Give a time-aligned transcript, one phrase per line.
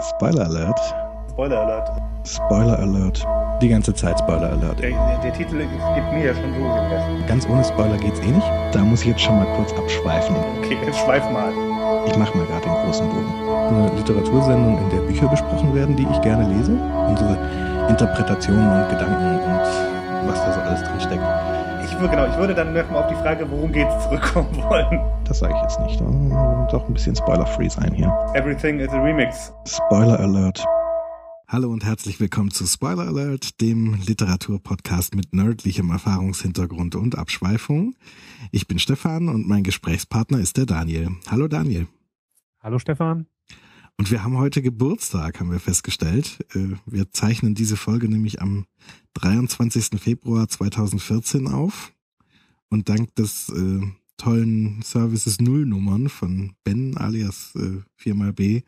[0.00, 0.80] Spoiler Alert.
[1.30, 1.90] Spoiler Alert.
[2.24, 3.26] Spoiler Alert.
[3.60, 4.80] Die ganze Zeit Spoiler Alert.
[4.80, 4.90] Der,
[5.22, 7.26] der, Titel gibt mir ja schon so gegessen.
[7.26, 8.46] Ganz ohne Spoiler geht's eh nicht.
[8.72, 10.34] Da muss ich jetzt schon mal kurz abschweifen.
[10.58, 11.52] Okay, jetzt schweif mal.
[12.06, 13.32] Ich mache mal gerade den großen Bogen.
[13.68, 16.72] Eine Literatursendung, in der Bücher besprochen werden, die ich gerne lese.
[17.06, 17.36] Unsere
[17.88, 21.59] Interpretationen und Gedanken und was da so alles drin steckt.
[22.00, 25.00] Ich würde, genau, ich würde dann nochmal auf die Frage, worum geht's, zurückkommen wollen.
[25.26, 26.00] Das sage ich jetzt nicht.
[26.00, 28.08] Doch ein bisschen spoiler-free sein hier.
[28.32, 29.52] Everything is a Remix.
[29.66, 30.64] Spoiler Alert.
[31.46, 37.94] Hallo und herzlich willkommen zu Spoiler Alert, dem Literaturpodcast mit nerdlichem Erfahrungshintergrund und Abschweifung.
[38.50, 41.10] Ich bin Stefan und mein Gesprächspartner ist der Daniel.
[41.30, 41.86] Hallo Daniel.
[42.62, 43.26] Hallo Stefan.
[44.00, 46.38] Und wir haben heute Geburtstag, haben wir festgestellt.
[46.54, 48.64] Äh, wir zeichnen diese Folge nämlich am
[49.12, 50.00] 23.
[50.00, 51.92] Februar 2014 auf.
[52.70, 53.82] Und dank des äh,
[54.16, 58.64] tollen Services Nullnummern von Ben alias äh, 4xB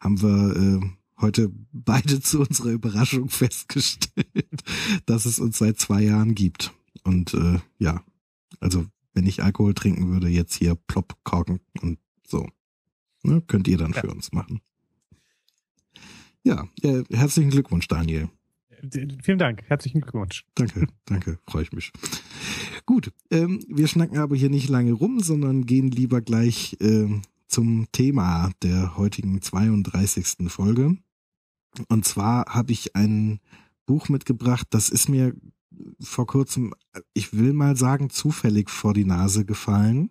[0.00, 0.86] haben wir äh,
[1.18, 4.64] heute beide zu unserer Überraschung festgestellt,
[5.06, 6.74] dass es uns seit zwei Jahren gibt.
[7.04, 8.04] Und äh, ja,
[8.60, 12.46] also wenn ich Alkohol trinken würde, jetzt hier plopp, korken und so.
[13.22, 14.02] Ne, könnt ihr dann ja.
[14.02, 14.60] für uns machen.
[16.44, 18.28] Ja, äh, herzlichen Glückwunsch, Daniel.
[19.22, 20.44] Vielen Dank, herzlichen Glückwunsch.
[20.54, 21.90] Danke, danke, freue ich mich.
[22.84, 27.08] Gut, ähm, wir schnacken aber hier nicht lange rum, sondern gehen lieber gleich äh,
[27.48, 30.50] zum Thema der heutigen 32.
[30.50, 30.98] Folge.
[31.88, 33.40] Und zwar habe ich ein
[33.86, 35.34] Buch mitgebracht, das ist mir
[36.00, 36.74] vor kurzem,
[37.14, 40.10] ich will mal sagen, zufällig vor die Nase gefallen.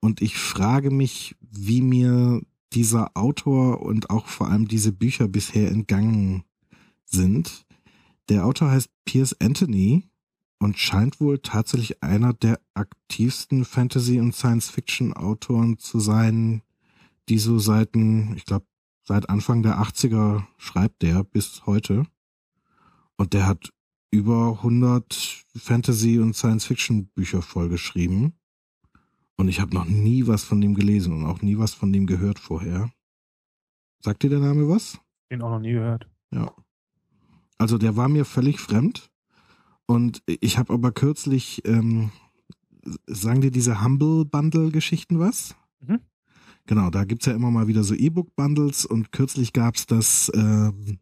[0.00, 2.40] Und ich frage mich, wie mir
[2.72, 6.44] dieser Autor und auch vor allem diese Bücher bisher entgangen
[7.04, 7.66] sind.
[8.28, 10.04] Der Autor heißt Piers Anthony
[10.58, 16.62] und scheint wohl tatsächlich einer der aktivsten Fantasy- und Science-Fiction-Autoren zu sein,
[17.28, 18.66] die so seit, ich glaube,
[19.02, 22.04] seit Anfang der 80er schreibt der bis heute.
[23.16, 23.70] Und der hat
[24.10, 28.34] über 100 Fantasy- und Science-Fiction-Bücher vollgeschrieben.
[29.40, 32.04] Und ich habe noch nie was von dem gelesen und auch nie was von dem
[32.04, 32.92] gehört vorher.
[34.00, 35.00] Sagt dir der Name was?
[35.30, 36.06] Den auch noch nie gehört.
[36.30, 36.52] Ja.
[37.56, 39.10] Also der war mir völlig fremd.
[39.86, 42.10] Und ich habe aber kürzlich, ähm,
[43.06, 45.56] sagen dir diese Humble Bundle Geschichten was?
[45.80, 46.00] Mhm.
[46.66, 50.98] Genau, da gibt's ja immer mal wieder so E-Book Bundles und kürzlich gab's das, ähm,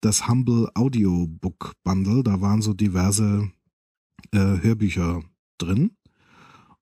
[0.00, 2.24] das Humble Audiobook Bundle.
[2.24, 3.48] Da waren so diverse
[4.32, 5.22] äh, Hörbücher
[5.58, 5.92] drin.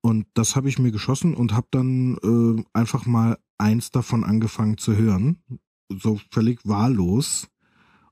[0.01, 4.77] Und das habe ich mir geschossen und habe dann äh, einfach mal eins davon angefangen
[4.77, 5.39] zu hören.
[5.89, 7.47] So völlig wahllos.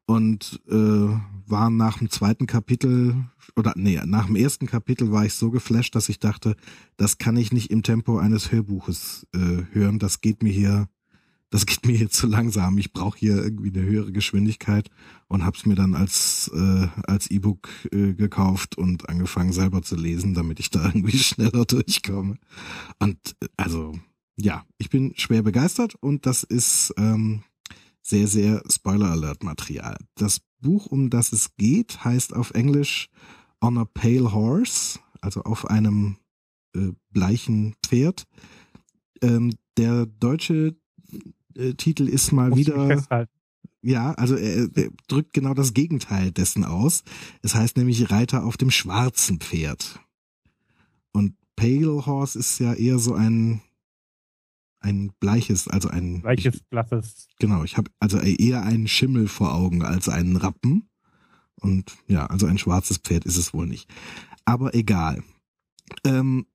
[0.08, 3.26] Und äh, war nach dem zweiten Kapitel,
[3.56, 6.56] oder nee, nach dem ersten Kapitel war ich so geflasht, dass ich dachte,
[6.98, 9.98] das kann ich nicht im Tempo eines Hörbuches äh, hören.
[9.98, 10.90] Das geht mir hier
[11.56, 12.78] das geht mir jetzt zu langsam.
[12.78, 14.90] Ich brauche hier irgendwie eine höhere Geschwindigkeit
[15.30, 19.96] und habe es mir dann als äh, als E-Book äh, gekauft und angefangen selber zu
[19.96, 22.36] lesen, damit ich da irgendwie schneller durchkomme.
[23.00, 23.98] Und äh, also
[24.36, 27.44] ja, ich bin schwer begeistert und das ist ähm,
[28.02, 29.96] sehr sehr Spoiler Alert Material.
[30.16, 33.08] Das Buch, um das es geht, heißt auf Englisch
[33.62, 36.18] On a Pale Horse, also auf einem
[36.76, 38.26] äh, bleichen Pferd.
[39.22, 40.76] Ähm, der deutsche
[41.56, 43.28] äh, Titel ist mal Muss wieder.
[43.82, 47.04] Ja, also er, er drückt genau das Gegenteil dessen aus.
[47.44, 50.00] Es heißt nämlich Reiter auf dem schwarzen Pferd.
[51.12, 53.62] Und Pale Horse ist ja eher so ein
[54.86, 57.28] ein bleiches, also ein bleiches, blasses.
[57.40, 60.90] Genau, ich habe also eher einen Schimmel vor Augen als einen Rappen.
[61.56, 63.90] Und ja, also ein schwarzes Pferd ist es wohl nicht.
[64.46, 65.24] Aber egal.
[66.04, 66.46] Ähm,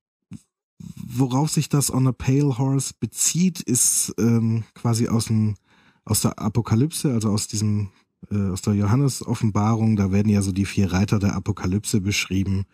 [0.96, 5.56] worauf sich das On a Pale Horse bezieht, ist ähm, quasi aus dem
[6.04, 7.90] aus der Apokalypse, also aus diesem
[8.30, 9.96] äh, aus der Johannes-Offenbarung.
[9.96, 12.64] Da werden ja so die vier Reiter der Apokalypse beschrieben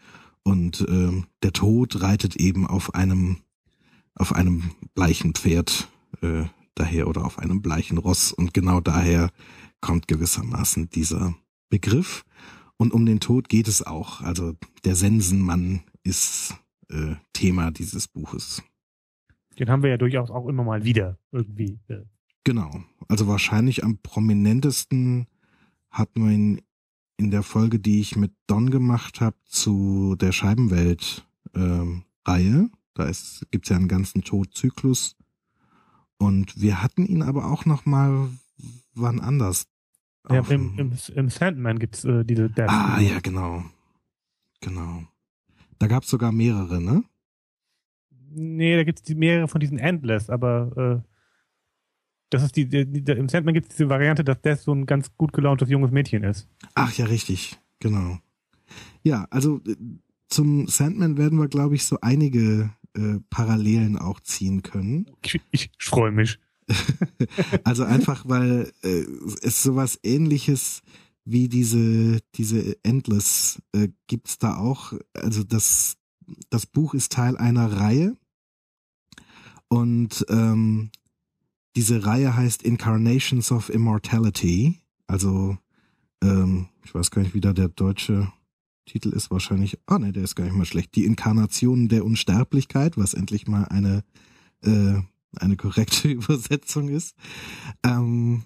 [0.42, 3.38] und äh, der Tod reitet eben auf einem
[4.14, 5.88] auf einem bleichen Pferd
[6.22, 6.44] äh,
[6.74, 9.30] daher oder auf einem bleichen Ross und genau daher
[9.80, 11.34] kommt gewissermaßen dieser
[11.68, 12.24] Begriff.
[12.78, 14.20] Und um den Tod geht es auch.
[14.20, 14.54] Also
[14.84, 16.54] der Sensenmann ist
[16.90, 18.62] äh, Thema dieses Buches.
[19.58, 21.80] Den haben wir ja durchaus auch immer mal wieder irgendwie.
[21.88, 22.02] Äh.
[22.44, 22.84] Genau.
[23.08, 25.26] Also wahrscheinlich am prominentesten
[25.90, 26.62] hat man ihn
[27.16, 32.04] in der Folge, die ich mit Don gemacht habe, zu der Scheibenwelt-Reihe.
[32.26, 35.16] Ähm, da ist, gibt's ja einen ganzen Todzyklus.
[36.18, 38.28] Und wir hatten ihn aber auch noch mal
[38.94, 39.66] wann anders.
[40.28, 42.50] Ja, im, im, im Sandman gibt's äh, diese.
[42.66, 43.64] Ah, ja, genau.
[44.60, 45.04] Genau.
[45.78, 47.04] Da gab es sogar mehrere, ne?
[48.30, 51.08] Nee, da gibt es mehrere von diesen Endless, aber äh,
[52.30, 54.86] Das ist die, die, die im Sandman gibt es diese Variante, dass Death so ein
[54.86, 56.48] ganz gut gelauntes junges Mädchen ist.
[56.74, 58.18] Ach ja, richtig, genau.
[59.02, 59.76] Ja, also äh,
[60.28, 65.06] zum Sandman werden wir, glaube ich, so einige äh, Parallelen auch ziehen können.
[65.22, 66.38] Ich, ich freue mich.
[67.64, 69.04] also einfach, weil äh,
[69.42, 70.82] es sowas ähnliches
[71.26, 74.94] wie diese, diese Endless äh, gibt's da auch.
[75.12, 75.96] Also das,
[76.50, 78.16] das Buch ist Teil einer Reihe.
[79.68, 80.90] Und ähm,
[81.74, 84.80] diese Reihe heißt Incarnations of Immortality.
[85.08, 85.58] Also,
[86.22, 88.32] ähm, ich weiß gar nicht, wie da der deutsche
[88.86, 89.32] Titel ist.
[89.32, 90.94] Wahrscheinlich, ah ne, der ist gar nicht mal schlecht.
[90.94, 94.04] Die Inkarnationen der Unsterblichkeit, was endlich mal eine,
[94.62, 95.00] äh,
[95.34, 97.16] eine korrekte Übersetzung ist.
[97.82, 98.44] Ähm,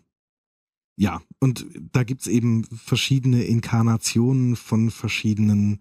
[1.00, 5.81] ja, und da gibt's eben verschiedene Inkarnationen von verschiedenen,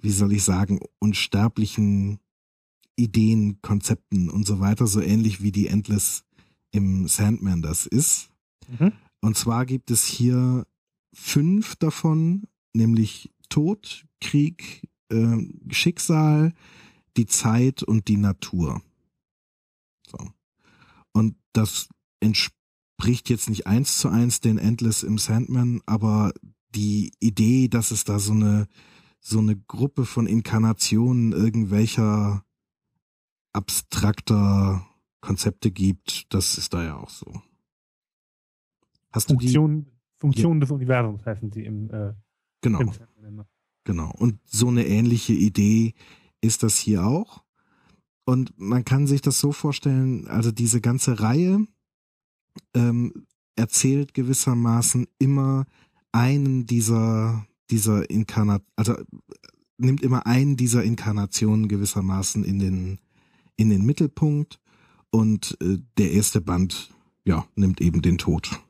[0.00, 2.20] wie soll ich sagen, unsterblichen
[2.96, 6.24] Ideen, Konzepten und so weiter, so ähnlich wie die Endless
[6.70, 8.30] im Sandman das ist.
[8.66, 8.92] Mhm.
[9.20, 10.66] Und zwar gibt es hier
[11.12, 15.36] fünf davon, nämlich Tod, Krieg, äh,
[15.68, 16.54] Schicksal,
[17.18, 18.80] die Zeit und die Natur.
[20.08, 20.16] So.
[21.12, 22.56] Und das entspricht
[22.96, 26.32] bricht jetzt nicht eins zu eins den Endless im Sandman, aber
[26.74, 28.66] die Idee, dass es da so eine
[29.20, 32.44] so eine Gruppe von Inkarnationen irgendwelcher
[33.52, 34.86] abstrakter
[35.20, 37.42] Konzepte gibt, das ist da ja auch so.
[39.10, 40.60] Hast Funktion, du die Funktion ja.
[40.60, 42.12] des Universums heißen sie im äh,
[42.60, 43.44] genau im
[43.84, 45.94] genau und so eine ähnliche Idee
[46.40, 47.42] ist das hier auch
[48.24, 51.66] und man kann sich das so vorstellen, also diese ganze Reihe
[52.74, 53.26] ähm,
[53.56, 55.64] erzählt gewissermaßen immer
[56.12, 58.94] einen dieser dieser Inkarnat, also
[59.78, 62.98] nimmt immer einen dieser Inkarnationen gewissermaßen in den
[63.56, 64.60] in den Mittelpunkt
[65.10, 66.90] und äh, der erste Band
[67.24, 68.60] ja nimmt eben den Tod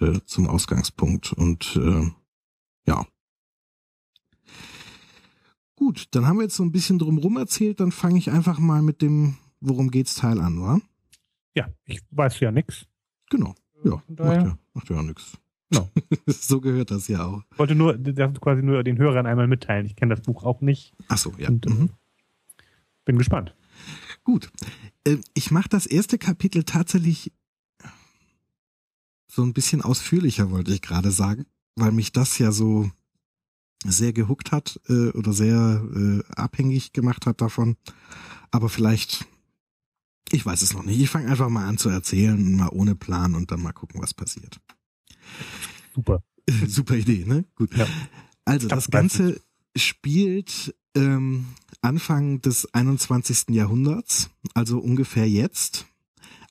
[0.00, 2.10] äh, zum Ausgangspunkt und äh,
[2.86, 3.06] ja.
[5.76, 8.82] Gut dann haben wir jetzt so ein bisschen drumrum erzählt dann fange ich einfach mal
[8.82, 10.80] mit dem worum geht's Teil an wa?
[11.54, 12.86] Ja ich weiß ja nix
[13.30, 13.54] Genau.
[13.82, 15.38] Ja, macht ja, macht ja nichts.
[15.70, 15.88] No.
[16.26, 17.42] so gehört das ja auch.
[17.52, 19.86] Ich wollte nur das quasi nur den Hörern einmal mitteilen.
[19.86, 20.92] Ich kenne das Buch auch nicht.
[21.08, 21.48] Ach so, ja.
[21.48, 21.90] Und, äh, mhm.
[23.04, 23.54] Bin gespannt.
[24.24, 24.50] Gut.
[25.04, 27.32] Äh, ich mache das erste Kapitel tatsächlich
[29.28, 32.90] so ein bisschen ausführlicher, wollte ich gerade sagen, weil mich das ja so
[33.84, 37.76] sehr gehuckt hat äh, oder sehr äh, abhängig gemacht hat davon.
[38.50, 39.24] Aber vielleicht
[40.32, 41.00] ich weiß es noch nicht.
[41.00, 44.14] Ich fange einfach mal an zu erzählen, mal ohne Plan und dann mal gucken, was
[44.14, 44.60] passiert.
[45.94, 46.22] Super.
[46.66, 47.44] Super Idee, ne?
[47.54, 47.76] Gut.
[47.76, 47.86] Ja.
[48.44, 49.40] Also das, das Ganze
[49.76, 51.46] spielt ähm,
[51.82, 53.50] Anfang des 21.
[53.50, 55.86] Jahrhunderts, also ungefähr jetzt.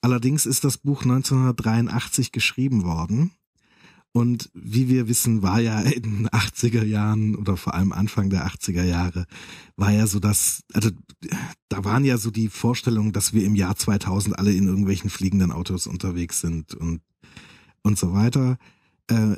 [0.02, 3.32] Allerdings ist das Buch 1983 geschrieben worden.
[4.12, 8.48] Und wie wir wissen, war ja in den 80er Jahren oder vor allem Anfang der
[8.48, 9.26] 80er Jahre,
[9.76, 10.90] war ja so das, also
[11.70, 15.52] da waren ja so die Vorstellungen, dass wir im Jahr 2000 alle in irgendwelchen fliegenden
[15.52, 17.02] Autos unterwegs sind und,
[17.84, 18.58] und so weiter.
[19.08, 19.36] Äh,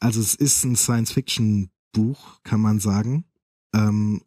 [0.00, 3.24] also es ist ein Science-Fiction-Buch, kann man sagen.
[3.74, 4.22] Ähm,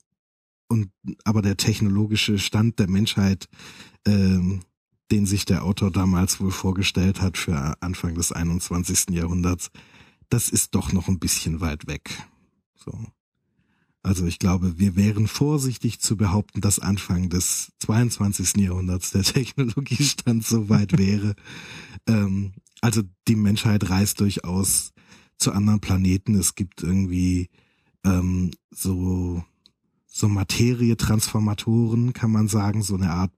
[0.70, 0.92] und
[1.24, 3.48] aber der technologische Stand der Menschheit
[4.06, 4.62] ähm,
[5.12, 9.09] den sich der Autor damals wohl vorgestellt hat für Anfang des 21.
[9.12, 9.71] Jahrhunderts,
[10.29, 12.10] das ist doch noch ein bisschen weit weg.
[12.75, 12.91] So.
[14.03, 18.58] Also ich glaube, wir wären vorsichtig zu behaupten, dass Anfang des 22.
[18.58, 21.36] Jahrhunderts der Technologiestand so weit wäre.
[22.08, 24.91] ähm, also die Menschheit reist durchaus
[25.38, 26.36] zu anderen Planeten.
[26.36, 27.50] Es gibt irgendwie
[28.03, 29.43] ähm, so
[30.17, 33.32] so Materietransformatoren, kann man sagen, so eine Art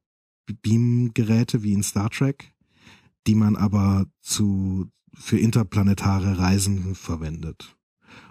[0.53, 2.53] Beamgeräte wie in Star Trek,
[3.27, 7.75] die man aber zu für interplanetare Reisen verwendet.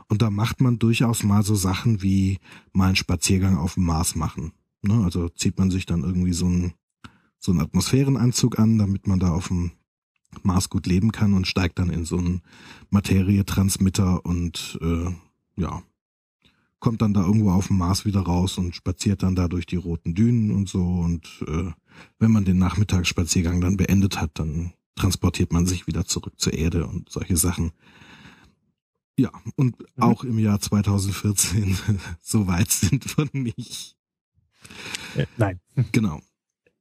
[0.08, 2.38] Und da macht man durchaus mal so Sachen wie
[2.72, 4.52] mal einen Spaziergang auf dem Mars machen.
[4.82, 5.04] Ne?
[5.04, 6.72] Also zieht man sich dann irgendwie so einen,
[7.38, 9.72] so einen Atmosphärenanzug an, damit man da auf dem
[10.42, 12.42] Mars gut leben kann und steigt dann in so einen
[12.90, 15.10] Materietransmitter und äh,
[15.56, 15.82] ja,
[16.80, 19.76] kommt dann da irgendwo auf dem Mars wieder raus und spaziert dann da durch die
[19.76, 20.84] roten Dünen und so.
[20.84, 21.70] Und äh,
[22.18, 26.86] wenn man den Nachmittagsspaziergang dann beendet hat, dann transportiert man sich wieder zurück zur Erde
[26.86, 27.72] und solche Sachen.
[29.18, 30.02] Ja, und mhm.
[30.02, 31.76] auch im Jahr 2014
[32.20, 33.96] so weit sind wir nicht.
[35.16, 35.60] Äh, nein.
[35.92, 36.20] Genau.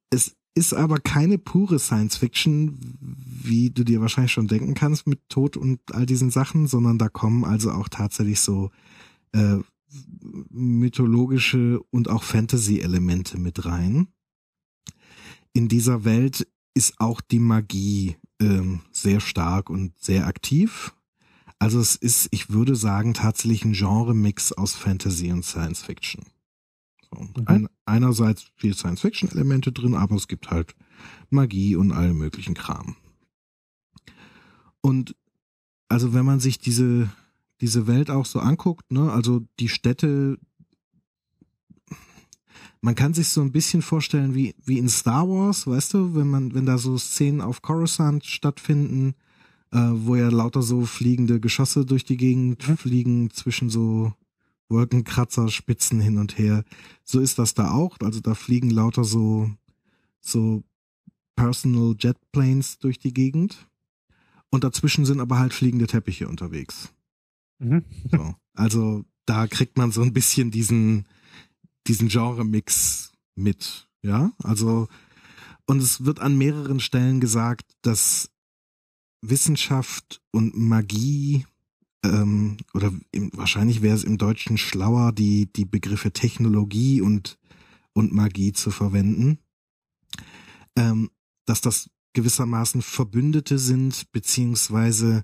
[0.10, 5.20] Es ist aber keine pure Science Fiction, wie du dir wahrscheinlich schon denken kannst mit
[5.30, 8.72] Tod und all diesen Sachen, sondern da kommen also auch tatsächlich so
[9.34, 9.58] äh,
[10.50, 14.08] mythologische und auch Fantasy-Elemente mit rein.
[15.58, 20.94] In dieser Welt ist auch die Magie ähm, sehr stark und sehr aktiv.
[21.58, 26.28] Also es ist, ich würde sagen, tatsächlich ein Genre-Mix aus Fantasy und Science Fiction.
[27.10, 27.24] So.
[27.24, 27.48] Mhm.
[27.48, 30.76] Ein, einerseits viel Science-Fiction-Elemente drin, aber es gibt halt
[31.32, 32.96] Magie und allen möglichen Kram.
[34.82, 35.16] Und
[35.90, 37.10] also wenn man sich diese,
[37.62, 40.38] diese Welt auch so anguckt, ne, also die Städte,
[42.88, 46.30] man kann sich so ein bisschen vorstellen wie, wie in Star Wars, weißt du, wenn
[46.30, 49.14] man, wenn da so Szenen auf Coruscant stattfinden,
[49.74, 52.78] äh, wo ja lauter so fliegende Geschosse durch die Gegend mhm.
[52.78, 54.14] fliegen zwischen so
[54.70, 56.64] Wolkenkratzer, Spitzen hin und her.
[57.04, 57.98] So ist das da auch.
[58.00, 59.52] Also da fliegen lauter so,
[60.22, 60.64] so
[61.36, 63.68] Personal Jet Planes durch die Gegend.
[64.50, 66.94] Und dazwischen sind aber halt fliegende Teppiche unterwegs.
[67.60, 67.84] Mhm.
[68.10, 68.34] So.
[68.54, 71.06] Also da kriegt man so ein bisschen diesen,
[71.88, 73.88] diesen Genre-Mix mit.
[74.02, 74.88] Ja, also,
[75.66, 78.30] und es wird an mehreren Stellen gesagt, dass
[79.22, 81.46] Wissenschaft und Magie
[82.04, 87.38] ähm, oder im, wahrscheinlich wäre es im Deutschen schlauer, die, die Begriffe Technologie und,
[87.94, 89.40] und Magie zu verwenden,
[90.76, 91.10] ähm,
[91.46, 95.24] dass das gewissermaßen Verbündete sind, beziehungsweise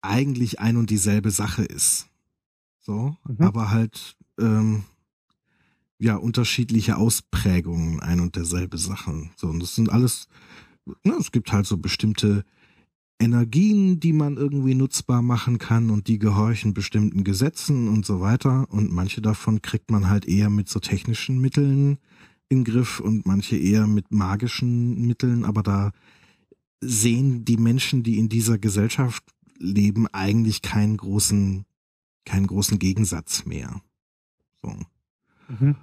[0.00, 2.08] eigentlich ein und dieselbe Sache ist.
[2.80, 3.36] So, mhm.
[3.40, 4.84] aber halt ähm,
[6.02, 9.30] ja unterschiedliche Ausprägungen ein und derselbe Sachen.
[9.36, 10.28] So, und das sind alles,
[11.04, 12.44] ne, es gibt halt so bestimmte
[13.18, 18.66] Energien, die man irgendwie nutzbar machen kann und die gehorchen bestimmten Gesetzen und so weiter.
[18.70, 21.98] Und manche davon kriegt man halt eher mit so technischen Mitteln
[22.48, 25.44] in Griff und manche eher mit magischen Mitteln.
[25.44, 25.92] Aber da
[26.80, 29.22] sehen die Menschen, die in dieser Gesellschaft
[29.56, 31.64] leben, eigentlich keinen großen,
[32.24, 33.80] keinen großen Gegensatz mehr.
[34.62, 34.74] So.
[35.48, 35.76] Mhm.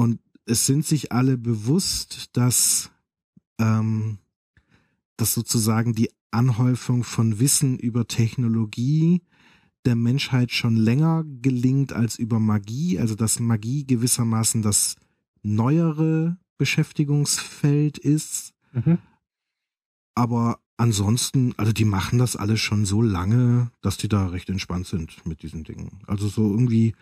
[0.00, 2.90] Und es sind sich alle bewusst, dass,
[3.60, 4.16] ähm,
[5.18, 9.20] dass sozusagen die Anhäufung von Wissen über Technologie
[9.84, 14.96] der Menschheit schon länger gelingt als über Magie, also dass Magie gewissermaßen das
[15.42, 18.54] neuere Beschäftigungsfeld ist.
[18.72, 18.96] Mhm.
[20.14, 24.86] Aber ansonsten, also die machen das alles schon so lange, dass die da recht entspannt
[24.86, 26.00] sind mit diesen Dingen.
[26.06, 26.94] Also so irgendwie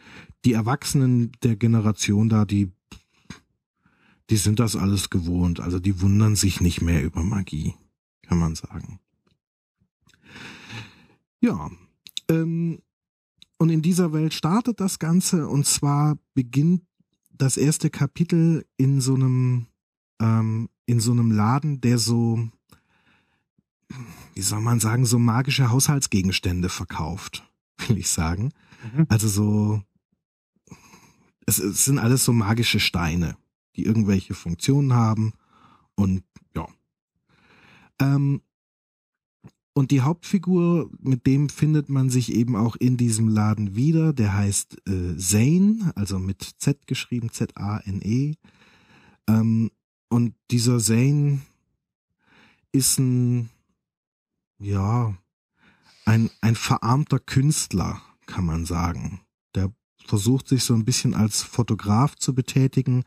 [0.44, 2.72] die Erwachsenen der Generation da, die,
[4.30, 5.60] die sind das alles gewohnt.
[5.60, 7.74] Also die wundern sich nicht mehr über Magie,
[8.22, 8.98] kann man sagen.
[11.40, 11.70] Ja,
[12.28, 12.80] ähm,
[13.58, 16.82] und in dieser Welt startet das Ganze und zwar beginnt
[17.30, 19.66] das erste Kapitel in so einem
[20.20, 22.48] ähm, in so einem Laden, der so
[24.34, 27.44] wie soll man sagen so magische Haushaltsgegenstände verkauft,
[27.86, 28.52] will ich sagen.
[28.94, 29.06] Mhm.
[29.08, 29.82] Also so
[31.48, 33.36] es, es sind alles so magische Steine,
[33.74, 35.32] die irgendwelche Funktionen haben
[35.94, 36.22] und
[36.54, 36.68] ja.
[38.00, 38.42] Ähm,
[39.72, 44.12] und die Hauptfigur, mit dem findet man sich eben auch in diesem Laden wieder.
[44.12, 48.34] Der heißt äh, Zane, also mit Z geschrieben, Z-A-N-E.
[49.28, 49.70] Ähm,
[50.08, 51.40] und dieser Zane
[52.72, 53.50] ist ein,
[54.58, 55.14] ja,
[56.04, 59.20] ein, ein verarmter Künstler, kann man sagen.
[59.54, 59.72] Der
[60.04, 63.04] versucht sich so ein bisschen als Fotograf zu betätigen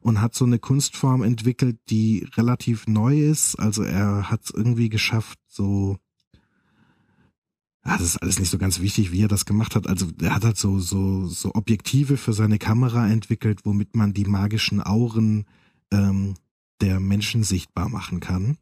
[0.00, 3.56] und hat so eine Kunstform entwickelt, die relativ neu ist.
[3.56, 5.98] Also er hat es irgendwie geschafft, so
[7.88, 9.86] das ist alles nicht so ganz wichtig, wie er das gemacht hat.
[9.86, 14.24] Also er hat halt so, so, so Objektive für seine Kamera entwickelt, womit man die
[14.24, 15.46] magischen Auren
[15.90, 16.34] ähm,
[16.80, 18.58] der Menschen sichtbar machen kann.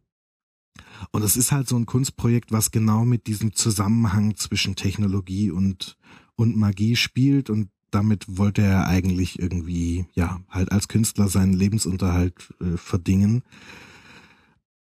[1.10, 5.96] Und es ist halt so ein Kunstprojekt, was genau mit diesem Zusammenhang zwischen Technologie und,
[6.36, 7.50] und Magie spielt.
[7.50, 13.42] Und damit wollte er eigentlich irgendwie, ja, halt als Künstler seinen Lebensunterhalt äh, verdingen.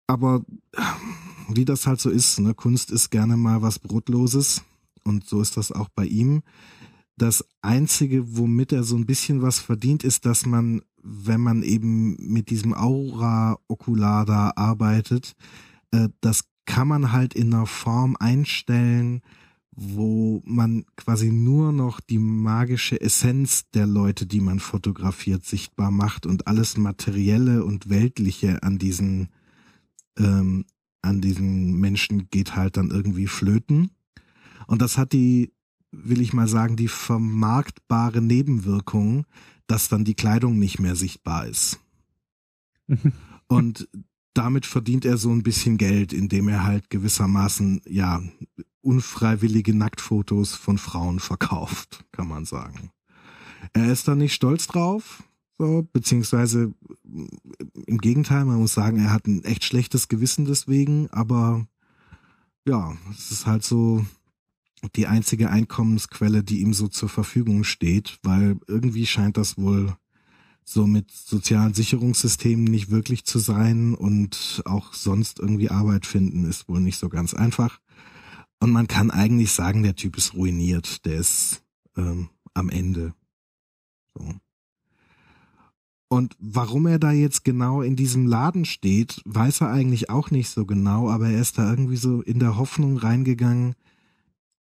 [0.08, 0.44] Aber
[1.50, 2.54] wie das halt so ist, ne?
[2.54, 4.64] Kunst ist gerne mal was Brotloses
[5.04, 6.44] und so ist das auch bei ihm.
[7.18, 12.18] Das Einzige, womit er so ein bisschen was verdient, ist, dass man, wenn man eben
[12.20, 15.36] mit diesem Aura-Okular da arbeitet,
[15.96, 19.22] äh, das kann man halt in einer Form einstellen,
[19.72, 26.26] wo man quasi nur noch die magische Essenz der Leute, die man fotografiert, sichtbar macht
[26.26, 29.30] und alles Materielle und Weltliche an diesen
[30.18, 30.66] ähm,
[31.02, 33.92] an diesen Menschen geht halt dann irgendwie flöten.
[34.66, 35.54] Und das hat die,
[35.92, 39.26] will ich mal sagen, die vermarktbare Nebenwirkung,
[39.68, 41.80] dass dann die Kleidung nicht mehr sichtbar ist.
[43.48, 43.88] Und
[44.36, 48.22] damit verdient er so ein bisschen Geld, indem er halt gewissermaßen, ja,
[48.82, 52.92] unfreiwillige Nacktfotos von Frauen verkauft, kann man sagen.
[53.74, 55.24] Er ist da nicht stolz drauf,
[55.58, 56.74] So, beziehungsweise
[57.88, 61.66] im Gegenteil, man muss sagen, er hat ein echt schlechtes Gewissen deswegen, aber
[62.68, 64.06] ja, es ist halt so
[64.96, 69.96] die einzige Einkommensquelle, die ihm so zur Verfügung steht, weil irgendwie scheint das wohl
[70.66, 76.68] so mit sozialen Sicherungssystemen nicht wirklich zu sein und auch sonst irgendwie Arbeit finden ist
[76.68, 77.80] wohl nicht so ganz einfach.
[78.60, 81.64] Und man kann eigentlich sagen, der Typ ist ruiniert, der ist
[81.96, 83.14] ähm, am Ende.
[84.16, 84.34] So.
[86.08, 90.50] Und warum er da jetzt genau in diesem Laden steht, weiß er eigentlich auch nicht
[90.50, 93.76] so genau, aber er ist da irgendwie so in der Hoffnung reingegangen,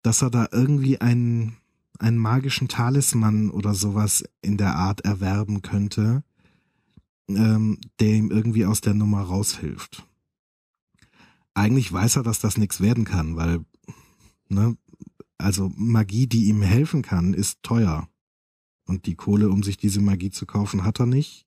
[0.01, 1.57] dass er da irgendwie einen,
[2.01, 6.23] einen magischen Talisman oder sowas in der Art erwerben könnte,
[7.29, 10.07] ähm, der ihm irgendwie aus der Nummer raushilft.
[11.53, 13.63] Eigentlich weiß er, dass das nichts werden kann, weil,
[14.49, 14.75] ne,
[15.37, 18.07] also Magie, die ihm helfen kann, ist teuer.
[18.87, 21.45] Und die Kohle, um sich diese Magie zu kaufen, hat er nicht.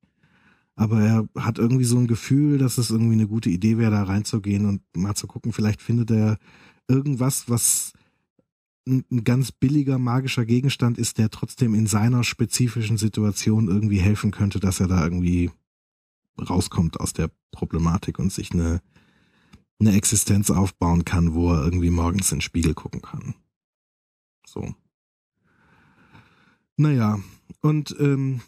[0.76, 4.04] Aber er hat irgendwie so ein Gefühl, dass es irgendwie eine gute Idee wäre, da
[4.04, 6.38] reinzugehen und mal zu gucken, vielleicht findet er
[6.88, 7.92] irgendwas, was
[8.86, 14.60] ein, ganz billiger magischer Gegenstand ist, der trotzdem in seiner spezifischen Situation irgendwie helfen könnte,
[14.60, 15.50] dass er da irgendwie
[16.38, 18.80] rauskommt aus der Problematik und sich eine,
[19.78, 23.34] eine Existenz aufbauen kann, wo er irgendwie morgens in den Spiegel gucken kann.
[24.46, 24.74] So.
[26.76, 27.20] Naja,
[27.60, 28.40] und ähm,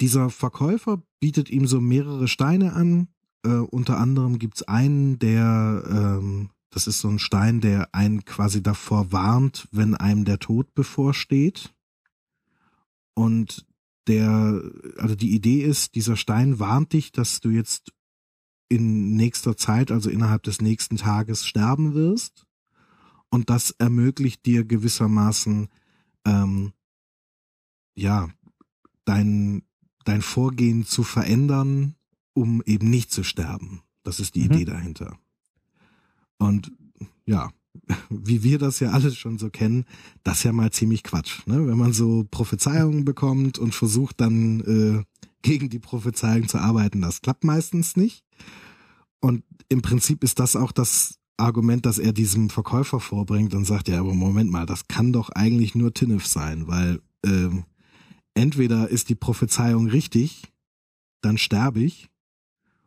[0.00, 3.08] dieser Verkäufer bietet ihm so mehrere Steine an.
[3.44, 8.62] Äh, unter anderem gibt's einen, der, ähm, das ist so ein Stein, der einen quasi
[8.62, 11.74] davor warnt, wenn einem der Tod bevorsteht.
[13.14, 13.66] Und
[14.06, 14.62] der,
[14.96, 17.92] also die Idee ist, dieser Stein warnt dich, dass du jetzt
[18.68, 22.46] in nächster Zeit, also innerhalb des nächsten Tages sterben wirst.
[23.28, 25.68] Und das ermöglicht dir gewissermaßen
[26.24, 26.72] ähm,
[27.96, 28.28] ja,
[29.04, 29.62] dein,
[30.04, 31.96] dein Vorgehen zu verändern,
[32.32, 33.82] um eben nicht zu sterben.
[34.04, 34.52] Das ist die mhm.
[34.52, 35.18] Idee dahinter.
[36.40, 36.72] Und
[37.26, 37.50] ja,
[38.10, 39.84] wie wir das ja alles schon so kennen,
[40.24, 41.46] das ist ja mal ziemlich Quatsch.
[41.46, 41.66] Ne?
[41.66, 45.04] Wenn man so Prophezeiungen bekommt und versucht dann äh,
[45.42, 48.24] gegen die Prophezeiung zu arbeiten, das klappt meistens nicht.
[49.20, 53.88] Und im Prinzip ist das auch das Argument, das er diesem Verkäufer vorbringt und sagt,
[53.88, 57.64] ja, aber Moment mal, das kann doch eigentlich nur Tinnef sein, weil ähm,
[58.34, 60.42] entweder ist die Prophezeiung richtig,
[61.22, 62.08] dann sterbe ich,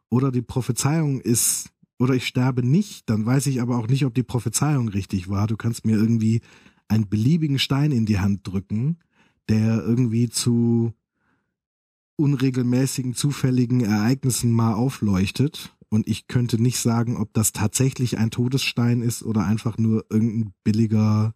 [0.09, 1.69] oder die Prophezeiung ist,
[2.03, 5.47] oder ich sterbe nicht, dann weiß ich aber auch nicht, ob die Prophezeiung richtig war.
[5.47, 6.41] Du kannst mir irgendwie
[6.89, 8.97] einen beliebigen Stein in die Hand drücken,
[9.47, 10.93] der irgendwie zu
[12.17, 15.73] unregelmäßigen, zufälligen Ereignissen mal aufleuchtet.
[15.87, 20.53] Und ich könnte nicht sagen, ob das tatsächlich ein Todesstein ist oder einfach nur irgendein
[20.65, 21.33] billiger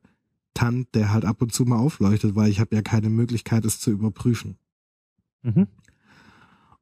[0.54, 3.80] Tant, der halt ab und zu mal aufleuchtet, weil ich habe ja keine Möglichkeit, es
[3.80, 4.58] zu überprüfen.
[5.44, 5.68] Mhm.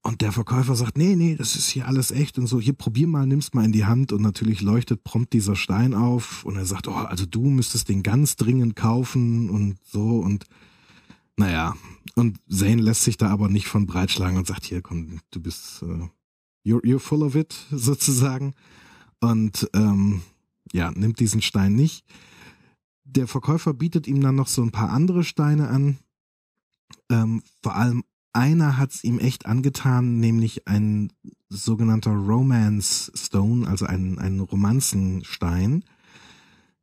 [0.06, 3.08] Und der Verkäufer sagt, nee, nee, das ist hier alles echt und so, hier probier
[3.08, 4.12] mal, nimm's mal in die Hand.
[4.12, 6.46] Und natürlich leuchtet prompt dieser Stein auf.
[6.46, 10.20] Und er sagt, oh, also du müsstest den ganz dringend kaufen und so.
[10.20, 10.46] Und
[11.38, 11.76] naja,
[12.14, 15.82] und Zane lässt sich da aber nicht von breitschlagen und sagt, hier komm, du bist,
[15.82, 16.08] uh,
[16.64, 18.54] you're, you're full of it, sozusagen.
[19.22, 20.22] Und ähm,
[20.72, 22.06] ja, nimmt diesen Stein nicht.
[23.06, 25.98] Der Verkäufer bietet ihm dann noch so ein paar andere Steine an.
[27.10, 28.04] Ähm, vor allem
[28.36, 31.12] einer hat's ihm echt angetan, nämlich ein
[31.50, 35.86] sogenannter Romance Stone, also ein, ein Romanzenstein.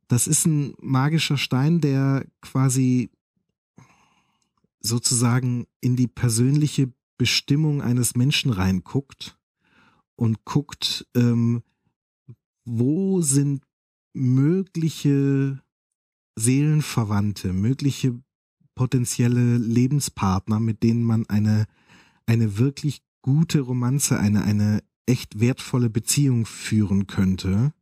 [0.07, 3.11] Das ist ein magischer Stein, der quasi
[4.79, 9.37] sozusagen in die persönliche Bestimmung eines Menschen reinguckt
[10.15, 11.63] und guckt, ähm,
[12.65, 13.63] wo sind
[14.13, 15.61] mögliche
[16.35, 18.19] Seelenverwandte, mögliche
[18.75, 21.65] potenzielle Lebenspartner, mit denen man eine,
[22.25, 27.73] eine wirklich gute Romanze, eine, eine echt wertvolle Beziehung führen könnte.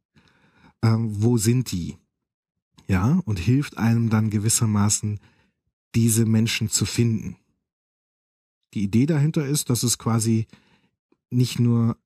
[0.84, 1.98] Ähm, wo sind die?
[2.88, 5.20] Ja, und hilft einem dann gewissermaßen,
[5.96, 7.38] diese Menschen zu finden.
[8.74, 10.48] Die Idee dahinter ist, dass es quasi
[11.30, 11.98] nicht nur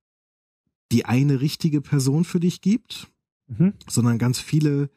[0.92, 3.12] die eine richtige Person für dich gibt,
[3.48, 3.74] mhm.
[3.88, 4.90] sondern ganz viele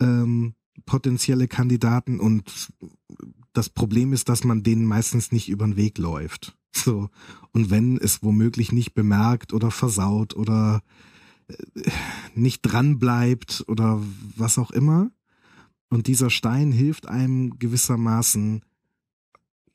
[0.00, 0.54] ähm,
[0.86, 2.72] potenzielle Kandidaten und
[3.52, 6.56] das Problem ist, dass man denen meistens nicht über den Weg läuft.
[6.74, 7.10] So.
[7.52, 10.82] Und wenn es womöglich nicht bemerkt oder versaut oder
[11.48, 11.90] äh,
[12.34, 14.02] nicht dran bleibt oder
[14.36, 15.10] was auch immer.
[15.90, 18.64] Und dieser Stein hilft einem gewissermaßen,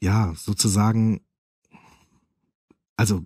[0.01, 1.21] ja, sozusagen,
[2.95, 3.25] also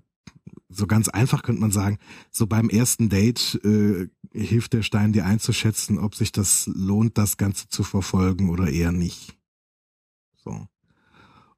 [0.67, 1.97] so ganz einfach könnte man sagen,
[2.32, 7.38] so beim ersten Date äh, hilft der Stein dir einzuschätzen, ob sich das lohnt, das
[7.38, 9.38] Ganze zu verfolgen oder eher nicht.
[10.43, 10.67] So.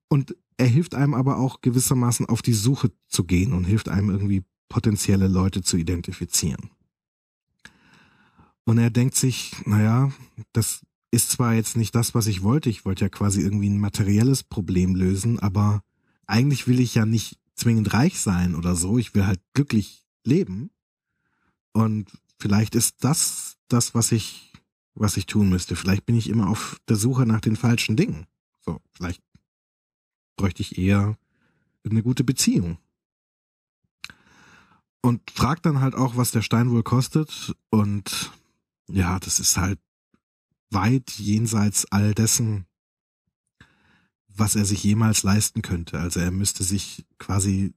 [0.07, 4.09] Und er hilft einem aber auch gewissermaßen auf die Suche zu gehen und hilft einem
[4.09, 6.69] irgendwie potenzielle Leute zu identifizieren.
[8.65, 10.11] Und er denkt sich, naja,
[10.53, 13.79] das ist zwar jetzt nicht das, was ich wollte, ich wollte ja quasi irgendwie ein
[13.79, 15.83] materielles Problem lösen, aber
[16.25, 20.71] eigentlich will ich ja nicht zwingend reich sein oder so, ich will halt glücklich leben.
[21.73, 24.53] Und vielleicht ist das das, was ich,
[24.95, 25.75] was ich tun müsste.
[25.75, 28.25] Vielleicht bin ich immer auf der Suche nach den falschen Dingen.
[28.65, 29.21] So, vielleicht
[30.35, 31.17] bräuchte ich eher
[31.89, 32.77] eine gute Beziehung.
[35.01, 37.53] Und fragt dann halt auch, was der Stein wohl kostet.
[37.69, 38.31] Und
[38.87, 39.79] ja, das ist halt
[40.69, 42.65] weit jenseits all dessen,
[44.29, 45.99] was er sich jemals leisten könnte.
[45.99, 47.73] Also er müsste sich quasi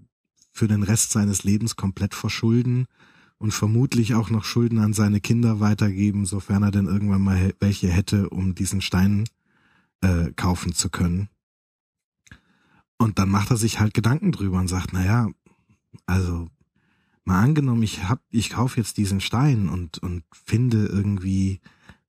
[0.53, 2.87] für den Rest seines Lebens komplett verschulden
[3.39, 7.89] und vermutlich auch noch Schulden an seine Kinder weitergeben, sofern er denn irgendwann mal welche
[7.89, 9.25] hätte, um diesen Stein
[10.07, 11.29] äh, kaufen zu können.
[12.99, 15.29] Und dann macht er sich halt Gedanken drüber und sagt, naja,
[16.07, 16.49] also
[17.25, 21.61] mal angenommen, ich hab, ich kaufe jetzt diesen Stein und, und finde irgendwie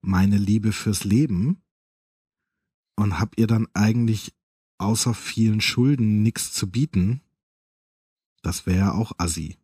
[0.01, 1.63] meine Liebe fürs Leben
[2.95, 4.33] und hab ihr dann eigentlich
[4.77, 7.21] außer vielen Schulden nichts zu bieten,
[8.43, 9.57] das wäre auch assi.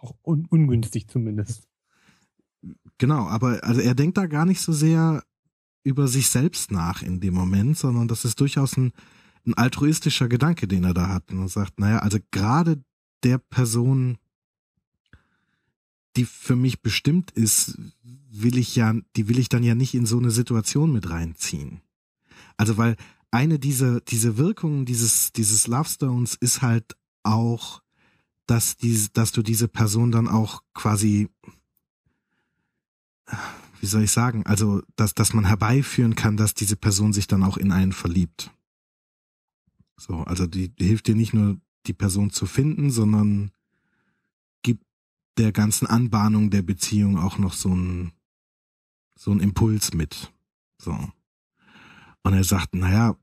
[0.00, 1.68] Auch un ungünstig zumindest.
[2.96, 5.22] Genau, aber also er denkt da gar nicht so sehr
[5.84, 8.92] über sich selbst nach in dem Moment, sondern das ist durchaus ein,
[9.46, 11.30] ein altruistischer Gedanke, den er da hat.
[11.30, 12.82] Und er sagt, naja, also gerade
[13.22, 14.18] der Person,
[16.16, 17.78] die für mich bestimmt ist,
[18.30, 21.80] will ich ja, die will ich dann ja nicht in so eine Situation mit reinziehen.
[22.56, 22.96] Also weil
[23.30, 27.82] eine dieser, diese Wirkungen dieses, dieses Love Stones ist halt auch,
[28.46, 31.28] dass diese, dass du diese Person dann auch quasi,
[33.82, 37.42] wie soll ich sagen, also, dass, dass man herbeiführen kann, dass diese Person sich dann
[37.42, 38.52] auch in einen verliebt.
[39.96, 43.50] So, also die, die hilft dir nicht nur, die Person zu finden, sondern
[44.62, 44.84] gibt
[45.36, 48.12] der ganzen Anbahnung der Beziehung auch noch so ein,
[49.18, 50.32] so ein Impuls mit.
[50.80, 50.92] So.
[52.22, 53.16] Und er sagt, naja,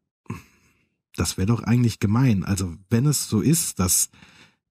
[1.16, 2.44] das wäre doch eigentlich gemein.
[2.44, 4.10] Also wenn es so ist, dass,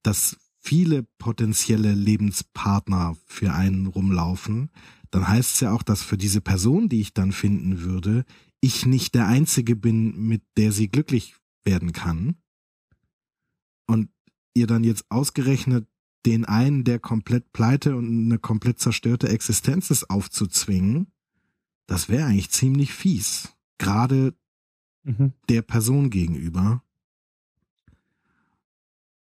[0.03, 4.69] dass viele potenzielle Lebenspartner für einen rumlaufen,
[5.11, 8.25] dann heißt es ja auch, dass für diese Person, die ich dann finden würde,
[8.61, 12.37] ich nicht der Einzige bin, mit der sie glücklich werden kann.
[13.87, 14.11] Und
[14.55, 15.87] ihr dann jetzt ausgerechnet
[16.27, 21.13] den einen, der komplett pleite und eine komplett zerstörte Existenz ist, aufzuzwingen,
[21.87, 23.55] das wäre eigentlich ziemlich fies.
[23.79, 24.35] Gerade
[25.05, 25.33] mhm.
[25.49, 26.83] der Person gegenüber.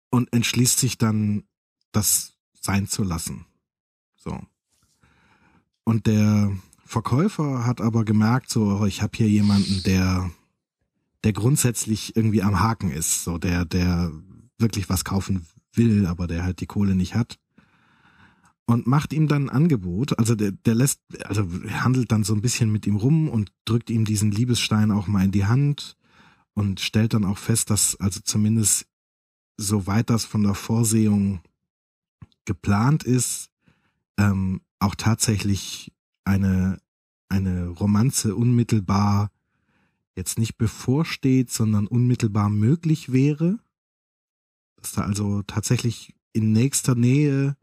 [0.10, 1.44] Und entschließt sich dann,
[1.92, 3.46] das sein zu lassen.
[4.16, 4.46] So.
[5.88, 6.52] Und der
[6.84, 10.30] Verkäufer hat aber gemerkt, so, oh, ich habe hier jemanden, der,
[11.24, 14.12] der grundsätzlich irgendwie am Haken ist, so der, der
[14.58, 17.40] wirklich was kaufen will, aber der halt die Kohle nicht hat
[18.66, 20.20] und macht ihm dann ein Angebot.
[20.20, 23.90] Also der, der lässt, also handelt dann so ein bisschen mit ihm rum und drückt
[23.90, 25.96] ihm diesen Liebesstein auch mal in die Hand
[26.54, 28.88] und stellt dann auch fest, dass also zumindest
[29.56, 31.40] soweit das von der Vorsehung
[32.44, 33.52] geplant ist,
[34.18, 35.92] ähm, auch tatsächlich
[36.24, 36.80] eine
[37.30, 39.32] eine Romanze unmittelbar
[40.16, 43.60] jetzt nicht bevorsteht, sondern unmittelbar möglich wäre,
[44.78, 47.56] dass da also tatsächlich in nächster Nähe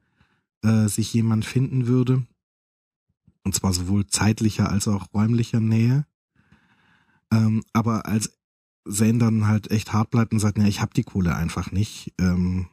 [0.63, 2.27] äh, sich jemand finden würde.
[3.43, 6.07] Und zwar sowohl zeitlicher als auch räumlicher Nähe.
[7.31, 8.39] Ähm, aber als
[8.89, 12.15] Zane dann halt echt hart bleibt und sagt, ja, ich hab die Kohle einfach nicht,
[12.19, 12.69] ähm,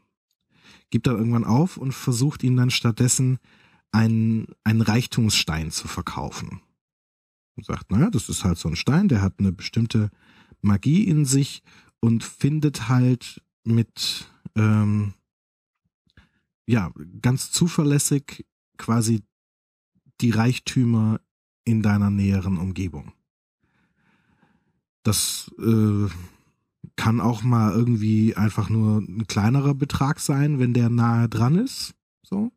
[0.89, 3.39] gibt er irgendwann auf und versucht ihn dann stattdessen
[3.91, 6.61] einen, einen Reichtumsstein zu verkaufen.
[7.55, 10.09] Und sagt, naja, das ist halt so ein Stein, der hat eine bestimmte
[10.61, 11.63] Magie in sich
[11.99, 15.13] und findet halt mit ähm,
[16.65, 18.45] ja, ganz zuverlässig
[18.77, 19.23] quasi
[20.21, 21.19] die Reichtümer
[21.65, 23.11] in deiner näheren Umgebung.
[25.03, 26.07] Das äh,
[26.95, 31.95] kann auch mal irgendwie einfach nur ein kleinerer Betrag sein, wenn der nahe dran ist.
[32.23, 32.51] So.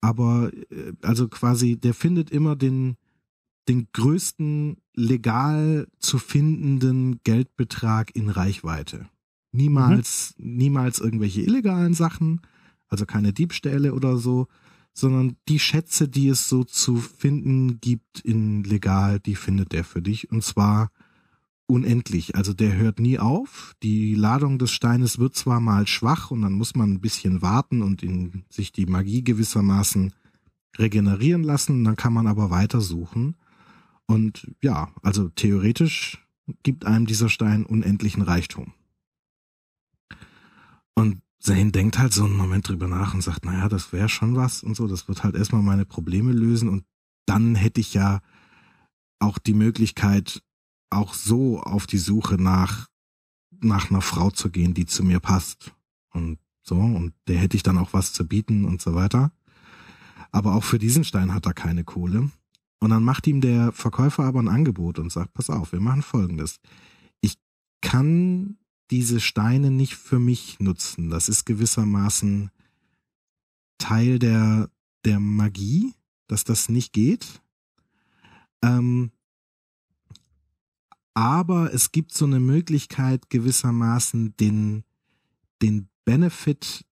[0.00, 2.96] Aber äh, also quasi, der findet immer den,
[3.68, 9.08] den größten legal zu findenden Geldbetrag in Reichweite.
[9.52, 10.56] Niemals, mhm.
[10.56, 12.40] niemals irgendwelche illegalen Sachen,
[12.88, 14.46] also keine Diebstähle oder so,
[14.92, 20.02] sondern die Schätze, die es so zu finden gibt in legal, die findet er für
[20.02, 20.90] dich und zwar
[21.70, 22.34] unendlich.
[22.34, 23.74] Also der hört nie auf.
[23.82, 27.82] Die Ladung des Steines wird zwar mal schwach und dann muss man ein bisschen warten
[27.82, 30.12] und in sich die Magie gewissermaßen
[30.78, 33.36] regenerieren lassen, dann kann man aber weitersuchen.
[34.06, 36.18] Und ja, also theoretisch
[36.62, 38.72] gibt einem dieser Stein unendlichen Reichtum.
[40.94, 44.36] Und Zane denkt halt so einen Moment drüber nach und sagt, naja, das wäre schon
[44.36, 46.84] was und so, das wird halt erstmal meine Probleme lösen und
[47.26, 48.20] dann hätte ich ja
[49.20, 50.42] auch die Möglichkeit,
[50.90, 52.88] auch so auf die Suche nach,
[53.60, 55.72] nach einer Frau zu gehen, die zu mir passt.
[56.12, 59.32] Und so, und der hätte ich dann auch was zu bieten und so weiter.
[60.32, 62.30] Aber auch für diesen Stein hat er keine Kohle.
[62.80, 66.02] Und dann macht ihm der Verkäufer aber ein Angebot und sagt, pass auf, wir machen
[66.02, 66.60] folgendes.
[67.20, 67.38] Ich
[67.80, 68.58] kann
[68.90, 71.10] diese Steine nicht für mich nutzen.
[71.10, 72.50] Das ist gewissermaßen
[73.78, 74.70] Teil der,
[75.04, 75.94] der Magie,
[76.26, 77.42] dass das nicht geht.
[78.62, 79.10] Ähm,
[81.20, 84.84] aber es gibt so eine Möglichkeit gewissermaßen den,
[85.60, 86.86] den Benefit,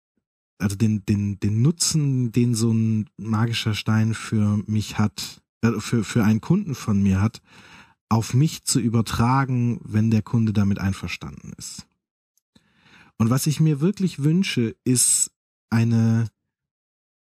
[0.57, 6.03] also den, den, den Nutzen, den so ein magischer Stein für mich hat, äh, für,
[6.03, 7.41] für einen Kunden von mir hat,
[8.09, 11.87] auf mich zu übertragen, wenn der Kunde damit einverstanden ist.
[13.17, 15.31] Und was ich mir wirklich wünsche, ist
[15.69, 16.29] eine,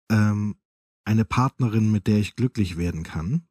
[0.10, 0.56] ähm,
[1.04, 3.46] eine Partnerin, mit der ich glücklich werden kann.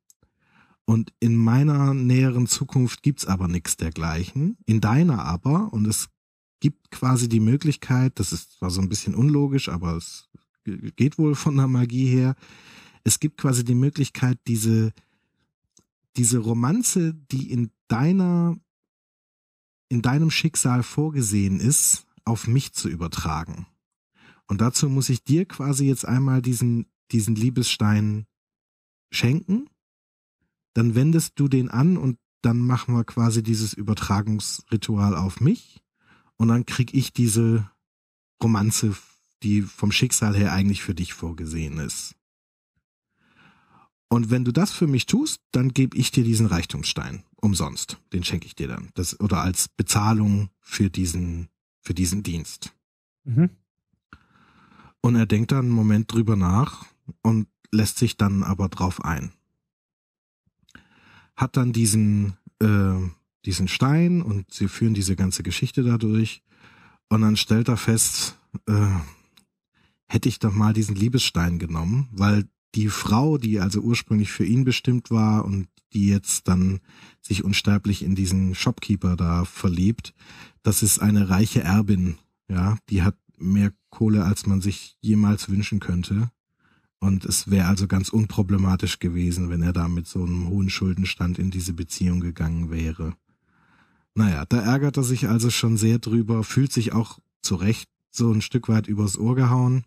[0.86, 4.58] Und in meiner näheren Zukunft gibt's aber nichts dergleichen.
[4.66, 6.08] In deiner aber, und es
[6.60, 10.28] gibt quasi die Möglichkeit, das ist zwar so ein bisschen unlogisch, aber es
[10.96, 12.36] geht wohl von der Magie her,
[13.02, 14.92] es gibt quasi die Möglichkeit, diese,
[16.16, 18.56] diese Romanze, die in deiner,
[19.88, 23.66] in deinem Schicksal vorgesehen ist, auf mich zu übertragen.
[24.46, 28.26] Und dazu muss ich dir quasi jetzt einmal diesen, diesen Liebesstein
[29.10, 29.68] schenken.
[30.74, 35.82] Dann wendest du den an und dann machen wir quasi dieses Übertragungsritual auf mich.
[36.36, 37.70] Und dann krieg ich diese
[38.42, 38.96] Romanze,
[39.42, 42.14] die vom Schicksal her eigentlich für dich vorgesehen ist.
[44.08, 47.98] Und wenn du das für mich tust, dann gebe ich dir diesen Reichtumsstein umsonst.
[48.12, 48.90] Den schenke ich dir dann.
[48.94, 51.48] Das, oder als Bezahlung für diesen
[51.84, 52.74] für diesen Dienst.
[53.24, 53.50] Mhm.
[55.00, 56.86] Und er denkt dann einen Moment drüber nach
[57.22, 59.32] und lässt sich dann aber drauf ein.
[61.36, 62.94] Hat dann diesen, äh,
[63.44, 66.42] diesen Stein und sie führen diese ganze Geschichte dadurch.
[67.08, 68.98] Und dann stellt er fest, äh,
[70.06, 72.44] hätte ich doch mal diesen Liebesstein genommen, weil
[72.74, 76.80] die Frau, die also ursprünglich für ihn bestimmt war und die jetzt dann
[77.20, 80.14] sich unsterblich in diesen Shopkeeper da verliebt,
[80.62, 82.16] das ist eine reiche Erbin,
[82.48, 86.30] ja, die hat mehr Kohle, als man sich jemals wünschen könnte.
[87.04, 91.38] Und es wäre also ganz unproblematisch gewesen, wenn er da mit so einem hohen Schuldenstand
[91.38, 93.14] in diese Beziehung gegangen wäre.
[94.14, 98.32] Naja, da ärgert er sich also schon sehr drüber, fühlt sich auch zu Recht so
[98.32, 99.84] ein Stück weit übers Ohr gehauen.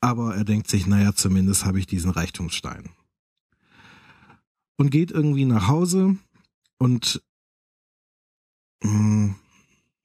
[0.00, 2.90] Aber er denkt sich, naja, zumindest habe ich diesen Reichtumsstein.
[4.76, 6.16] Und geht irgendwie nach Hause
[6.78, 7.24] und
[8.84, 9.34] hm,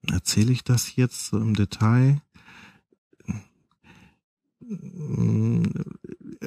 [0.10, 2.20] erzähle ich das jetzt so im Detail?
[4.72, 5.64] Hm,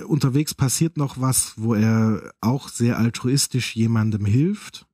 [0.07, 4.87] unterwegs passiert noch was, wo er auch sehr altruistisch jemandem hilft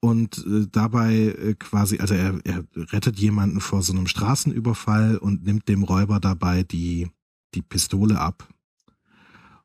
[0.00, 5.44] und äh, dabei äh, quasi, also er, er rettet jemanden vor so einem Straßenüberfall und
[5.44, 7.08] nimmt dem Räuber dabei die,
[7.54, 8.48] die Pistole ab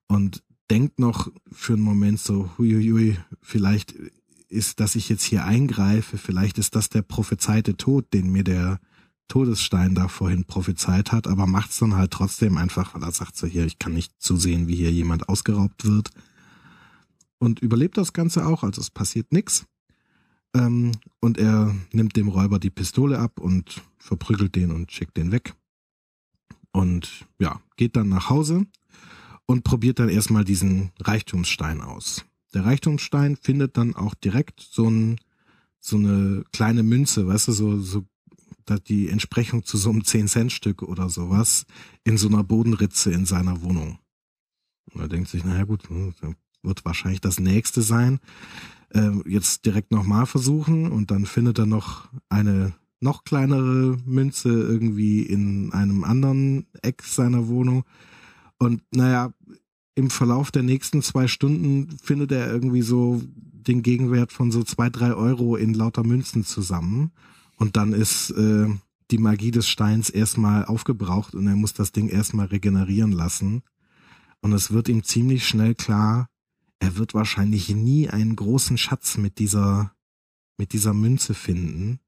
[0.07, 3.95] und denkt noch für einen Moment so, huiuiui, vielleicht
[4.49, 8.79] ist, dass ich jetzt hier eingreife, vielleicht ist das der prophezeite Tod, den mir der
[9.27, 13.47] Todesstein da vorhin prophezeit hat, aber macht's dann halt trotzdem einfach, weil er sagt so
[13.47, 16.09] hier, ich kann nicht zusehen, wie hier jemand ausgeraubt wird.
[17.39, 19.65] Und überlebt das Ganze auch, also es passiert nix.
[20.55, 25.31] Ähm, und er nimmt dem Räuber die Pistole ab und verprügelt den und schickt den
[25.31, 25.53] weg.
[26.71, 28.65] Und ja, geht dann nach Hause
[29.45, 32.25] und probiert dann erstmal diesen Reichtumsstein aus.
[32.53, 35.19] Der Reichtumsstein findet dann auch direkt so ein
[35.79, 38.05] so eine kleine Münze, weißt du, so so
[38.87, 41.65] die Entsprechung zu so einem 10-Cent-Stück oder sowas
[42.03, 43.99] in so einer Bodenritze in seiner Wohnung.
[44.93, 46.13] Und er denkt sich, naja gut, hm,
[46.63, 48.19] wird wahrscheinlich das nächste sein.
[48.89, 55.21] Äh, jetzt direkt nochmal versuchen und dann findet er noch eine noch kleinere Münze irgendwie
[55.21, 57.83] in einem anderen Eck seiner Wohnung.
[58.57, 59.33] Und naja,
[59.93, 64.89] im Verlauf der nächsten zwei Stunden findet er irgendwie so den Gegenwert von so zwei,
[64.89, 67.11] drei Euro in lauter Münzen zusammen.
[67.57, 68.67] Und dann ist äh,
[69.11, 73.63] die Magie des Steins erstmal aufgebraucht und er muss das Ding erstmal regenerieren lassen.
[74.41, 76.29] Und es wird ihm ziemlich schnell klar,
[76.79, 79.93] er wird wahrscheinlich nie einen großen Schatz mit dieser,
[80.57, 81.99] mit dieser Münze finden,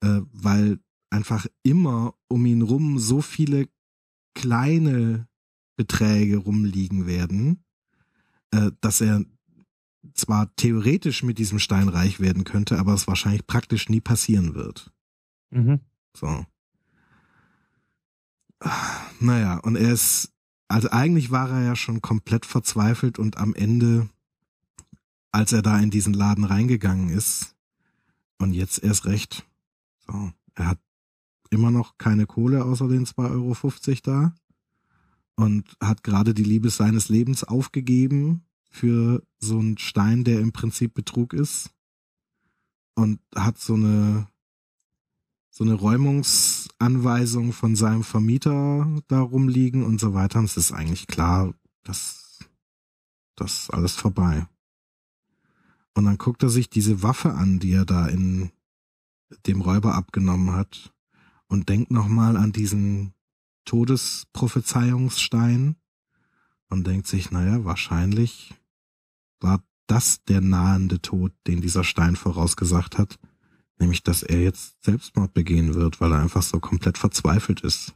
[0.00, 3.68] äh, weil einfach immer um ihn rum so viele
[4.34, 5.28] kleine
[5.76, 7.64] Beträge rumliegen werden,
[8.50, 9.24] äh, dass er
[10.14, 14.92] zwar theoretisch mit diesem Stein reich werden könnte, aber es wahrscheinlich praktisch nie passieren wird.
[15.50, 15.80] Mhm.
[16.14, 16.44] So.
[19.20, 20.32] naja, und er ist,
[20.68, 24.08] also eigentlich war er ja schon komplett verzweifelt und am Ende,
[25.30, 27.54] als er da in diesen Laden reingegangen ist,
[28.38, 29.46] und jetzt erst recht,
[30.06, 30.78] so, er hat
[31.50, 34.34] immer noch keine Kohle außer den 2,50 Euro da
[35.34, 40.94] und hat gerade die Liebe seines Lebens aufgegeben für so einen Stein, der im Prinzip
[40.94, 41.70] Betrug ist
[42.94, 44.28] und hat so eine
[45.50, 50.38] so eine Räumungsanweisung von seinem Vermieter da rumliegen und so weiter.
[50.38, 51.52] Und es ist eigentlich klar,
[51.82, 52.38] dass
[53.34, 54.46] das alles vorbei.
[55.94, 58.52] Und dann guckt er sich diese Waffe an, die er da in
[59.48, 60.94] dem Räuber abgenommen hat
[61.48, 63.14] und denkt nochmal an diesen
[63.64, 65.74] Todesprophezeiungsstein
[66.68, 68.54] und denkt sich, naja, wahrscheinlich
[69.40, 73.18] war das der nahende Tod, den dieser Stein vorausgesagt hat,
[73.78, 77.94] nämlich dass er jetzt Selbstmord begehen wird, weil er einfach so komplett verzweifelt ist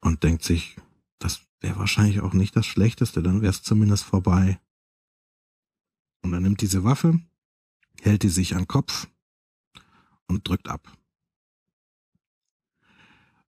[0.00, 0.76] und denkt sich,
[1.18, 4.60] das wäre wahrscheinlich auch nicht das Schlechteste, dann wäre es zumindest vorbei.
[6.22, 7.20] Und er nimmt diese Waffe,
[8.00, 9.08] hält die sich an den Kopf
[10.26, 10.92] und drückt ab.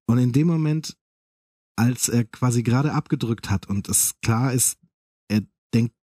[0.06, 0.96] Und in dem Moment,
[1.76, 4.78] als er quasi gerade abgedrückt hat und es klar ist,
[5.28, 5.42] er
[5.74, 5.94] denkt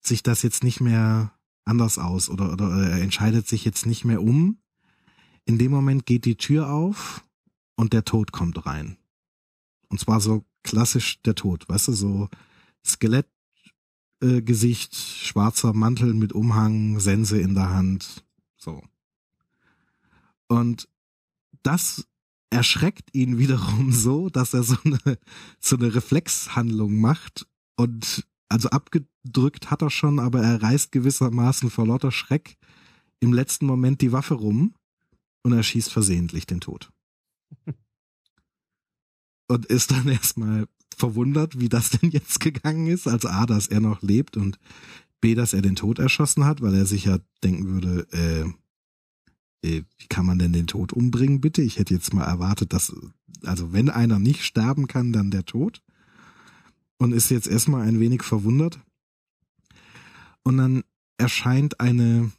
[0.00, 1.32] sich das jetzt nicht mehr
[1.64, 4.58] anders aus oder, oder er entscheidet sich jetzt nicht mehr um,
[5.44, 7.24] in dem Moment geht die Tür auf
[7.76, 8.96] und der Tod kommt rein.
[9.88, 12.28] Und zwar so klassisch der Tod, weißt du, so
[12.84, 13.28] Skelett
[14.20, 18.24] äh, schwarzer Mantel mit Umhang, Sense in der Hand,
[18.56, 18.82] so.
[20.48, 20.88] Und
[21.62, 22.07] das
[22.50, 25.18] erschreckt ihn wiederum so, dass er so eine,
[25.60, 31.86] so eine Reflexhandlung macht und also abgedrückt hat er schon, aber er reißt gewissermaßen vor
[31.86, 32.56] lauter Schreck
[33.20, 34.74] im letzten Moment die Waffe rum
[35.42, 36.90] und er schießt versehentlich den Tod.
[39.48, 43.06] und ist dann erstmal verwundert, wie das denn jetzt gegangen ist.
[43.06, 44.58] Also A, dass er noch lebt und
[45.20, 48.50] B, dass er den Tod erschossen hat, weil er sich ja denken würde, äh,
[49.62, 51.62] wie kann man denn den Tod umbringen, bitte?
[51.62, 52.94] Ich hätte jetzt mal erwartet, dass,
[53.44, 55.82] also wenn einer nicht sterben kann, dann der Tod.
[56.98, 58.80] Und ist jetzt erstmal ein wenig verwundert.
[60.42, 60.82] Und dann
[61.16, 62.32] erscheint eine,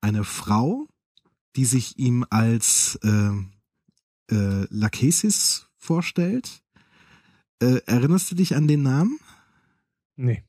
[0.00, 0.86] eine Frau,
[1.56, 3.32] die sich ihm als äh,
[4.32, 6.62] äh, Lachesis vorstellt
[7.62, 9.18] äh, erinnerst du dich an den Namen?
[10.16, 10.42] Nee.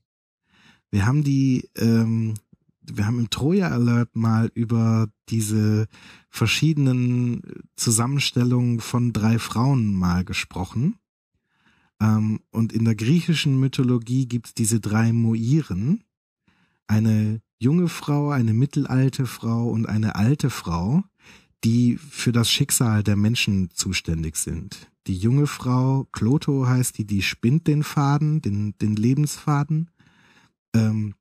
[0.90, 2.34] Wir haben die, ähm,
[2.82, 5.88] wir haben im Troja Alert mal über diese
[6.28, 7.42] verschiedenen
[7.74, 10.96] Zusammenstellungen von drei Frauen mal gesprochen.
[12.00, 16.04] Ähm, und in der griechischen Mythologie gibt's diese drei Moiren.
[16.86, 21.02] Eine junge Frau, eine mittelalte Frau und eine alte Frau,
[21.64, 24.90] die für das Schicksal der Menschen zuständig sind.
[25.06, 29.90] Die junge Frau, Kloto heißt die, die spinnt den Faden, den, den Lebensfaden.
[30.74, 31.14] Ähm,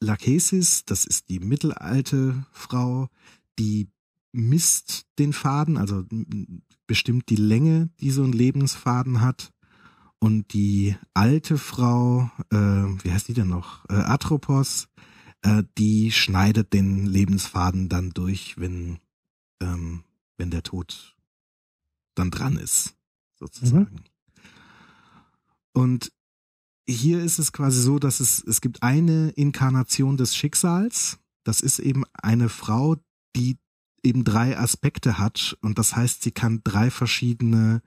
[0.00, 3.08] Lachesis, das ist die mittelalte Frau,
[3.58, 3.88] die
[4.32, 6.04] misst den Faden, also
[6.86, 9.52] bestimmt die Länge, die so ein Lebensfaden hat.
[10.18, 13.84] Und die alte Frau, äh, wie heißt die denn noch?
[13.88, 14.88] Äh, Atropos,
[15.42, 18.98] äh, die schneidet den Lebensfaden dann durch, wenn,
[19.60, 20.04] ähm,
[20.38, 21.16] wenn der Tod
[22.14, 22.96] dann dran ist
[23.38, 23.94] sozusagen.
[23.94, 24.04] Mhm.
[25.72, 26.12] Und
[26.88, 31.18] hier ist es quasi so, dass es, es gibt eine Inkarnation des Schicksals.
[31.44, 32.96] Das ist eben eine Frau,
[33.36, 33.58] die
[34.02, 35.56] eben drei Aspekte hat.
[35.62, 37.82] Und das heißt, sie kann drei verschiedene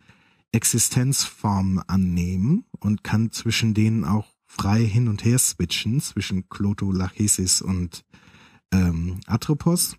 [0.51, 7.62] Existenzformen annehmen und kann zwischen denen auch frei hin und her switchen, zwischen Kloto, Lachesis
[7.62, 8.03] und
[8.71, 9.95] ähm, Atropos.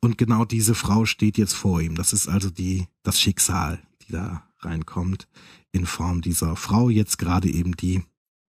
[0.00, 1.94] Und genau diese Frau steht jetzt vor ihm.
[1.94, 5.28] Das ist also die, das Schicksal, die da reinkommt,
[5.72, 8.02] in Form dieser Frau, jetzt gerade eben die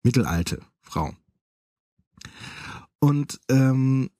[0.02, 1.14] mittelalte Frau.
[2.98, 4.11] Und ähm,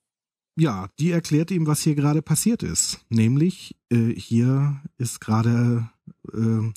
[0.55, 3.05] ja, die erklärt ihm, was hier gerade passiert ist.
[3.09, 5.89] Nämlich, äh, hier ist gerade
[6.31, 6.71] äh,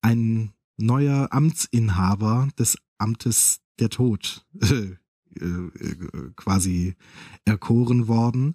[0.00, 4.96] ein neuer Amtsinhaber des Amtes der Tod äh,
[5.38, 6.94] äh, quasi
[7.44, 8.54] erkoren worden.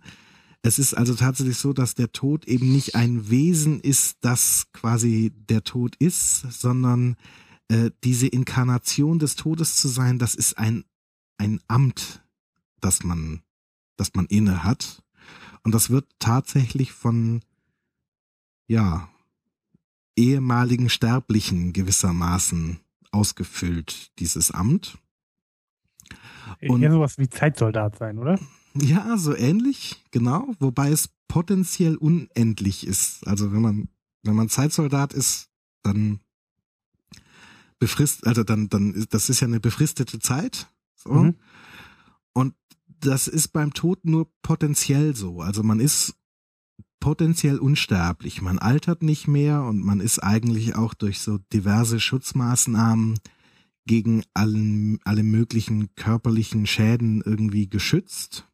[0.61, 5.31] Es ist also tatsächlich so, dass der Tod eben nicht ein Wesen ist, das quasi
[5.35, 7.17] der Tod ist, sondern
[7.67, 10.83] äh, diese Inkarnation des Todes zu sein, das ist ein,
[11.37, 12.23] ein Amt,
[12.81, 13.41] das man,
[13.97, 15.03] das man inne hat.
[15.63, 17.41] Und das wird tatsächlich von,
[18.67, 19.09] ja,
[20.15, 22.79] ehemaligen Sterblichen gewissermaßen
[23.11, 24.97] ausgefüllt, dieses Amt.
[26.61, 28.39] Und, Eher sowas wie Zeitsoldat sein, oder?
[28.75, 33.25] Ja, so ähnlich, genau, wobei es potenziell unendlich ist.
[33.27, 33.89] Also wenn man,
[34.23, 35.49] wenn man Zeitsoldat ist,
[35.81, 36.19] dann
[37.79, 40.67] befrist, also dann, dann, ist, das ist ja eine befristete Zeit.
[40.95, 41.11] So.
[41.11, 41.35] Mhm.
[42.33, 42.53] Und
[42.99, 45.41] das ist beim Tod nur potenziell so.
[45.41, 46.15] Also man ist
[46.99, 48.41] potenziell unsterblich.
[48.41, 53.19] Man altert nicht mehr und man ist eigentlich auch durch so diverse Schutzmaßnahmen
[53.85, 58.47] gegen allen, alle möglichen körperlichen Schäden irgendwie geschützt.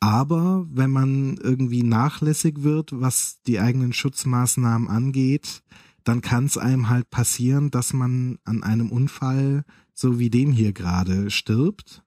[0.00, 5.64] Aber wenn man irgendwie nachlässig wird, was die eigenen Schutzmaßnahmen angeht,
[6.04, 10.72] dann kann es einem halt passieren, dass man an einem Unfall, so wie dem hier
[10.72, 12.04] gerade, stirbt.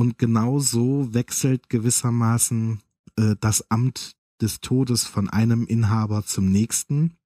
[0.00, 2.80] Und genau so wechselt gewissermaßen
[3.16, 7.18] äh, das Amt des Todes von einem Inhaber zum nächsten.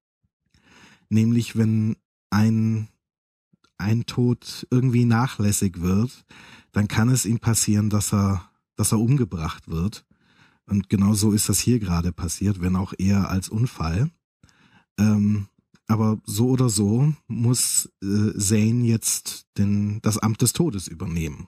[1.08, 1.94] Nämlich wenn
[2.30, 2.88] ein,
[3.78, 6.24] ein Tod irgendwie nachlässig wird,
[6.72, 10.04] dann kann es ihm passieren, dass er, dass er umgebracht wird.
[10.66, 14.10] Und genau so ist das hier gerade passiert, wenn auch eher als Unfall.
[14.98, 15.46] Ähm,
[15.86, 21.46] aber so oder so muss äh, Zane jetzt den, das Amt des Todes übernehmen.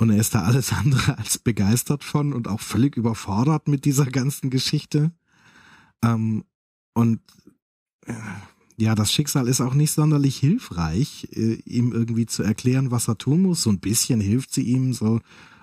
[0.00, 4.06] Und er ist da alles andere als begeistert von und auch völlig überfordert mit dieser
[4.06, 5.12] ganzen Geschichte.
[6.02, 6.44] Ähm,
[6.94, 7.20] und
[8.06, 8.14] äh,
[8.78, 13.18] ja, das Schicksal ist auch nicht sonderlich hilfreich, äh, ihm irgendwie zu erklären, was er
[13.18, 13.62] tun muss.
[13.62, 15.20] So ein bisschen hilft sie ihm so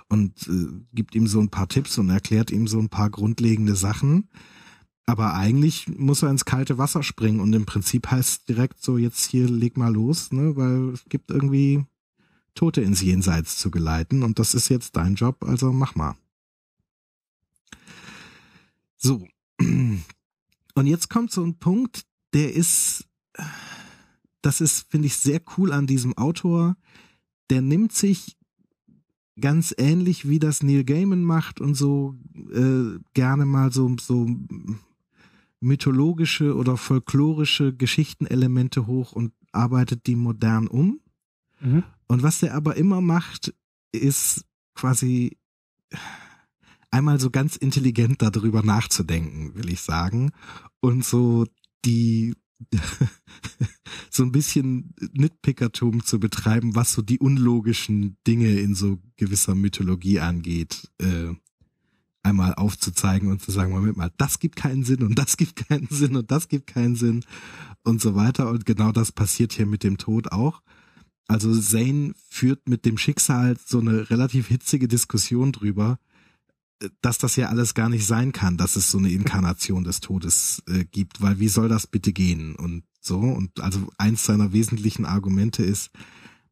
[0.08, 3.76] und äh, gibt ihm so ein paar Tipps und erklärt ihm so ein paar grundlegende
[3.76, 4.30] Sachen.
[5.08, 9.26] Aber eigentlich muss er ins kalte Wasser springen und im Prinzip heißt direkt so, jetzt
[9.26, 11.86] hier leg mal los, ne, weil es gibt irgendwie
[12.58, 16.16] Tote ins Jenseits zu geleiten und das ist jetzt dein Job, also mach mal.
[18.98, 19.28] So.
[19.60, 23.08] Und jetzt kommt so ein Punkt, der ist,
[24.42, 26.76] das ist, finde ich, sehr cool an diesem Autor.
[27.50, 28.38] Der nimmt sich
[29.40, 32.16] ganz ähnlich wie das Neil Gaiman macht und so
[32.54, 34.28] äh, gerne mal so so
[35.60, 41.00] mythologische oder folklorische Geschichtenelemente hoch und arbeitet die modern um.
[41.60, 41.84] Mhm.
[42.08, 43.54] Und was der aber immer macht,
[43.92, 44.46] ist
[44.76, 45.38] quasi
[46.92, 50.32] einmal so ganz intelligent darüber nachzudenken, will ich sagen.
[50.80, 51.46] Und so
[51.86, 52.34] die
[54.10, 60.20] so ein bisschen Nitpickertum zu betreiben, was so die unlogischen Dinge in so gewisser Mythologie
[60.20, 60.90] angeht.
[61.00, 61.36] Äh,
[62.24, 65.88] einmal aufzuzeigen und zu sagen, Moment mal, das gibt keinen Sinn und das gibt keinen
[65.90, 67.24] Sinn und das gibt keinen Sinn
[67.84, 68.50] und so weiter.
[68.50, 70.62] Und genau das passiert hier mit dem Tod auch.
[71.28, 76.00] Also Zane führt mit dem Schicksal so eine relativ hitzige Diskussion drüber,
[77.02, 80.64] dass das ja alles gar nicht sein kann, dass es so eine Inkarnation des Todes
[80.68, 85.06] äh, gibt, weil wie soll das bitte gehen und so und also eins seiner wesentlichen
[85.06, 85.90] Argumente ist,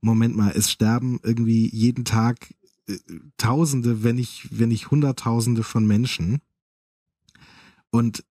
[0.01, 2.53] Moment mal, es sterben irgendwie jeden Tag
[3.37, 6.41] Tausende, wenn nicht, wenn nicht Hunderttausende von Menschen.
[7.89, 8.23] Und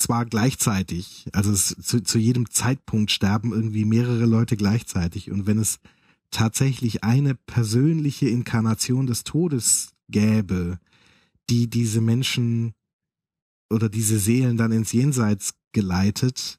[0.00, 5.30] zwar gleichzeitig, also es, zu, zu jedem Zeitpunkt sterben irgendwie mehrere Leute gleichzeitig.
[5.30, 5.78] Und wenn es
[6.30, 10.78] tatsächlich eine persönliche Inkarnation des Todes gäbe,
[11.48, 12.72] die diese Menschen
[13.68, 16.58] oder diese Seelen dann ins Jenseits geleitet,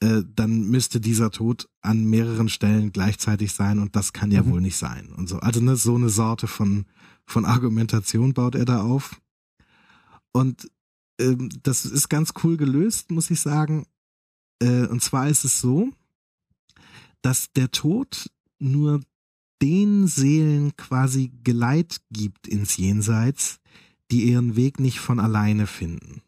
[0.00, 4.50] äh, dann müsste dieser Tod an mehreren Stellen gleichzeitig sein und das kann ja mhm.
[4.50, 5.38] wohl nicht sein und so.
[5.38, 6.86] Also ne, so eine Sorte von
[7.26, 9.20] von Argumentation baut er da auf
[10.32, 10.70] und
[11.18, 13.86] ähm, das ist ganz cool gelöst, muss ich sagen.
[14.60, 15.90] Äh, und zwar ist es so,
[17.22, 19.00] dass der Tod nur
[19.60, 23.58] den Seelen quasi Geleit gibt ins Jenseits,
[24.10, 26.22] die ihren Weg nicht von alleine finden.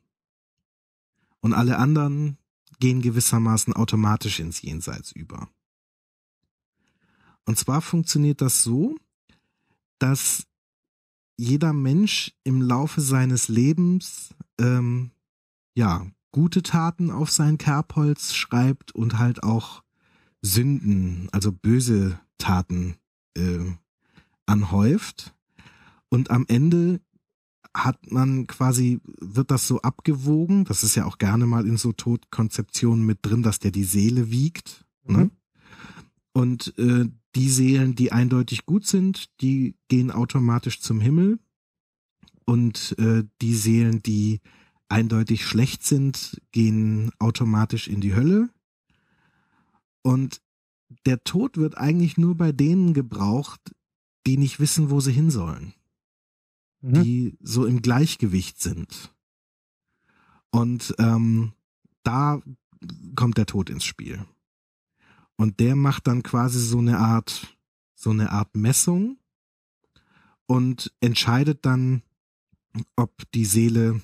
[1.41, 2.37] Und alle anderen
[2.81, 5.49] gehen gewissermaßen automatisch ins Jenseits über.
[7.47, 8.97] Und zwar funktioniert das so,
[9.99, 10.47] dass
[11.41, 15.11] jeder Mensch im Laufe seines Lebens ähm,
[15.75, 19.83] ja gute Taten auf sein Kerbholz schreibt und halt auch
[20.43, 22.97] Sünden, also böse Taten
[23.37, 23.73] äh,
[24.45, 25.35] anhäuft.
[26.11, 27.01] Und am Ende
[27.75, 31.93] hat man quasi, wird das so abgewogen, das ist ja auch gerne mal in so
[31.93, 34.85] Todkonzeptionen mit drin, dass der die Seele wiegt.
[35.05, 35.17] Ne?
[35.17, 35.23] Mhm.
[35.25, 35.31] Ne?
[36.33, 41.39] Und äh, die Seelen, die eindeutig gut sind, die gehen automatisch zum Himmel.
[42.45, 44.41] Und äh, die Seelen, die
[44.89, 48.51] eindeutig schlecht sind, gehen automatisch in die Hölle.
[50.03, 50.41] Und
[51.07, 53.61] der Tod wird eigentlich nur bei denen gebraucht,
[54.27, 55.75] die nicht wissen, wo sie hin sollen
[56.81, 57.03] mhm.
[57.03, 59.15] die so im Gleichgewicht sind.
[60.51, 61.53] Und ähm,
[62.03, 62.41] da
[63.15, 64.25] kommt der Tod ins Spiel.
[65.41, 67.57] Und der macht dann quasi so eine Art,
[67.95, 69.17] so eine Art Messung
[70.45, 72.03] und entscheidet dann,
[72.95, 74.03] ob die Seele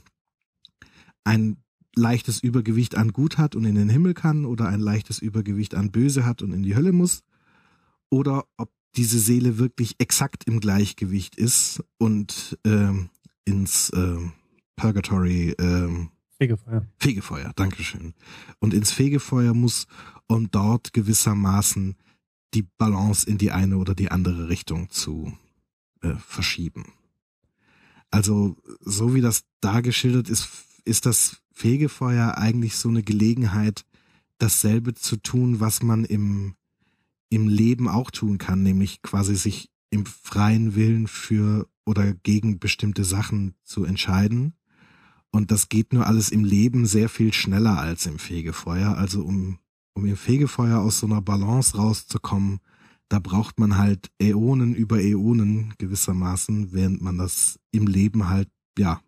[1.24, 1.58] ein
[1.94, 5.90] leichtes Übergewicht an Gut hat und in den Himmel kann oder ein leichtes Übergewicht an
[5.90, 7.22] Böse hat und in die Hölle muss
[8.08, 13.10] oder ob diese Seele wirklich exakt im Gleichgewicht ist und ähm,
[13.44, 14.16] ins äh,
[14.76, 16.08] Purgatory ähm,
[16.38, 16.86] Fegefeuer.
[16.98, 18.14] Fegefeuer, Dankeschön.
[18.58, 19.86] Und ins Fegefeuer muss
[20.28, 21.96] und dort gewissermaßen
[22.54, 25.32] die Balance in die eine oder die andere Richtung zu
[26.00, 26.92] äh, verschieben.
[28.10, 30.48] Also so wie das da geschildert ist,
[30.84, 33.84] ist das Fegefeuer eigentlich so eine Gelegenheit,
[34.38, 36.54] dasselbe zu tun, was man im,
[37.30, 43.04] im Leben auch tun kann, nämlich quasi sich im freien Willen für oder gegen bestimmte
[43.04, 44.54] Sachen zu entscheiden.
[45.30, 48.96] Und das geht nur alles im Leben sehr viel schneller als im Fegefeuer.
[48.96, 49.58] Also um,
[49.96, 52.60] um im Fegefeuer aus so einer Balance rauszukommen,
[53.08, 59.00] da braucht man halt Äonen über Äonen gewissermaßen, während man das im Leben halt, ja,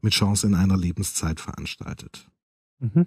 [0.00, 2.30] mit Chance in einer Lebenszeit veranstaltet.
[2.78, 3.06] Mhm.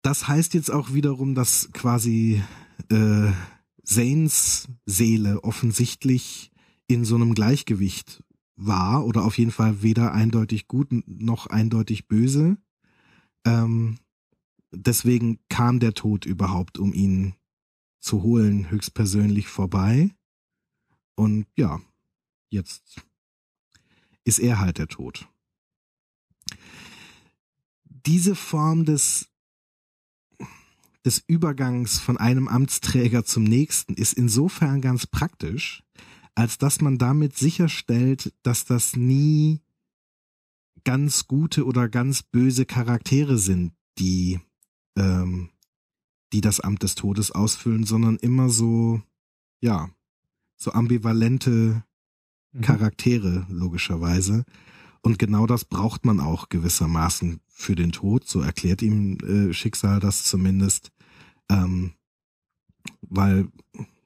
[0.00, 2.42] Das heißt jetzt auch wiederum, dass quasi
[2.88, 3.30] äh,
[3.84, 6.50] Zanes Seele offensichtlich
[6.86, 8.22] in so einem Gleichgewicht
[8.56, 12.56] war oder auf jeden Fall weder eindeutig gut noch eindeutig böse.
[13.44, 13.98] Ähm,
[14.70, 17.34] deswegen kam der Tod überhaupt, um ihn
[18.00, 20.10] zu holen, höchstpersönlich vorbei.
[21.14, 21.80] Und ja,
[22.50, 23.04] jetzt
[24.24, 25.28] ist er halt der Tod.
[27.84, 29.28] Diese Form des,
[31.04, 35.82] des Übergangs von einem Amtsträger zum nächsten ist insofern ganz praktisch,
[36.34, 39.60] als dass man damit sicherstellt, dass das nie
[40.84, 44.40] ganz gute oder ganz böse Charaktere sind, die
[44.98, 45.50] ähm,
[46.32, 49.00] die das Amt des Todes ausfüllen, sondern immer so,
[49.60, 49.88] ja,
[50.56, 51.82] so ambivalente
[52.52, 52.60] mhm.
[52.60, 54.44] Charaktere, logischerweise.
[55.00, 60.00] Und genau das braucht man auch gewissermaßen für den Tod, so erklärt ihm äh, Schicksal
[60.00, 60.90] das zumindest.
[61.48, 61.92] Ähm,
[63.00, 63.48] weil,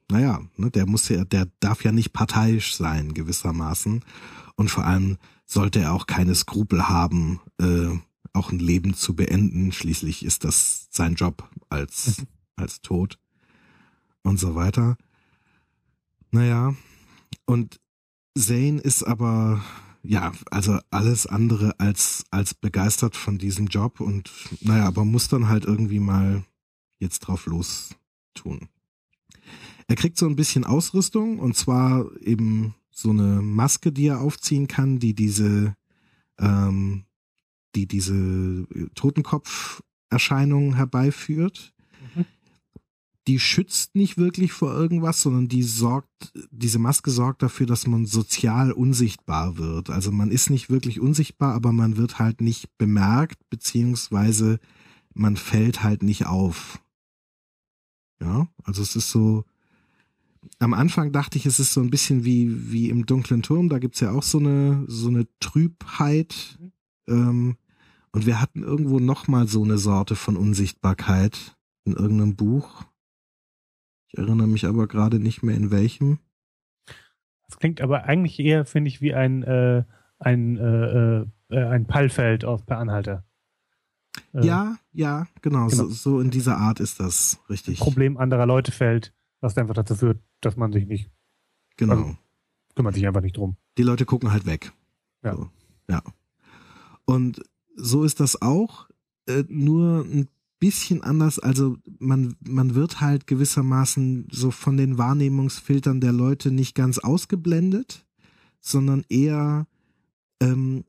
[0.09, 4.03] naja, ne, der muss ja, der darf ja nicht parteiisch sein, gewissermaßen.
[4.55, 7.97] Und vor allem sollte er auch keine Skrupel haben, äh,
[8.33, 9.71] auch ein Leben zu beenden.
[9.71, 12.27] Schließlich ist das sein Job als, mhm.
[12.55, 13.19] als Tod
[14.23, 14.97] und so weiter.
[16.31, 16.75] Naja,
[17.45, 17.79] und
[18.37, 19.63] Zane ist aber,
[20.01, 24.31] ja, also alles andere als, als begeistert von diesem Job und,
[24.61, 26.43] naja, aber muss dann halt irgendwie mal
[26.99, 27.95] jetzt drauf los
[28.33, 28.67] tun.
[29.87, 34.67] Er kriegt so ein bisschen Ausrüstung und zwar eben so eine Maske, die er aufziehen
[34.67, 35.75] kann, die diese
[36.39, 37.05] ähm,
[37.75, 41.73] die diese äh, Totenkopferscheinung herbeiführt.
[42.15, 42.25] Mhm.
[43.27, 48.05] Die schützt nicht wirklich vor irgendwas, sondern die sorgt, diese Maske sorgt dafür, dass man
[48.05, 49.89] sozial unsichtbar wird.
[49.89, 54.59] Also man ist nicht wirklich unsichtbar, aber man wird halt nicht bemerkt, beziehungsweise
[55.13, 56.81] man fällt halt nicht auf.
[58.19, 59.45] Ja, also es ist so,
[60.59, 63.79] am Anfang dachte ich, es ist so ein bisschen wie, wie im dunklen Turm, da
[63.79, 66.71] gibt's ja auch so eine, so eine Trübheit, mhm.
[67.07, 67.57] ähm,
[68.13, 72.85] und wir hatten irgendwo noch mal so eine Sorte von Unsichtbarkeit in irgendeinem Buch.
[74.07, 76.19] Ich erinnere mich aber gerade nicht mehr in welchem.
[77.47, 79.83] Das klingt aber eigentlich eher, finde ich, wie ein, äh,
[80.19, 83.25] ein, äh, äh, ein Pallfeld auf Per Anhalter.
[84.33, 85.67] Äh, ja, ja, genau.
[85.67, 85.69] genau.
[85.69, 87.79] So, so, in dieser Art ist das richtig.
[87.79, 91.09] Problem anderer Leute fällt, was einfach dazu führt, dass man sich nicht.
[91.77, 91.93] Genau.
[91.93, 92.17] Also,
[92.75, 93.57] kümmert sich einfach nicht drum.
[93.79, 94.71] Die Leute gucken halt weg.
[95.23, 95.35] Ja.
[95.35, 95.49] So,
[95.89, 96.03] ja.
[97.05, 97.41] Und
[97.75, 98.87] so ist das auch,
[99.27, 100.27] äh, nur ein
[100.59, 101.39] bisschen anders.
[101.39, 108.05] Also man, man wird halt gewissermaßen so von den Wahrnehmungsfiltern der Leute nicht ganz ausgeblendet,
[108.61, 109.67] sondern eher
[110.41, 110.85] ähm,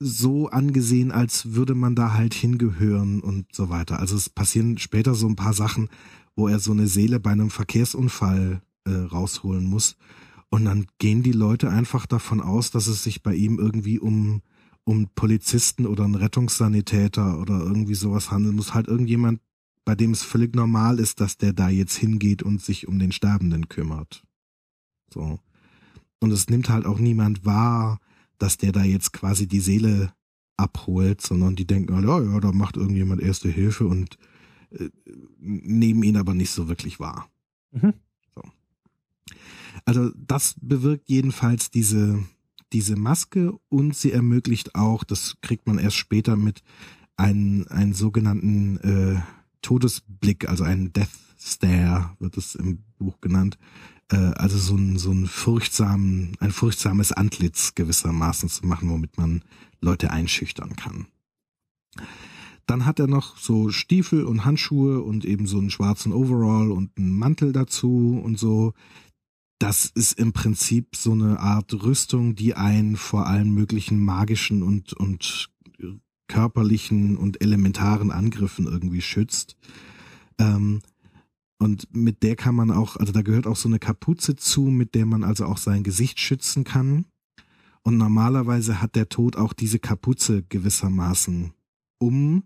[0.00, 3.98] so angesehen, als würde man da halt hingehören und so weiter.
[3.98, 5.88] Also es passieren später so ein paar Sachen,
[6.36, 9.96] wo er so eine Seele bei einem Verkehrsunfall äh, rausholen muss.
[10.50, 14.42] Und dann gehen die Leute einfach davon aus, dass es sich bei ihm irgendwie um
[14.88, 18.72] um Polizisten oder einen Rettungssanitäter oder irgendwie sowas handeln muss.
[18.72, 19.42] Halt irgendjemand,
[19.84, 23.12] bei dem es völlig normal ist, dass der da jetzt hingeht und sich um den
[23.12, 24.22] Sterbenden kümmert.
[25.12, 25.40] So.
[26.20, 28.00] Und es nimmt halt auch niemand wahr,
[28.38, 30.14] dass der da jetzt quasi die Seele
[30.56, 34.16] abholt, sondern die denken, halt, ja, ja, da macht irgendjemand erste Hilfe und
[34.70, 34.88] äh,
[35.38, 37.28] nehmen ihn aber nicht so wirklich wahr.
[37.72, 37.92] Mhm.
[38.34, 38.42] So.
[39.84, 42.24] Also das bewirkt jedenfalls diese,
[42.72, 46.62] diese Maske und sie ermöglicht auch, das kriegt man erst später mit,
[47.16, 49.20] einen, einen sogenannten äh,
[49.62, 51.08] Todesblick, also einen Death
[51.38, 53.58] Stare wird es im Buch genannt,
[54.10, 59.42] äh, also so ein, so ein furchtsamen, ein furchtsames Antlitz gewissermaßen zu machen, womit man
[59.80, 61.06] Leute einschüchtern kann.
[62.66, 66.90] Dann hat er noch so Stiefel und Handschuhe und eben so einen schwarzen Overall und
[66.98, 68.74] einen Mantel dazu und so.
[69.58, 74.92] Das ist im Prinzip so eine Art Rüstung, die einen vor allen möglichen magischen und,
[74.92, 75.50] und
[76.28, 79.56] körperlichen und elementaren Angriffen irgendwie schützt.
[80.38, 80.80] Ähm,
[81.58, 84.94] und mit der kann man auch, also da gehört auch so eine Kapuze zu, mit
[84.94, 87.06] der man also auch sein Gesicht schützen kann.
[87.82, 91.52] Und normalerweise hat der Tod auch diese Kapuze gewissermaßen
[91.98, 92.44] um.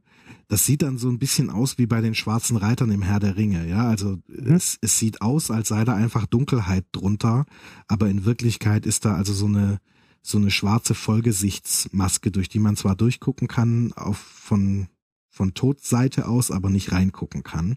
[0.48, 3.36] Das sieht dann so ein bisschen aus wie bei den schwarzen Reitern im Herr der
[3.36, 3.88] Ringe, ja.
[3.88, 4.52] Also mhm.
[4.52, 7.46] es, es sieht aus, als sei da einfach Dunkelheit drunter,
[7.88, 9.78] aber in Wirklichkeit ist da also so eine
[10.24, 14.86] so eine schwarze Vollgesichtsmaske, durch die man zwar durchgucken kann, auf von
[15.30, 17.76] von Todseite aus, aber nicht reingucken kann.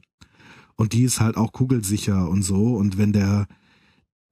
[0.75, 2.75] Und die ist halt auch kugelsicher und so.
[2.75, 3.47] Und wenn der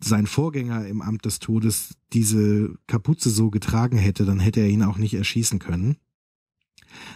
[0.03, 4.83] sein Vorgänger im Amt des Todes diese Kapuze so getragen hätte, dann hätte er ihn
[4.83, 5.97] auch nicht erschießen können.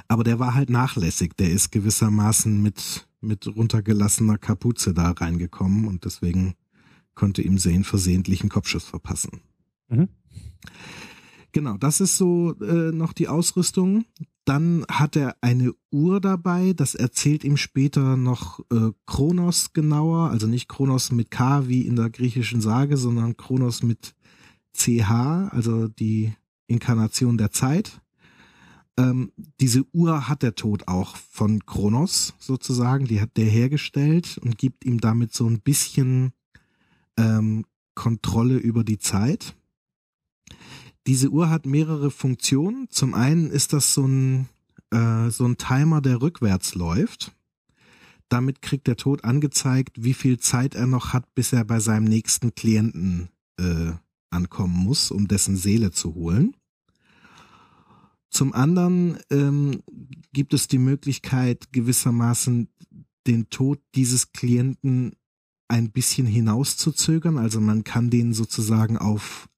[0.08, 1.36] Aber der war halt nachlässig.
[1.38, 6.56] Der ist gewissermaßen mit, mit runtergelassener Kapuze da reingekommen und deswegen
[7.16, 9.42] konnte ihm Zane versehentlich einen Kopfschuss verpassen.
[9.90, 10.10] Mhm.
[11.52, 14.06] Genau, das ist so äh, noch die Ausrüstung.
[14.46, 20.48] Dann hat er eine Uhr dabei, das erzählt ihm später noch äh, Kronos genauer, also
[20.48, 24.14] nicht Kronos mit K wie in der griechischen Sage, sondern Kronos mit
[24.74, 26.34] CH, also die
[26.68, 28.02] Inkarnation der Zeit.
[28.98, 34.58] Ähm, diese Uhr hat der Tod auch von Kronos sozusagen, die hat der hergestellt und
[34.58, 36.34] gibt ihm damit so ein bisschen
[37.18, 39.56] ähm, Kontrolle über die Zeit.
[41.06, 42.88] Diese Uhr hat mehrere Funktionen.
[42.90, 44.50] Zum einen ist das so ein,
[44.92, 47.34] äh, so ein Timer, der rückwärts läuft.
[48.30, 52.06] Damit kriegt der Tod angezeigt, wie viel Zeit er noch hat, bis er bei seinem
[52.06, 53.94] nächsten Klienten äh,
[54.32, 56.56] ankommen muss, um dessen Seele zu holen.
[58.30, 59.84] Zum anderen ähm,
[60.34, 62.70] gibt es die Möglichkeit, gewissermaßen
[63.26, 65.16] den Tod dieses Klienten
[65.68, 67.38] ein bisschen hinauszuzögern.
[67.38, 69.50] Also man kann den sozusagen auf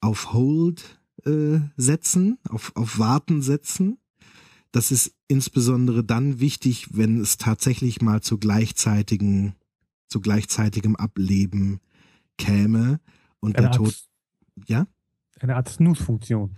[0.00, 3.98] auf Hold äh, setzen, auf, auf Warten setzen.
[4.70, 9.54] Das ist insbesondere dann wichtig, wenn es tatsächlich mal zu gleichzeitigen,
[10.08, 11.80] zu gleichzeitigem Ableben
[12.36, 13.00] käme
[13.40, 14.08] und eine der Art, Tod,
[14.66, 14.86] ja?
[15.40, 16.54] Eine Art Snooze-Funktion.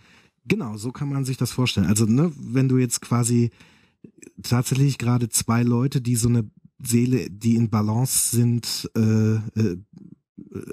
[0.47, 1.87] Genau, so kann man sich das vorstellen.
[1.87, 3.51] Also, ne, wenn du jetzt quasi
[4.43, 6.51] tatsächlich gerade zwei Leute, die so eine
[6.83, 9.77] Seele, die in Balance sind, äh, äh,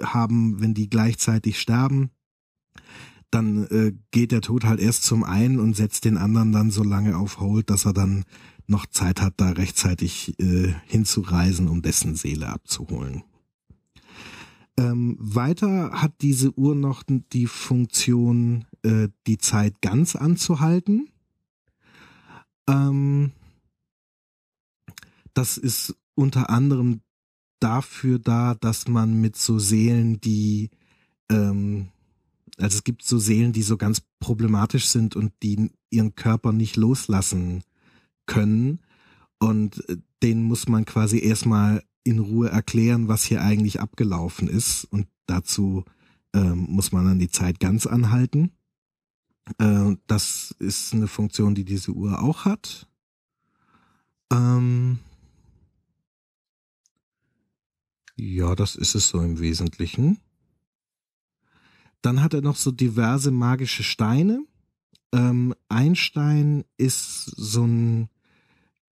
[0.01, 2.11] haben, wenn die gleichzeitig sterben,
[3.29, 6.83] dann äh, geht der Tod halt erst zum einen und setzt den anderen dann so
[6.83, 8.23] lange auf Hold, dass er dann
[8.67, 13.23] noch Zeit hat, da rechtzeitig äh, hinzureisen, um dessen Seele abzuholen.
[14.79, 21.09] Ähm, weiter hat diese Uhr noch die Funktion, äh, die Zeit ganz anzuhalten.
[22.69, 23.31] Ähm,
[25.33, 27.01] das ist unter anderem
[27.59, 30.69] dafür da, dass man mit so Seelen, die
[31.29, 31.89] ähm,
[32.57, 36.75] also es gibt so Seelen, die so ganz problematisch sind und die ihren Körper nicht
[36.75, 37.63] loslassen
[38.25, 38.79] können.
[39.39, 44.85] Und äh, denen muss man quasi erstmal in Ruhe erklären, was hier eigentlich abgelaufen ist.
[44.85, 45.83] Und dazu
[46.33, 48.51] ähm, muss man dann die Zeit ganz anhalten.
[49.57, 52.87] Äh, das ist eine Funktion, die diese Uhr auch hat.
[54.31, 54.99] Ähm
[58.15, 60.19] ja, das ist es so im Wesentlichen.
[62.01, 64.45] Dann hat er noch so diverse magische Steine.
[65.13, 68.09] Ähm, ein Stein ist so ein,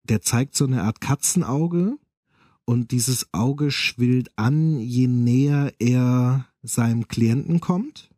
[0.04, 1.98] der zeigt so eine Art Katzenauge
[2.64, 8.10] und dieses Auge schwillt an, je näher er seinem Klienten kommt.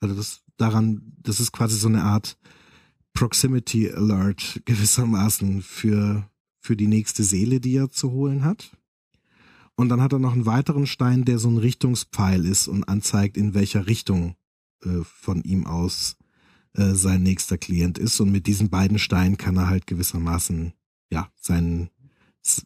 [0.00, 2.36] Also das daran, das ist quasi so eine Art
[3.12, 6.28] Proximity Alert gewissermaßen für,
[6.60, 8.76] für die nächste Seele, die er zu holen hat.
[9.76, 13.36] Und dann hat er noch einen weiteren Stein, der so ein Richtungspfeil ist und anzeigt,
[13.36, 14.36] in welcher Richtung
[14.84, 16.16] äh, von ihm aus
[16.74, 18.20] äh, sein nächster Klient ist.
[18.20, 20.72] Und mit diesen beiden Steinen kann er halt gewissermaßen,
[21.10, 21.90] ja, seinen,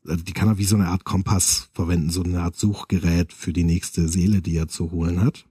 [0.06, 3.52] also die kann er wie so eine Art Kompass verwenden, so eine Art Suchgerät für
[3.52, 5.46] die nächste Seele, die er zu holen hat.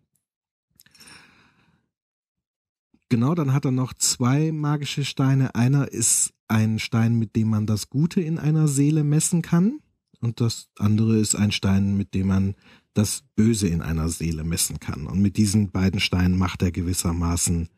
[3.09, 5.55] Genau, dann hat er noch zwei magische Steine.
[5.55, 9.79] Einer ist ein Stein, mit dem man das Gute in einer Seele messen kann
[10.19, 12.55] und das andere ist ein Stein, mit dem man
[12.93, 15.05] das Böse in einer Seele messen kann.
[15.05, 17.69] Und mit diesen beiden Steinen macht er gewissermaßen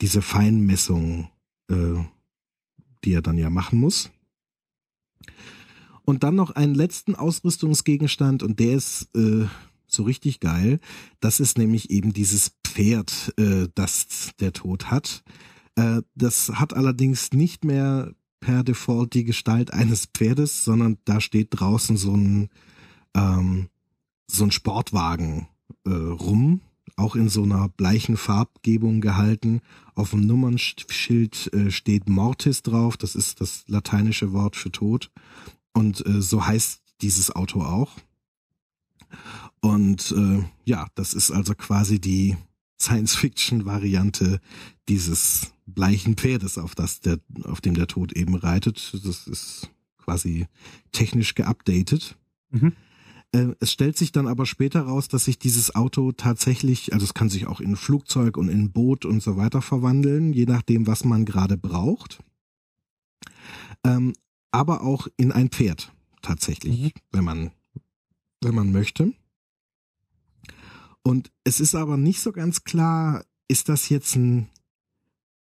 [0.00, 1.30] diese Feinmessung,
[1.70, 1.94] äh,
[3.04, 4.10] die er dann ja machen muss.
[6.04, 9.46] Und dann noch einen letzten Ausrüstungsgegenstand und der ist äh,
[9.86, 10.78] so richtig geil.
[11.20, 15.24] Das ist nämlich eben dieses Pferd, äh, das der Tod hat.
[15.76, 21.48] Äh, das hat allerdings nicht mehr per Default die Gestalt eines Pferdes, sondern da steht
[21.52, 22.50] draußen so ein
[23.14, 23.70] ähm,
[24.26, 25.48] so ein Sportwagen
[25.86, 26.60] äh, rum,
[26.96, 29.62] auch in so einer bleichen Farbgebung gehalten.
[29.94, 35.10] Auf dem Nummernschild äh, steht Mortis drauf, das ist das lateinische Wort für Tod.
[35.72, 37.92] Und äh, so heißt dieses Auto auch.
[39.60, 42.36] Und äh, ja, das ist also quasi die
[42.80, 44.40] Science-Fiction-Variante
[44.88, 48.92] dieses bleichen Pferdes, auf das der, auf dem der Tod eben reitet.
[49.04, 50.46] Das ist quasi
[50.92, 52.16] technisch geupdatet.
[52.50, 52.72] Mhm.
[53.32, 57.14] Äh, es stellt sich dann aber später raus, dass sich dieses Auto tatsächlich, also es
[57.14, 61.04] kann sich auch in Flugzeug und in Boot und so weiter verwandeln, je nachdem, was
[61.04, 62.20] man gerade braucht.
[63.84, 64.14] Ähm,
[64.52, 66.90] aber auch in ein Pferd tatsächlich, mhm.
[67.12, 67.50] wenn man
[68.42, 69.12] wenn man möchte.
[71.06, 74.48] Und es ist aber nicht so ganz klar, ist das jetzt ein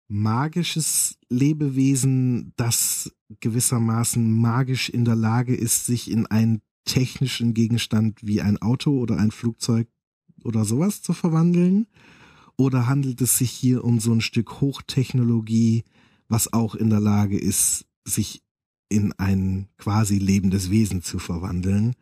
[0.09, 8.41] magisches Lebewesen, das gewissermaßen magisch in der Lage ist, sich in einen technischen Gegenstand wie
[8.41, 9.87] ein Auto oder ein Flugzeug
[10.43, 11.87] oder sowas zu verwandeln?
[12.57, 15.85] Oder handelt es sich hier um so ein Stück Hochtechnologie,
[16.27, 18.43] was auch in der Lage ist, sich
[18.89, 21.95] in ein quasi lebendes Wesen zu verwandeln?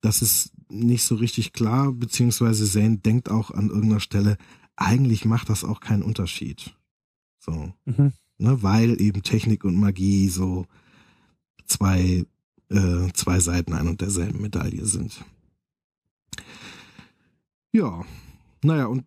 [0.00, 4.36] Das ist nicht so richtig klar, beziehungsweise Zane denkt auch an irgendeiner Stelle,
[4.76, 6.76] eigentlich macht das auch keinen Unterschied.
[7.38, 7.72] So.
[7.84, 8.12] Mhm.
[8.38, 10.66] Ne, weil eben Technik und Magie so
[11.66, 12.26] zwei
[12.70, 15.24] äh, zwei Seiten ein und derselben Medaille sind.
[17.72, 18.04] Ja,
[18.64, 19.04] naja, und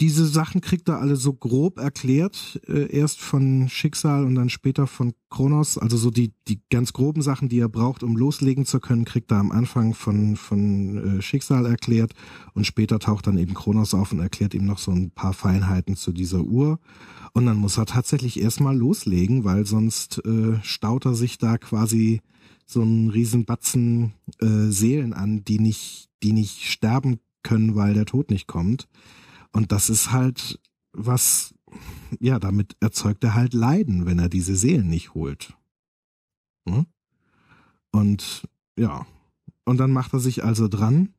[0.00, 4.86] diese Sachen kriegt er alle so grob erklärt, äh, erst von Schicksal und dann später
[4.86, 5.78] von Kronos.
[5.78, 9.30] Also so die, die ganz groben Sachen, die er braucht, um loslegen zu können, kriegt
[9.30, 12.14] er am Anfang von, von äh, Schicksal erklärt
[12.54, 15.96] und später taucht dann eben Kronos auf und erklärt ihm noch so ein paar Feinheiten
[15.96, 16.78] zu dieser Uhr.
[17.34, 22.20] Und dann muss er tatsächlich erstmal loslegen, weil sonst äh, staut er sich da quasi
[22.64, 28.06] so einen riesen Batzen äh, Seelen an, die nicht, die nicht sterben können, weil der
[28.06, 28.88] Tod nicht kommt.
[29.52, 30.58] Und das ist halt
[30.92, 31.54] was,
[32.18, 35.54] ja, damit erzeugt er halt Leiden, wenn er diese Seelen nicht holt.
[36.68, 36.86] Hm?
[37.92, 39.06] Und ja,
[39.64, 41.14] und dann macht er sich also dran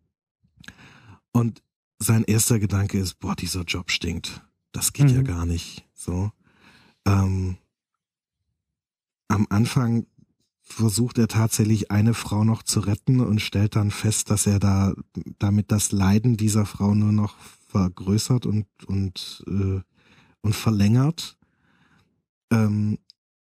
[1.32, 1.64] und
[2.00, 4.42] sein erster Gedanke ist, boah, dieser Job stinkt.
[4.72, 5.16] Das geht mhm.
[5.16, 5.86] ja gar nicht.
[5.94, 6.32] So.
[7.06, 7.58] Ähm,
[9.28, 10.06] am Anfang
[10.66, 14.94] versucht er tatsächlich eine Frau noch zu retten und stellt dann fest, dass er da
[15.40, 17.36] damit das Leiden dieser Frau nur noch
[17.68, 19.82] vergrößert und und äh,
[20.42, 21.38] und verlängert.
[22.52, 22.98] Ähm,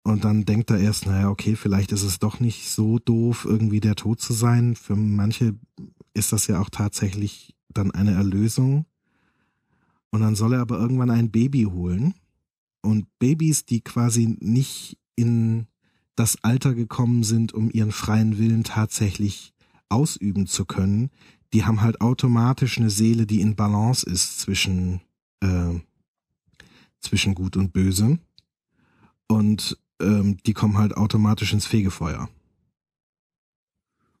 [0.02, 3.80] und dann denkt er erst, naja, okay, vielleicht ist es doch nicht so doof, irgendwie
[3.80, 4.74] der Tod zu sein.
[4.74, 5.54] Für manche
[6.14, 8.86] ist das ja auch tatsächlich dann eine Erlösung.
[10.10, 12.14] Und dann soll er aber irgendwann ein Baby holen.
[12.82, 15.66] Und Babys, die quasi nicht in
[16.20, 19.54] das Alter gekommen sind, um ihren freien Willen tatsächlich
[19.88, 21.08] ausüben zu können,
[21.54, 25.00] die haben halt automatisch eine Seele, die in Balance ist zwischen,
[25.40, 25.80] äh,
[27.00, 28.18] zwischen Gut und Böse.
[29.28, 32.28] Und ähm, die kommen halt automatisch ins Fegefeuer.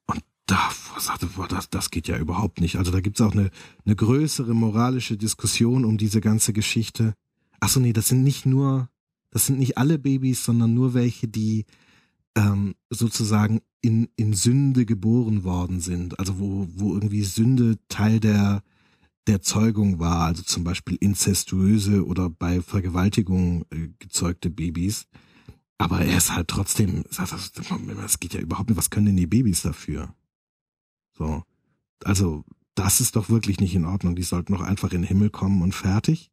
[0.06, 2.76] Und da sagte, boah, das, das geht ja überhaupt nicht.
[2.76, 3.50] Also da gibt's auch eine,
[3.84, 7.12] eine größere moralische Diskussion um diese ganze Geschichte.
[7.60, 8.88] Ach so, nee, das sind nicht nur,
[9.30, 11.66] das sind nicht alle Babys, sondern nur welche, die
[12.36, 18.62] ähm, sozusagen in, in Sünde geboren worden sind, also wo, wo irgendwie Sünde Teil der,
[19.26, 25.06] der Zeugung war, also zum Beispiel inzestuöse oder bei Vergewaltigung äh, gezeugte Babys.
[25.78, 29.62] Aber er ist halt trotzdem, das geht ja überhaupt nicht, was können denn die Babys
[29.62, 30.14] dafür?
[31.16, 31.42] So.
[32.04, 34.14] Also, das ist doch wirklich nicht in Ordnung.
[34.14, 36.30] Die sollten doch einfach in den Himmel kommen und fertig.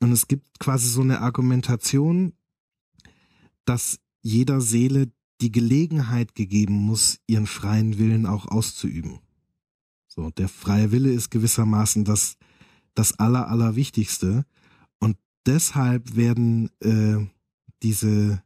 [0.00, 2.32] Und es gibt quasi so eine Argumentation,
[3.64, 9.20] dass jeder Seele die Gelegenheit gegeben muss, ihren freien Willen auch auszuüben.
[10.08, 12.36] So, der freie Wille ist gewissermaßen das,
[12.94, 14.44] das Aller, Allerwichtigste.
[14.98, 15.16] Und
[15.46, 17.24] deshalb werden äh,
[17.82, 18.42] diese,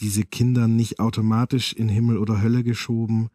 [0.00, 3.28] diese Kinder nicht automatisch in Himmel oder Hölle geschoben,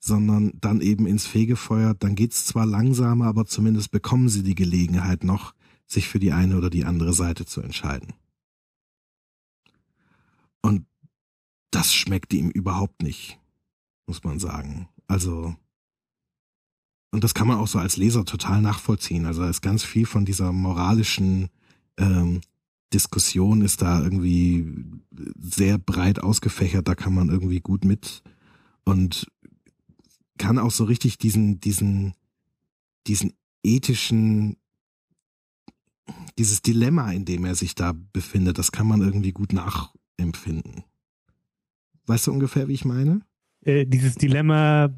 [0.00, 1.94] sondern dann eben ins Fegefeuer.
[1.94, 5.54] Dann geht's zwar langsamer, aber zumindest bekommen sie die Gelegenheit noch,
[5.86, 8.12] sich für die eine oder die andere Seite zu entscheiden.
[10.60, 10.84] Und
[11.70, 13.38] das schmeckt ihm überhaupt nicht,
[14.06, 14.88] muss man sagen.
[15.06, 15.54] Also,
[17.10, 19.26] und das kann man auch so als Leser total nachvollziehen.
[19.26, 21.48] Also da ist ganz viel von dieser moralischen
[21.98, 22.40] ähm,
[22.92, 24.66] Diskussion ist da irgendwie
[25.38, 28.22] sehr breit ausgefächert, da kann man irgendwie gut mit
[28.84, 29.30] und
[30.38, 32.14] kann auch so richtig diesen, diesen,
[33.06, 34.56] diesen ethischen,
[36.38, 40.84] dieses Dilemma, in dem er sich da befindet, das kann man irgendwie gut nachempfinden.
[42.08, 43.20] Weißt du ungefähr, wie ich meine?
[43.64, 44.90] Äh, dieses Dilemma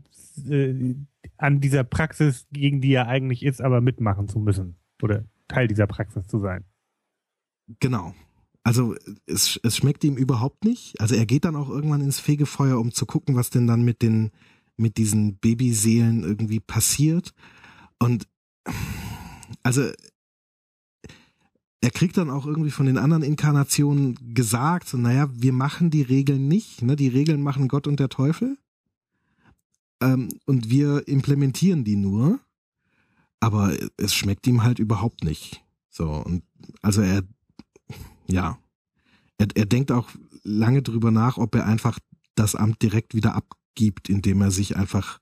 [0.48, 0.94] äh,
[1.36, 4.76] an dieser Praxis, gegen die er eigentlich ist, aber mitmachen zu müssen.
[5.02, 6.64] Oder Teil dieser Praxis zu sein.
[7.80, 8.14] Genau.
[8.62, 8.94] Also
[9.26, 11.00] es, es schmeckt ihm überhaupt nicht.
[11.00, 14.02] Also er geht dann auch irgendwann ins Fegefeuer, um zu gucken, was denn dann mit
[14.02, 14.30] den
[14.76, 17.34] mit diesen Babyseelen irgendwie passiert.
[17.98, 18.26] Und
[19.62, 19.90] also
[21.80, 26.02] er kriegt dann auch irgendwie von den anderen Inkarnationen gesagt, so, naja, wir machen die
[26.02, 26.94] Regeln nicht, ne?
[26.94, 28.58] Die Regeln machen Gott und der Teufel.
[30.02, 32.38] Ähm, und wir implementieren die nur.
[33.40, 35.64] Aber es schmeckt ihm halt überhaupt nicht.
[35.88, 36.42] So, und
[36.82, 37.22] also er,
[38.26, 38.58] ja,
[39.38, 40.10] er, er denkt auch
[40.42, 41.98] lange drüber nach, ob er einfach
[42.34, 45.18] das Amt direkt wieder abgibt, indem er sich einfach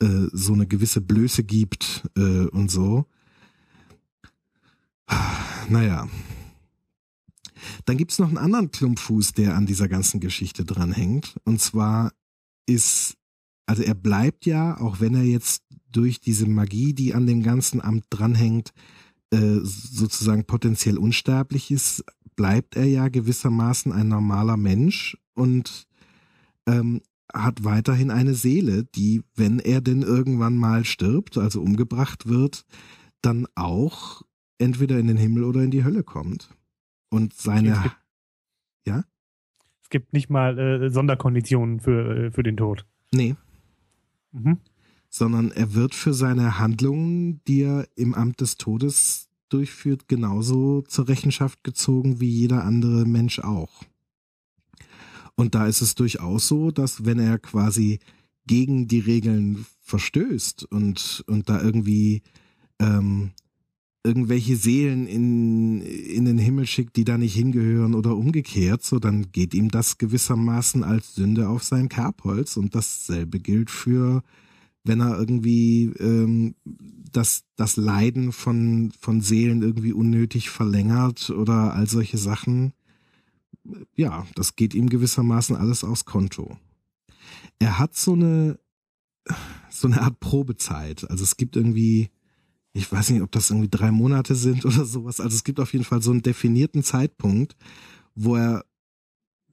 [0.00, 3.06] äh, so eine gewisse Blöße gibt äh, und so.
[5.72, 6.06] Naja.
[7.86, 11.36] Dann gibt's noch einen anderen Klumpfuß, der an dieser ganzen Geschichte dranhängt.
[11.44, 12.12] Und zwar
[12.66, 13.16] ist,
[13.64, 17.80] also er bleibt ja, auch wenn er jetzt durch diese Magie, die an dem ganzen
[17.80, 18.72] Amt dranhängt,
[19.30, 22.04] äh, sozusagen potenziell unsterblich ist,
[22.36, 25.86] bleibt er ja gewissermaßen ein normaler Mensch und
[26.66, 27.00] ähm,
[27.32, 32.66] hat weiterhin eine Seele, die, wenn er denn irgendwann mal stirbt, also umgebracht wird,
[33.22, 34.22] dann auch
[34.62, 36.54] entweder in den Himmel oder in die Hölle kommt.
[37.10, 37.96] Und seine, es gibt,
[38.86, 39.04] ja?
[39.82, 42.86] Es gibt nicht mal äh, Sonderkonditionen für, äh, für den Tod.
[43.12, 43.34] Nee.
[44.32, 44.58] Mhm.
[45.10, 51.08] Sondern er wird für seine Handlungen, die er im Amt des Todes durchführt, genauso zur
[51.08, 53.82] Rechenschaft gezogen wie jeder andere Mensch auch.
[55.34, 57.98] Und da ist es durchaus so, dass wenn er quasi
[58.46, 62.22] gegen die Regeln verstößt und, und da irgendwie
[62.78, 63.32] ähm,
[64.04, 69.30] irgendwelche Seelen in, in den Himmel schickt, die da nicht hingehören oder umgekehrt, so dann
[69.30, 74.24] geht ihm das gewissermaßen als Sünde auf sein Kerbholz und dasselbe gilt für,
[74.84, 81.86] wenn er irgendwie ähm, das, das Leiden von, von Seelen irgendwie unnötig verlängert oder all
[81.86, 82.72] solche Sachen.
[83.94, 86.58] Ja, das geht ihm gewissermaßen alles aufs Konto.
[87.60, 88.58] Er hat so eine,
[89.70, 91.08] so eine Art Probezeit.
[91.08, 92.10] Also es gibt irgendwie,
[92.74, 95.20] ich weiß nicht, ob das irgendwie drei Monate sind oder sowas.
[95.20, 97.56] Also es gibt auf jeden Fall so einen definierten Zeitpunkt,
[98.14, 98.64] wo er,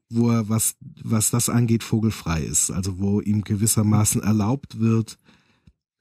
[0.10, 2.72] wo er was, was das angeht, vogelfrei ist.
[2.72, 5.18] Also wo ihm gewissermaßen erlaubt wird,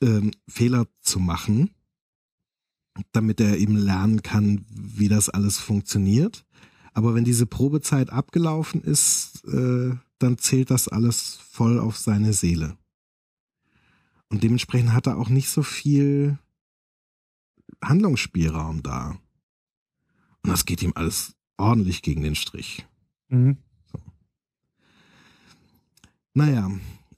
[0.02, 1.70] ähm, Fehler zu machen,
[3.12, 6.44] damit er eben lernen kann, wie das alles funktioniert.
[6.94, 12.76] Aber wenn diese Probezeit abgelaufen ist, äh, dann zählt das alles voll auf seine Seele.
[14.30, 16.38] Und dementsprechend hat er auch nicht so viel
[17.82, 19.18] Handlungsspielraum da.
[20.42, 22.86] Und das geht ihm alles ordentlich gegen den Strich.
[23.28, 23.58] Mhm.
[23.92, 24.00] So.
[26.34, 26.70] Naja,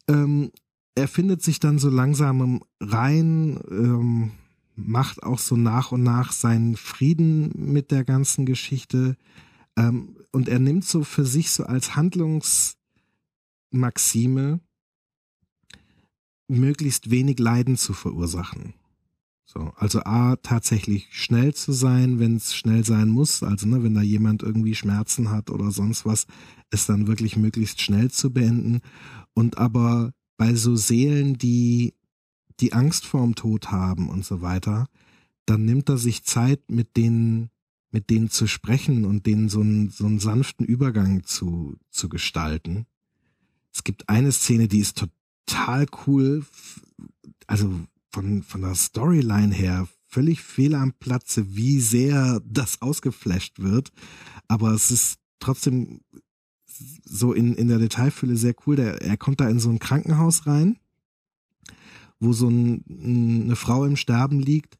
[0.08, 0.50] ähm,
[0.94, 4.32] er findet sich dann so langsam rein, ähm,
[4.76, 9.16] macht auch so nach und nach seinen Frieden mit der ganzen Geschichte.
[9.76, 14.60] Ähm, und er nimmt so für sich so als Handlungsmaxime,
[16.48, 18.74] möglichst wenig Leiden zu verursachen.
[19.52, 23.94] So, also A, tatsächlich schnell zu sein, wenn es schnell sein muss, also ne, wenn
[23.94, 26.28] da jemand irgendwie Schmerzen hat oder sonst was,
[26.70, 28.80] es dann wirklich möglichst schnell zu beenden.
[29.34, 31.94] Und aber bei so Seelen, die
[32.60, 34.86] die Angst vorm Tod haben und so weiter,
[35.46, 37.50] dann nimmt er sich Zeit, mit denen,
[37.90, 42.86] mit denen zu sprechen und denen so einen, so einen sanften Übergang zu, zu gestalten.
[43.74, 45.04] Es gibt eine Szene, die ist
[45.48, 46.46] total cool,
[47.48, 47.80] also
[48.10, 53.92] von, von der Storyline her völlig fehl am Platze, wie sehr das ausgeflasht wird.
[54.48, 56.00] Aber es ist trotzdem
[57.04, 58.76] so in, in der Detailfülle sehr cool.
[58.76, 60.78] Der, er kommt da in so ein Krankenhaus rein,
[62.18, 64.78] wo so ein, eine Frau im Sterben liegt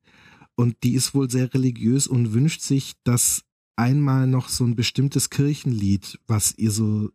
[0.57, 3.45] und die ist wohl sehr religiös und wünscht sich, dass
[3.77, 7.11] einmal noch so ein bestimmtes Kirchenlied, was ihr so,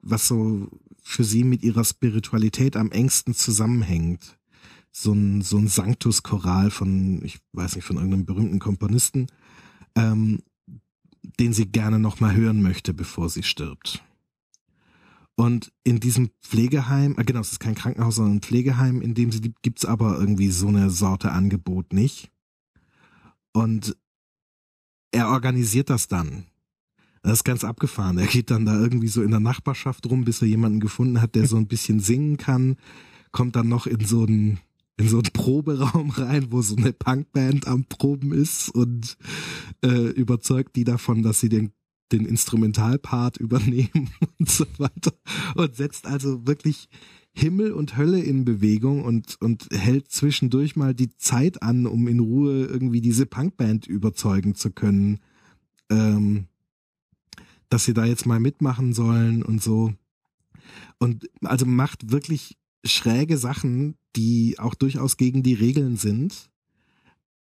[0.00, 0.68] was so
[1.02, 4.38] für sie mit ihrer Spiritualität am engsten zusammenhängt,
[4.92, 9.26] so ein, so ein Sanctus-Choral von, ich weiß nicht, von irgendeinem berühmten Komponisten,
[9.94, 10.40] ähm,
[11.38, 14.02] den sie gerne nochmal hören möchte, bevor sie stirbt.
[15.36, 19.32] Und in diesem Pflegeheim, äh, genau, es ist kein Krankenhaus, sondern ein Pflegeheim, in dem
[19.32, 22.30] sie gibt, gibt's aber irgendwie so eine Sorte Angebot nicht.
[23.52, 23.96] Und
[25.12, 26.46] er organisiert das dann.
[27.22, 28.18] Das ist ganz abgefahren.
[28.18, 31.34] Er geht dann da irgendwie so in der Nachbarschaft rum, bis er jemanden gefunden hat,
[31.34, 32.76] der so ein bisschen singen kann,
[33.32, 34.58] kommt dann noch in so ein
[34.96, 39.16] in so einen Proberaum rein, wo so eine Punkband am Proben ist und
[39.84, 41.72] äh, überzeugt die davon, dass sie den
[42.12, 45.12] den Instrumentalpart übernehmen und so weiter
[45.54, 46.88] und setzt also wirklich
[47.32, 52.18] Himmel und Hölle in Bewegung und, und hält zwischendurch mal die Zeit an, um in
[52.18, 55.20] Ruhe irgendwie diese Punkband überzeugen zu können,
[55.90, 56.48] ähm,
[57.68, 59.92] dass sie da jetzt mal mitmachen sollen und so.
[60.98, 66.50] Und also macht wirklich schräge Sachen, die auch durchaus gegen die Regeln sind,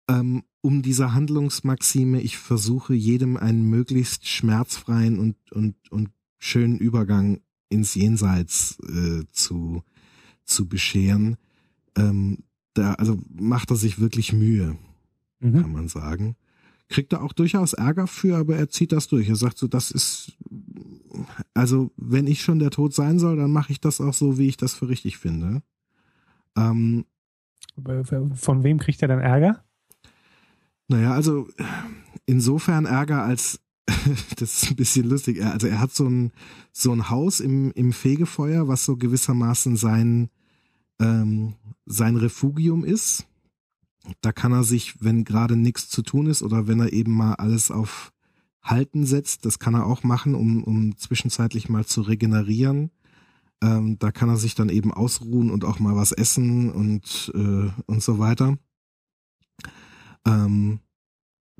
[0.07, 7.41] ähm, um dieser Handlungsmaxime, ich versuche jedem einen möglichst schmerzfreien und, und, und schönen Übergang
[7.69, 9.83] ins Jenseits äh, zu,
[10.43, 11.37] zu bescheren.
[11.95, 12.39] Ähm,
[12.73, 14.77] da, also macht er sich wirklich Mühe,
[15.39, 15.61] mhm.
[15.61, 16.35] kann man sagen.
[16.89, 19.29] Kriegt er auch durchaus Ärger für, aber er zieht das durch.
[19.29, 20.37] Er sagt so, das ist,
[21.53, 24.47] also wenn ich schon der Tod sein soll, dann mache ich das auch so, wie
[24.47, 25.61] ich das für richtig finde.
[26.57, 27.05] Ähm,
[28.35, 29.63] Von wem kriegt er dann Ärger?
[30.87, 31.47] Naja, also
[32.25, 33.61] insofern Ärger, als
[34.37, 35.43] das ist ein bisschen lustig.
[35.43, 36.31] Also er hat so ein,
[36.71, 40.29] so ein Haus im, im Fegefeuer, was so gewissermaßen sein,
[40.99, 41.55] ähm,
[41.85, 43.27] sein Refugium ist.
[44.21, 47.35] Da kann er sich, wenn gerade nichts zu tun ist oder wenn er eben mal
[47.35, 48.11] alles auf
[48.61, 52.91] Halten setzt, das kann er auch machen, um, um zwischenzeitlich mal zu regenerieren.
[53.63, 57.69] Ähm, da kann er sich dann eben ausruhen und auch mal was essen und, äh,
[57.85, 58.57] und so weiter.
[60.25, 60.79] Ähm,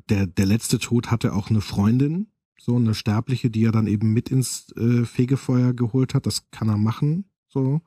[0.10, 2.28] der, der letzte Tod hatte auch eine Freundin,
[2.60, 6.26] so eine Sterbliche, die er dann eben mit ins äh, Fegefeuer geholt hat.
[6.26, 7.82] Das kann er machen, so.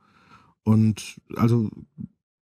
[0.62, 1.70] Und also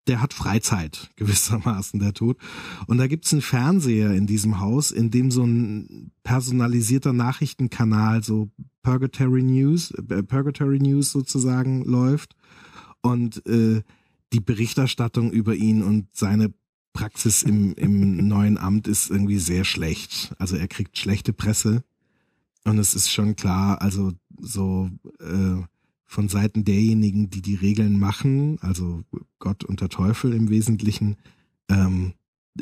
[0.06, 2.38] der hat Freizeit gewissermaßen, der Tod.
[2.86, 8.50] Und da gibt's einen Fernseher in diesem Haus, in dem so ein personalisierter Nachrichtenkanal, so
[8.82, 12.34] Purgatory News, äh, Purgatory News sozusagen läuft.
[13.00, 13.82] Und äh,
[14.32, 16.52] die Berichterstattung über ihn und seine
[16.92, 20.34] Praxis im, im neuen Amt ist irgendwie sehr schlecht.
[20.38, 21.84] Also er kriegt schlechte Presse.
[22.64, 24.88] Und es ist schon klar, also so
[25.20, 25.62] äh,
[26.12, 29.02] von Seiten derjenigen, die die Regeln machen, also
[29.38, 31.16] Gott und der Teufel im Wesentlichen,
[31.70, 32.12] ähm,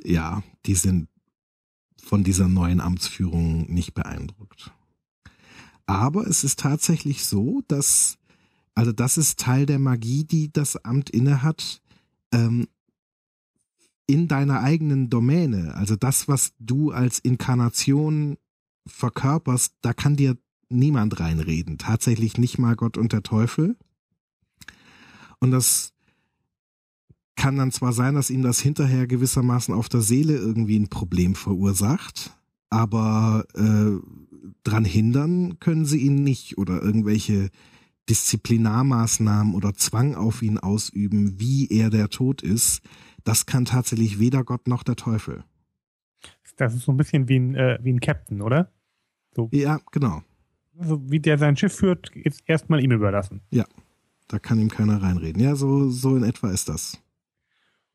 [0.04, 1.08] ja, die sind
[2.00, 4.72] von dieser neuen Amtsführung nicht beeindruckt.
[5.84, 8.18] Aber es ist tatsächlich so, dass,
[8.76, 11.82] also das ist Teil der Magie, die das Amt innehat,
[12.32, 12.68] ähm,
[14.06, 18.36] in deiner eigenen Domäne, also das, was du als Inkarnation
[18.86, 20.36] verkörperst, da kann dir
[20.70, 21.78] niemand reinreden.
[21.78, 23.76] Tatsächlich nicht mal Gott und der Teufel.
[25.40, 25.92] Und das
[27.36, 31.34] kann dann zwar sein, dass ihm das hinterher gewissermaßen auf der Seele irgendwie ein Problem
[31.34, 32.36] verursacht,
[32.68, 33.98] aber äh,
[34.62, 37.48] dran hindern können sie ihn nicht oder irgendwelche
[38.10, 42.82] Disziplinarmaßnahmen oder Zwang auf ihn ausüben, wie er der Tod ist
[43.24, 45.44] das kann tatsächlich weder Gott noch der Teufel.
[46.56, 48.72] Das ist so ein bisschen wie ein, äh, wie ein Captain, oder?
[49.34, 49.48] So.
[49.52, 50.22] Ja, genau.
[50.80, 53.42] Wie der sein Schiff führt, ist erstmal ihm überlassen.
[53.50, 53.66] Ja,
[54.28, 55.42] da kann ihm keiner reinreden.
[55.42, 57.00] Ja, so, so in etwa ist das.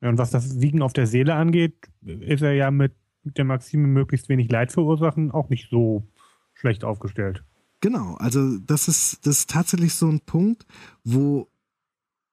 [0.02, 3.46] Ja, und was das Wiegen auf der Seele angeht, ist er ja mit, mit der
[3.46, 6.08] Maxime möglichst wenig Leid verursachen auch nicht so
[6.54, 7.44] schlecht aufgestellt.
[7.82, 10.66] Genau, also das ist, das ist tatsächlich so ein Punkt,
[11.04, 11.50] wo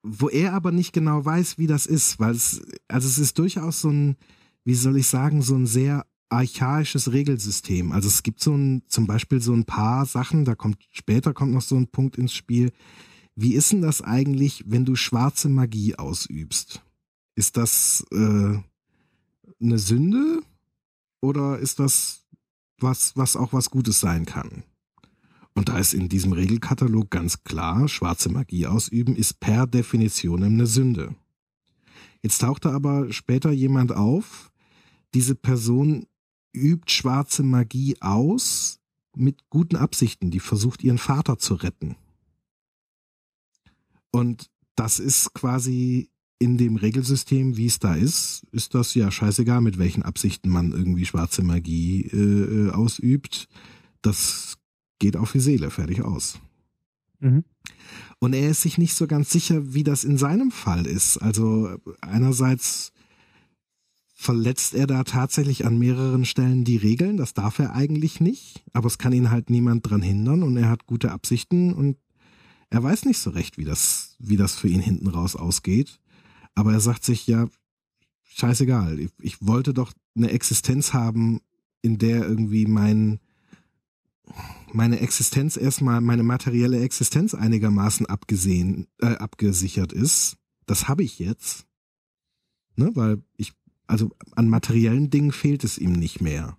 [0.03, 3.81] wo er aber nicht genau weiß, wie das ist, weil es, also es ist durchaus
[3.81, 4.17] so ein,
[4.65, 7.93] wie soll ich sagen, so ein sehr archaisches Regelsystem.
[7.93, 11.53] Also es gibt so ein, zum Beispiel so ein paar Sachen, da kommt, später kommt
[11.53, 12.73] noch so ein Punkt ins Spiel.
[13.37, 16.83] Wie ist denn das eigentlich, wenn du schwarze Magie ausübst?
[17.35, 18.59] Ist das äh,
[19.61, 20.43] eine Sünde
[21.21, 22.27] oder ist das
[22.79, 24.65] was, was auch was Gutes sein kann?
[25.55, 30.67] Und da ist in diesem Regelkatalog ganz klar, schwarze Magie ausüben ist per Definition eine
[30.67, 31.15] Sünde.
[32.23, 34.51] Jetzt taucht da aber später jemand auf,
[35.15, 36.07] diese Person
[36.55, 38.81] übt schwarze Magie aus
[39.15, 41.97] mit guten Absichten, die versucht ihren Vater zu retten.
[44.11, 49.61] Und das ist quasi in dem Regelsystem, wie es da ist, ist das ja scheißegal,
[49.61, 53.49] mit welchen Absichten man irgendwie schwarze Magie äh, äh ausübt.
[54.01, 54.59] Das
[54.99, 56.41] geht auf die Seele, fertig aus.
[57.21, 57.45] Mhm.
[58.19, 61.19] Und er ist sich nicht so ganz sicher, wie das in seinem Fall ist.
[61.19, 62.93] Also einerseits
[64.23, 68.87] verletzt er da tatsächlich an mehreren Stellen die Regeln, das darf er eigentlich nicht, aber
[68.87, 71.99] es kann ihn halt niemand dran hindern und er hat gute Absichten und
[72.71, 76.01] er weiß nicht so recht, wie das, wie das für ihn hinten raus ausgeht.
[76.55, 77.49] Aber er sagt sich, ja,
[78.23, 81.41] scheißegal, ich, ich wollte doch eine Existenz haben,
[81.83, 83.19] in der irgendwie mein,
[84.73, 90.37] meine Existenz erstmal, meine materielle Existenz einigermaßen abgesehen, äh, abgesichert ist.
[90.67, 91.67] Das habe ich jetzt.
[92.77, 93.53] Ne, weil ich,
[93.93, 96.57] also an materiellen Dingen fehlt es ihm nicht mehr.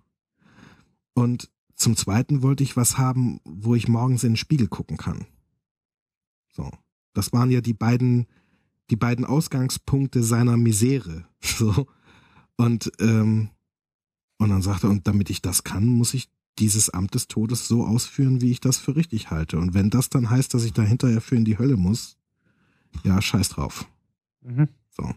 [1.14, 5.26] Und zum Zweiten wollte ich was haben, wo ich morgens in den Spiegel gucken kann.
[6.52, 6.70] So.
[7.12, 8.26] Das waren ja die beiden,
[8.90, 11.26] die beiden Ausgangspunkte seiner Misere.
[11.44, 11.86] So.
[12.56, 13.50] Und, ähm,
[14.38, 17.68] und dann sagte er, und damit ich das kann, muss ich dieses Amt des Todes
[17.68, 19.58] so ausführen, wie ich das für richtig halte.
[19.58, 22.16] Und wenn das dann heißt, dass ich da hinterher für in die Hölle muss,
[23.02, 23.86] ja, scheiß drauf.
[24.42, 24.68] Mhm.
[24.90, 25.12] So.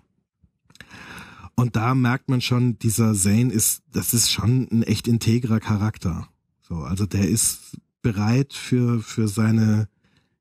[1.60, 6.30] Und da merkt man schon, dieser Zane ist, das ist schon ein echt integrer Charakter.
[6.62, 9.90] So, also der ist bereit für, für seine,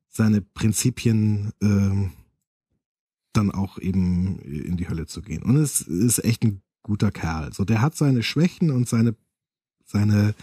[0.09, 2.11] seine Prinzipien, ähm,
[3.33, 5.41] dann auch eben in die Hölle zu gehen.
[5.41, 7.51] Und es ist echt ein guter Kerl.
[7.51, 9.15] So, der hat seine Schwächen und seine,
[9.85, 10.35] seine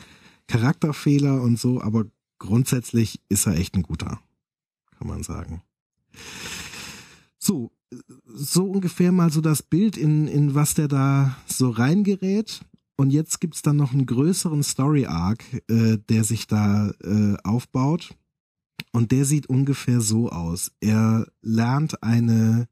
[0.48, 2.06] Charakterfehler und so, aber
[2.38, 4.20] grundsätzlich ist er echt ein guter,
[4.98, 5.62] kann man sagen.
[7.44, 7.72] So,
[8.24, 12.64] so ungefähr mal so das Bild, in, in was der da so reingerät.
[12.96, 18.16] Und jetzt gibt's dann noch einen größeren Story-Arc, äh, der sich da äh, aufbaut.
[18.92, 20.72] Und der sieht ungefähr so aus.
[20.80, 22.66] Er lernt eine,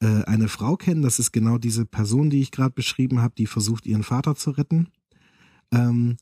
[0.00, 3.46] äh, eine Frau kennen, das ist genau diese Person, die ich gerade beschrieben habe, die
[3.46, 4.88] versucht, ihren Vater zu retten.
[5.70, 6.16] Ähm,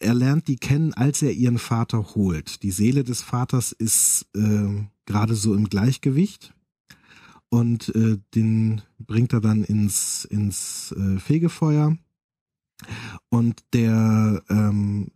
[0.00, 2.64] er lernt die kennen, als er ihren Vater holt.
[2.64, 6.54] Die Seele des Vaters ist äh, gerade so im Gleichgewicht
[7.50, 11.96] und äh, den bringt er dann ins ins äh, Fegefeuer.
[13.28, 15.10] Und der ähm,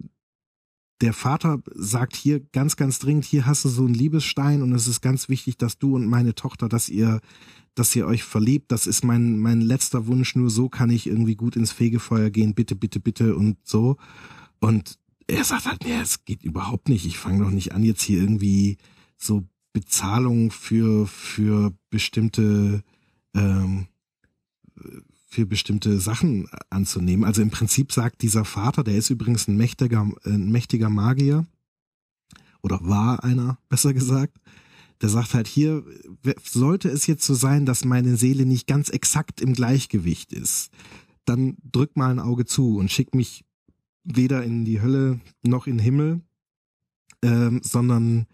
[1.00, 4.86] der Vater sagt hier ganz ganz dringend hier hast du so einen Liebesstein und es
[4.86, 7.20] ist ganz wichtig dass du und meine Tochter dass ihr
[7.74, 8.70] dass ihr euch verliebt.
[8.70, 12.54] Das ist mein mein letzter Wunsch nur so kann ich irgendwie gut ins Fegefeuer gehen.
[12.54, 13.96] Bitte bitte bitte und so.
[14.60, 17.06] Und er sagt halt nee es geht überhaupt nicht.
[17.06, 18.78] Ich fange doch nicht an jetzt hier irgendwie
[19.16, 22.82] so Bezahlung für für bestimmte
[23.34, 23.86] ähm,
[25.32, 27.24] für bestimmte Sachen anzunehmen.
[27.24, 31.46] Also im Prinzip sagt dieser Vater, der ist übrigens ein mächtiger, ein mächtiger Magier
[32.60, 34.38] oder war einer, besser gesagt.
[35.00, 35.84] Der sagt halt hier,
[36.44, 40.70] sollte es jetzt so sein, dass meine Seele nicht ganz exakt im Gleichgewicht ist,
[41.24, 43.44] dann drück mal ein Auge zu und schick mich
[44.04, 46.20] weder in die Hölle noch in Himmel,
[47.22, 48.26] ähm, sondern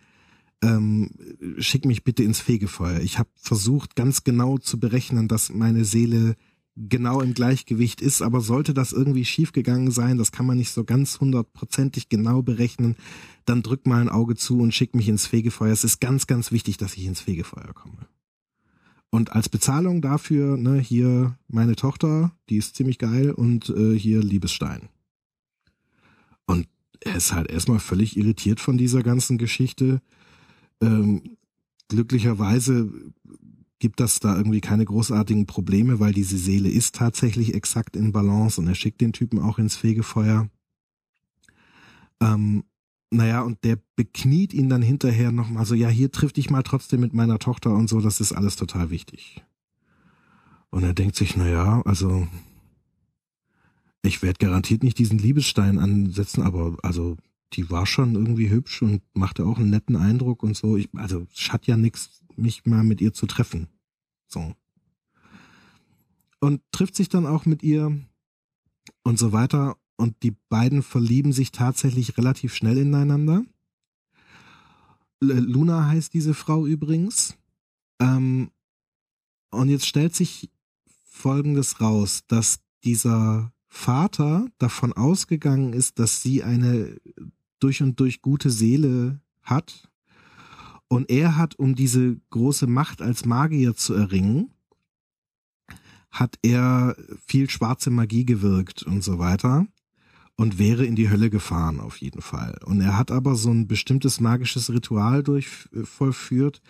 [0.62, 1.10] ähm,
[1.58, 3.00] schick mich bitte ins Fegefeuer.
[3.00, 6.36] Ich habe versucht, ganz genau zu berechnen, dass meine Seele
[6.76, 10.84] genau im Gleichgewicht ist, aber sollte das irgendwie schiefgegangen sein, das kann man nicht so
[10.84, 12.96] ganz hundertprozentig genau berechnen,
[13.44, 15.72] dann drück mal ein Auge zu und schick mich ins Fegefeuer.
[15.72, 18.06] Es ist ganz, ganz wichtig, dass ich ins Fegefeuer komme.
[19.10, 24.22] Und als Bezahlung dafür, ne, hier meine Tochter, die ist ziemlich geil und äh, hier
[24.22, 24.88] Liebesstein.
[26.46, 26.68] Und
[27.00, 30.02] er ist halt erstmal völlig irritiert von dieser ganzen Geschichte
[30.80, 31.36] ähm,
[31.88, 32.90] glücklicherweise
[33.78, 38.60] gibt das da irgendwie keine großartigen Probleme, weil diese Seele ist tatsächlich exakt in Balance
[38.60, 40.48] und er schickt den Typen auch ins Fegefeuer.
[42.20, 42.64] Ähm,
[43.10, 47.00] naja, und der bekniet ihn dann hinterher nochmal so, ja, hier triff dich mal trotzdem
[47.00, 49.44] mit meiner Tochter und so, das ist alles total wichtig.
[50.70, 52.28] Und er denkt sich, naja, also
[54.02, 57.16] ich werde garantiert nicht diesen Liebesstein ansetzen, aber also
[57.54, 60.76] die war schon irgendwie hübsch und machte auch einen netten Eindruck und so.
[60.76, 63.68] Ich, also es hat ja nichts, mich mal mit ihr zu treffen.
[64.26, 64.54] So.
[66.40, 67.98] Und trifft sich dann auch mit ihr
[69.02, 69.76] und so weiter.
[69.96, 73.44] Und die beiden verlieben sich tatsächlich relativ schnell ineinander.
[75.20, 77.36] Luna heißt diese Frau übrigens.
[78.00, 78.50] Ähm,
[79.50, 80.50] und jetzt stellt sich
[81.04, 86.96] Folgendes raus, dass dieser Vater davon ausgegangen ist, dass sie eine
[87.58, 89.88] durch und durch gute Seele hat.
[90.88, 94.50] Und er hat, um diese große Macht als Magier zu erringen,
[96.10, 99.66] hat er viel schwarze Magie gewirkt und so weiter
[100.36, 102.58] und wäre in die Hölle gefahren auf jeden Fall.
[102.64, 105.48] Und er hat aber so ein bestimmtes magisches Ritual durch
[105.84, 106.62] vollführt,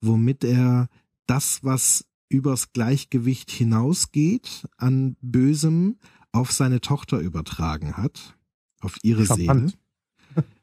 [0.00, 0.88] womit er
[1.26, 5.98] das, was übers Gleichgewicht hinausgeht an Bösem,
[6.32, 8.36] auf seine Tochter übertragen hat,
[8.80, 9.70] auf ihre Charmant.
[9.70, 9.82] Seele.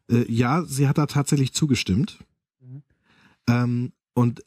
[0.09, 2.19] Äh, ja, sie hat da tatsächlich zugestimmt.
[2.59, 2.83] Mhm.
[3.47, 4.41] Ähm, und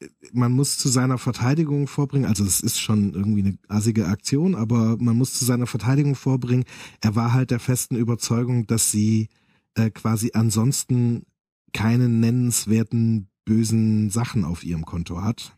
[0.00, 4.54] äh, man muss zu seiner Verteidigung vorbringen, also es ist schon irgendwie eine assige Aktion,
[4.54, 6.64] aber man muss zu seiner Verteidigung vorbringen,
[7.00, 9.28] er war halt der festen Überzeugung, dass sie
[9.74, 11.24] äh, quasi ansonsten
[11.72, 15.56] keine nennenswerten bösen Sachen auf ihrem Konto hat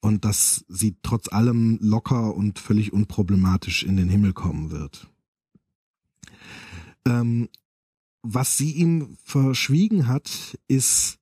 [0.00, 5.08] und dass sie trotz allem locker und völlig unproblematisch in den Himmel kommen wird.
[7.06, 7.48] Ähm,
[8.26, 11.18] was sie ihm verschwiegen hat, ist,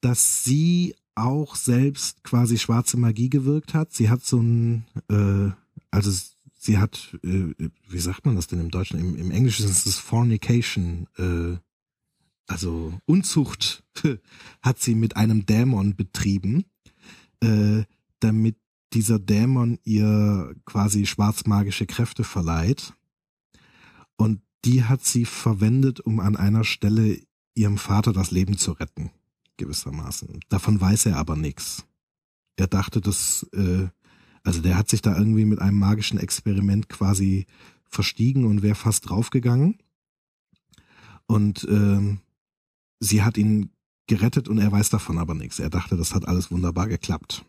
[0.00, 3.92] dass sie auch selbst quasi schwarze Magie gewirkt hat.
[3.92, 5.50] Sie hat so ein, äh,
[5.90, 6.10] also
[6.58, 7.54] sie hat, äh,
[7.88, 8.98] wie sagt man das denn im Deutschen?
[8.98, 11.58] Im, im Englischen ist es Fornication, äh,
[12.46, 13.84] also Unzucht
[14.62, 16.64] hat sie mit einem Dämon betrieben,
[17.40, 17.82] äh,
[18.20, 18.56] damit
[18.94, 22.94] dieser Dämon ihr quasi schwarzmagische Kräfte verleiht.
[24.16, 27.20] Und die hat sie verwendet, um an einer Stelle
[27.54, 29.10] ihrem Vater das Leben zu retten,
[29.56, 30.40] gewissermaßen.
[30.48, 31.84] Davon weiß er aber nichts.
[32.56, 33.88] Er dachte, dass, äh,
[34.42, 37.46] also der hat sich da irgendwie mit einem magischen Experiment quasi
[37.86, 39.78] verstiegen und wäre fast draufgegangen.
[41.26, 42.20] Und ähm,
[43.00, 43.70] sie hat ihn
[44.06, 45.58] gerettet und er weiß davon aber nichts.
[45.58, 47.44] Er dachte, das hat alles wunderbar geklappt.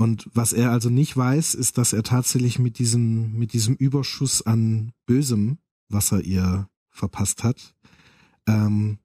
[0.00, 4.42] Und was er also nicht weiß, ist, dass er tatsächlich mit diesem, mit diesem Überschuss
[4.42, 5.58] an Bösem,
[5.88, 7.74] was er ihr verpasst hat,
[8.46, 8.98] ähm,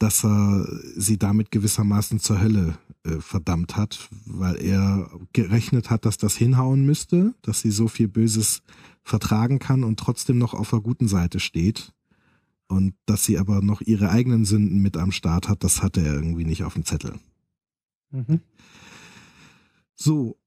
[0.00, 0.66] dass er
[0.96, 6.84] sie damit gewissermaßen zur Hölle äh, verdammt hat, weil er gerechnet hat, dass das hinhauen
[6.84, 8.62] müsste, dass sie so viel Böses
[9.04, 11.92] vertragen kann und trotzdem noch auf der guten Seite steht.
[12.66, 16.14] Und dass sie aber noch ihre eigenen Sünden mit am Start hat, das hatte er
[16.14, 17.14] irgendwie nicht auf dem Zettel.
[18.10, 18.40] Mhm.
[20.02, 20.38] So,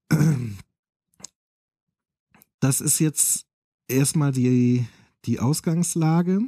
[2.60, 3.46] das ist jetzt
[3.86, 4.84] erstmal die,
[5.26, 6.40] die Ausgangslage.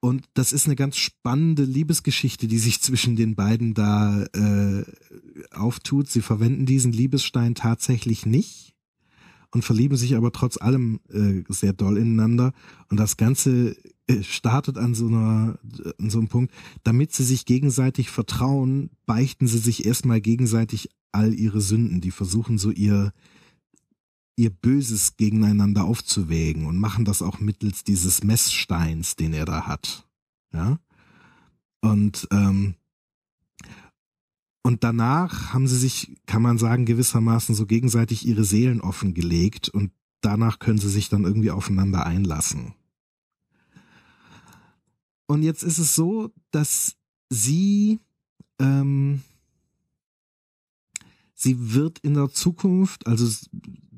[0.00, 4.84] Und das ist eine ganz spannende Liebesgeschichte, die sich zwischen den beiden da äh,
[5.52, 6.10] auftut.
[6.10, 8.74] Sie verwenden diesen Liebesstein tatsächlich nicht
[9.52, 12.52] und verlieben sich aber trotz allem äh, sehr doll ineinander.
[12.88, 13.76] Und das Ganze
[14.06, 15.58] äh, startet an so einer,
[15.98, 16.52] an so einem Punkt,
[16.82, 22.00] damit sie sich gegenseitig vertrauen, beichten sie sich erstmal gegenseitig all ihre Sünden.
[22.00, 23.12] Die versuchen so ihr,
[24.36, 30.08] ihr Böses gegeneinander aufzuwägen und machen das auch mittels dieses Messsteins, den er da hat.
[30.54, 30.78] Ja.
[31.82, 32.74] Und, ähm,
[34.62, 39.90] und danach haben sie sich, kann man sagen, gewissermaßen so gegenseitig ihre Seelen offengelegt und
[40.20, 42.74] danach können sie sich dann irgendwie aufeinander einlassen.
[45.26, 46.96] Und jetzt ist es so, dass
[47.30, 47.98] sie
[48.58, 49.22] ähm,
[51.42, 53.28] sie wird in der Zukunft, also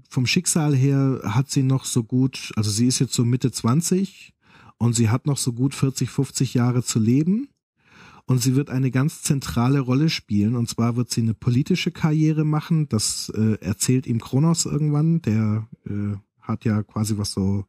[0.08, 4.32] vom Schicksal her hat sie noch so gut, also sie ist jetzt so Mitte 20
[4.78, 7.48] und sie hat noch so gut 40, 50 Jahre zu leben.
[8.26, 10.56] Und sie wird eine ganz zentrale Rolle spielen.
[10.56, 12.88] Und zwar wird sie eine politische Karriere machen.
[12.88, 15.20] Das äh, erzählt ihm Kronos irgendwann.
[15.22, 17.66] Der äh, hat ja quasi was so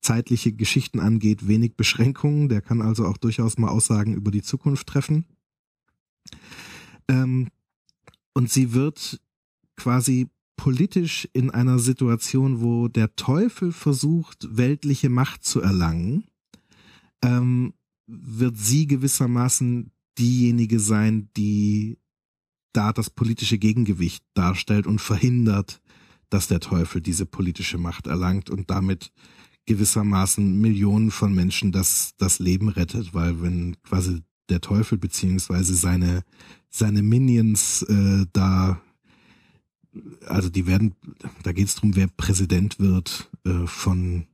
[0.00, 2.48] zeitliche Geschichten angeht, wenig Beschränkungen.
[2.48, 5.24] Der kann also auch durchaus mal Aussagen über die Zukunft treffen.
[7.08, 7.48] Ähm,
[8.34, 9.20] und sie wird
[9.76, 16.24] quasi politisch in einer Situation, wo der Teufel versucht, weltliche Macht zu erlangen,
[17.22, 17.72] ähm,
[18.12, 21.98] wird sie gewissermaßen diejenige sein, die
[22.72, 25.80] da das politische Gegengewicht darstellt und verhindert,
[26.30, 29.12] dass der Teufel diese politische Macht erlangt und damit
[29.66, 36.24] gewissermaßen Millionen von Menschen das, das Leben rettet, weil wenn quasi der Teufel beziehungsweise seine,
[36.68, 38.80] seine Minions äh, da,
[40.26, 40.94] also die werden,
[41.42, 44.26] da geht es darum, wer Präsident wird äh, von,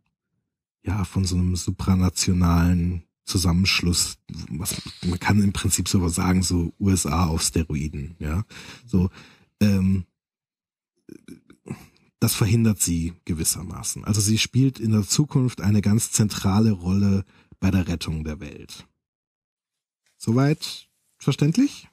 [0.83, 4.19] ja, von so einem supranationalen Zusammenschluss,
[4.51, 8.45] was man kann im Prinzip sowas sagen, so USA auf Steroiden, ja.
[8.87, 9.11] So,
[9.61, 10.07] ähm,
[12.21, 14.05] das verhindert sie gewissermaßen.
[14.05, 17.25] Also sie spielt in der Zukunft eine ganz zentrale Rolle
[17.61, 18.87] bei der Rettung der Welt.
[20.17, 20.89] Soweit
[21.19, 21.88] verständlich?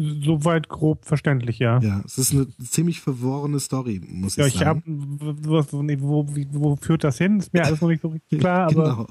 [0.00, 1.80] Soweit grob verständlich, ja.
[1.80, 5.18] Ja, es ist eine ziemlich verworrene Story, muss ja, ich sagen.
[5.20, 7.40] Ja, ich habe, wo, wo, wo führt das hin?
[7.40, 8.90] Ist mir alles noch nicht so richtig klar, aber.
[8.90, 9.06] Genau.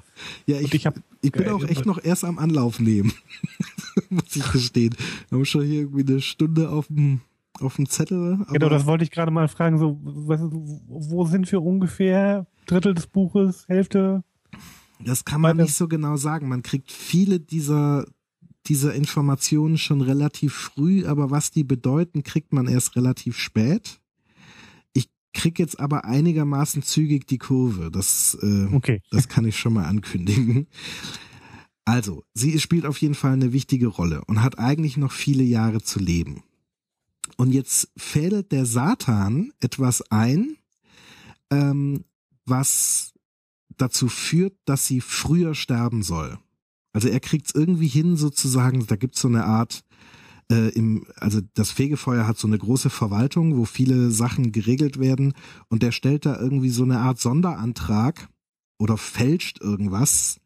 [0.46, 3.12] Ja, ich, ich, hab, ich bin auch echt noch erst am Anlauf nehmen.
[4.10, 4.96] muss ich gestehen.
[5.28, 7.20] Wir haben schon hier irgendwie eine Stunde auf dem,
[7.60, 8.40] auf dem Zettel.
[8.50, 9.78] genau, das wollte ich gerade mal fragen.
[9.80, 12.48] So, was, wo sind wir ungefähr?
[12.66, 14.24] Drittel des Buches, Hälfte?
[15.04, 16.48] Das kann man nicht so genau sagen.
[16.48, 18.06] Man kriegt viele dieser
[18.70, 24.00] dieser Informationen schon relativ früh, aber was die bedeuten, kriegt man erst relativ spät.
[24.94, 27.92] Ich krieg jetzt aber einigermaßen zügig die Kurve.
[27.92, 29.02] Das, äh, okay.
[29.12, 30.68] das kann ich schon mal ankündigen.
[31.86, 35.82] Also, sie spielt auf jeden Fall eine wichtige Rolle und hat eigentlich noch viele Jahre
[35.82, 36.44] zu leben.
[37.38, 40.58] Und jetzt fädelt der Satan etwas ein,
[41.50, 42.04] ähm,
[42.46, 43.14] was
[43.78, 46.40] dazu führt, dass sie früher sterben soll.
[46.94, 49.84] Also er kriegt es irgendwie hin, sozusagen, da gibt es so eine Art,
[50.52, 55.34] äh, im, also das Fegefeuer hat so eine große Verwaltung, wo viele Sachen geregelt werden
[55.70, 58.30] und der stellt da irgendwie so eine Art Sonderantrag
[58.80, 60.40] oder fälscht irgendwas,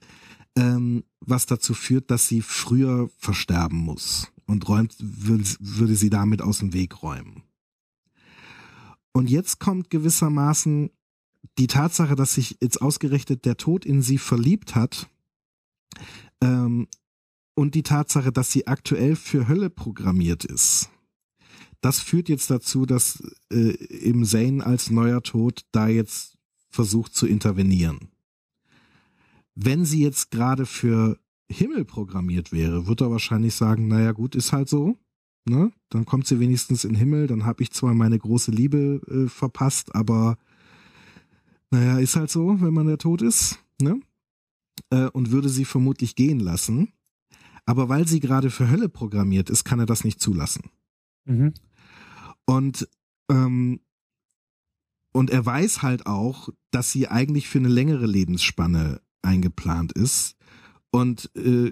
[0.58, 4.32] ähm, was dazu führt, dass sie früher versterben muss.
[4.48, 7.44] und räumt, würde sie damit aus dem Weg räumen.
[9.14, 10.90] Und jetzt kommt gewissermaßen
[11.58, 15.10] die Tatsache, dass sich jetzt ausgerechnet der Tod in sie verliebt hat,
[16.42, 16.88] ähm,
[17.56, 20.90] und die Tatsache, dass sie aktuell für Hölle programmiert ist.
[21.82, 26.38] Das führt jetzt dazu, dass äh, im Zane als neuer Tod da jetzt
[26.70, 28.10] versucht zu intervenieren.
[29.56, 31.20] Wenn sie jetzt gerade für
[31.50, 34.98] Himmel programmiert wäre, wird er wahrscheinlich sagen, naja gut, ist halt so.
[35.46, 35.72] Ne?
[35.90, 39.94] Dann kommt sie wenigstens in Himmel, dann habe ich zwar meine große Liebe äh, verpasst,
[39.96, 40.38] aber
[41.72, 43.60] naja, ist halt so, wenn man der Tod ist.
[43.82, 44.00] Ne?
[44.92, 46.94] Äh, und würde sie vermutlich gehen lassen.
[47.66, 50.70] Aber weil sie gerade für Hölle programmiert ist, kann er das nicht zulassen.
[51.26, 51.54] Mhm.
[52.46, 52.88] Und
[53.30, 53.80] ähm,
[55.14, 60.38] und er weiß halt auch, dass sie eigentlich für eine längere Lebensspanne eingeplant ist
[60.90, 61.72] und äh,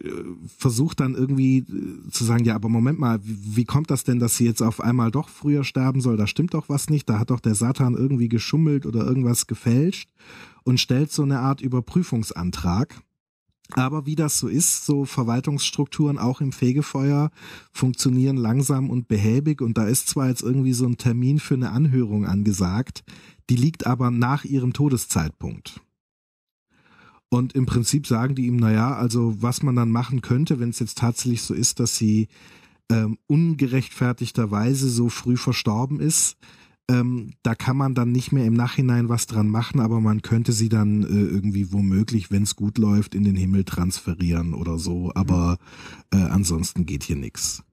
[0.57, 4.19] versucht dann irgendwie äh, zu sagen, ja, aber Moment mal, wie, wie, kommt das denn,
[4.19, 6.15] dass sie jetzt auf einmal doch früher sterben soll?
[6.17, 10.09] Da stimmt doch was nicht, da hat doch der Satan irgendwie geschummelt oder irgendwas gefälscht
[10.63, 13.01] und stellt so eine Art Überprüfungsantrag.
[13.73, 17.29] Aber wie das so ist, so Verwaltungsstrukturen auch im Fegefeuer
[17.71, 21.69] funktionieren langsam und behäbig und da ist zwar jetzt irgendwie so ein Termin für eine
[21.69, 23.03] Anhörung angesagt,
[23.49, 25.81] die liegt aber nach ihrem Todeszeitpunkt.
[27.29, 30.79] Und im Prinzip sagen die ihm, naja, also was man dann machen könnte, wenn es
[30.79, 32.27] jetzt tatsächlich so ist, dass sie
[32.91, 36.37] ähm, ungerechtfertigterweise so früh verstorben ist,
[36.89, 40.51] ähm, da kann man dann nicht mehr im Nachhinein was dran machen, aber man könnte
[40.51, 45.11] sie dann äh, irgendwie womöglich, wenn es gut läuft, in den Himmel transferieren oder so.
[45.13, 45.59] Aber
[46.11, 47.63] äh, ansonsten geht hier nichts.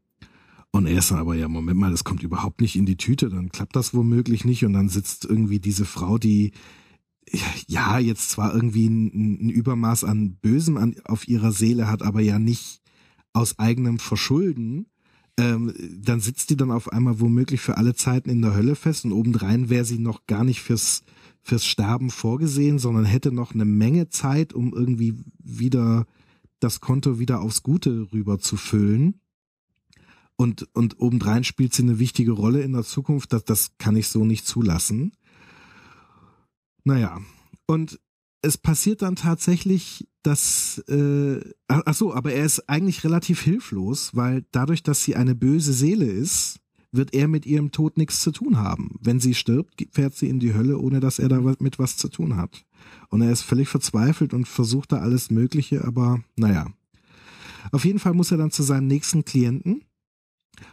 [0.70, 3.30] Und er ist dann aber, ja, Moment mal, das kommt überhaupt nicht in die Tüte,
[3.30, 6.52] dann klappt das womöglich nicht und dann sitzt irgendwie diese Frau, die
[7.66, 12.20] ja jetzt zwar irgendwie ein, ein Übermaß an Bösem an, auf ihrer Seele hat, aber
[12.20, 12.82] ja nicht
[13.32, 14.86] aus eigenem Verschulden
[15.38, 19.04] ähm, dann sitzt die dann auf einmal womöglich für alle Zeiten in der Hölle fest
[19.04, 21.02] und obendrein wäre sie noch gar nicht fürs,
[21.42, 26.06] fürs Sterben vorgesehen, sondern hätte noch eine Menge Zeit, um irgendwie wieder
[26.58, 29.20] das Konto wieder aufs Gute rüber zu füllen.
[30.36, 33.32] Und, und obendrein spielt sie eine wichtige Rolle in der Zukunft.
[33.32, 35.12] Das, das kann ich so nicht zulassen.
[36.84, 37.20] Naja,
[37.66, 38.00] und
[38.42, 44.44] es passiert dann tatsächlich, dass, äh, ach so, aber er ist eigentlich relativ hilflos, weil
[44.50, 46.60] dadurch, dass sie eine böse Seele ist,
[46.92, 48.96] wird er mit ihrem Tod nichts zu tun haben.
[49.00, 52.36] Wenn sie stirbt, fährt sie in die Hölle, ohne dass er damit was zu tun
[52.36, 52.64] hat.
[53.08, 56.66] Und er ist völlig verzweifelt und versucht da alles Mögliche, aber naja.
[57.72, 59.84] Auf jeden Fall muss er dann zu seinem nächsten Klienten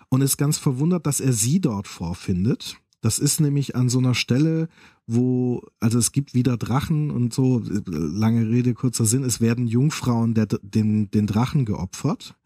[0.09, 2.77] und ist ganz verwundert, dass er sie dort vorfindet.
[3.03, 4.69] Das ist nämlich an so einer Stelle,
[5.07, 10.33] wo, also es gibt wieder Drachen und so, lange Rede, kurzer Sinn, es werden Jungfrauen
[10.33, 12.37] der, den, den Drachen geopfert.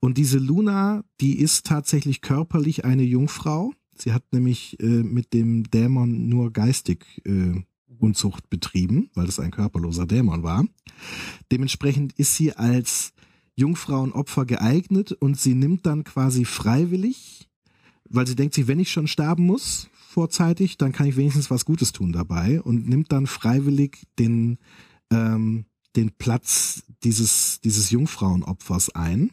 [0.00, 3.74] Und diese Luna, die ist tatsächlich körperlich eine Jungfrau.
[3.98, 7.60] Sie hat nämlich äh, mit dem Dämon nur geistig äh,
[7.98, 10.64] Unzucht betrieben, weil das ein körperloser Dämon war.
[11.52, 13.12] Dementsprechend ist sie als
[13.56, 17.50] Jungfrauenopfer geeignet und sie nimmt dann quasi freiwillig,
[18.08, 21.66] weil sie denkt sich, wenn ich schon sterben muss, vorzeitig, dann kann ich wenigstens was
[21.66, 24.58] Gutes tun dabei und nimmt dann freiwillig den,
[25.10, 25.66] ähm,
[25.96, 29.32] den Platz dieses, dieses Jungfrauenopfers ein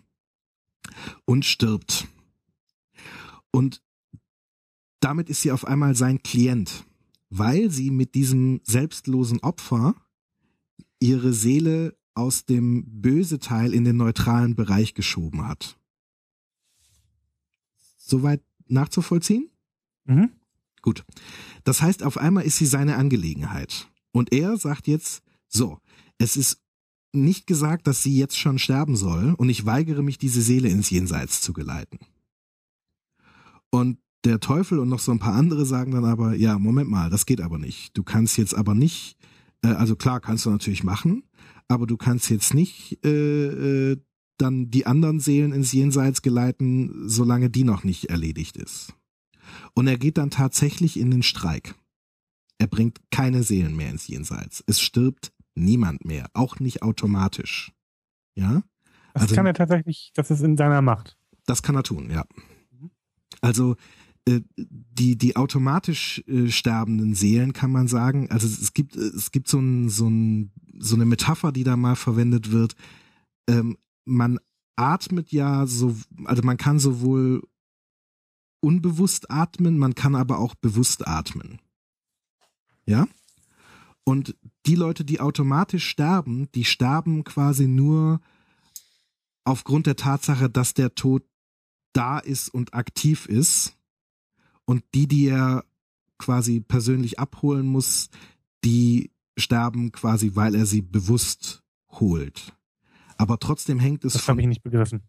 [1.23, 2.07] und stirbt.
[3.51, 3.81] Und
[4.99, 6.85] damit ist sie auf einmal sein Klient,
[7.29, 9.95] weil sie mit diesem selbstlosen Opfer
[10.99, 15.79] ihre Seele aus dem böse Teil in den neutralen Bereich geschoben hat.
[17.97, 19.49] Soweit nachzuvollziehen?
[20.03, 20.31] Mhm.
[20.85, 21.03] Gut.
[21.63, 23.89] Das heißt, auf einmal ist sie seine Angelegenheit.
[24.11, 25.79] Und er sagt jetzt, so,
[26.19, 26.59] es ist
[27.11, 30.91] nicht gesagt, dass sie jetzt schon sterben soll und ich weigere mich, diese Seele ins
[30.91, 31.97] Jenseits zu geleiten.
[33.71, 37.09] Und der Teufel und noch so ein paar andere sagen dann aber, ja, Moment mal,
[37.09, 37.97] das geht aber nicht.
[37.97, 39.17] Du kannst jetzt aber nicht,
[39.63, 41.23] äh, also klar, kannst du natürlich machen,
[41.67, 43.97] aber du kannst jetzt nicht äh, äh,
[44.37, 48.93] dann die anderen Seelen ins Jenseits geleiten, solange die noch nicht erledigt ist.
[49.73, 51.75] Und er geht dann tatsächlich in den Streik.
[52.57, 54.63] Er bringt keine Seelen mehr ins Jenseits.
[54.67, 57.71] Es stirbt niemand mehr, auch nicht automatisch.
[58.35, 58.63] Ja?
[59.13, 61.17] Das also, kann er tatsächlich, das ist in seiner Macht.
[61.45, 62.25] Das kann er tun, ja.
[63.41, 63.75] Also
[64.27, 69.47] äh, die die automatisch äh, sterbenden Seelen kann man sagen, also es gibt es gibt
[69.47, 72.75] so ein, so ein so eine Metapher, die da mal verwendet wird.
[73.47, 74.39] Ähm, man
[74.75, 75.95] atmet ja so,
[76.25, 77.43] also man kann sowohl
[78.65, 81.59] unbewusst atmen, man kann aber auch bewusst atmen.
[82.87, 83.07] Ja?
[84.03, 84.35] Und
[84.65, 88.21] die Leute, die automatisch sterben, die sterben quasi nur
[89.43, 91.23] aufgrund der Tatsache, dass der Tod
[91.93, 93.77] da ist und aktiv ist
[94.65, 95.63] und die, die er
[96.17, 98.09] quasi persönlich abholen muss,
[98.63, 102.57] die sterben quasi, weil er sie bewusst holt.
[103.17, 105.03] Aber trotzdem hängt es das habe ich nicht begriffen.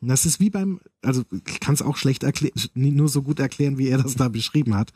[0.00, 3.78] Das ist wie beim, also ich kann es auch schlecht erklären, nur so gut erklären,
[3.78, 4.92] wie er das da beschrieben hat.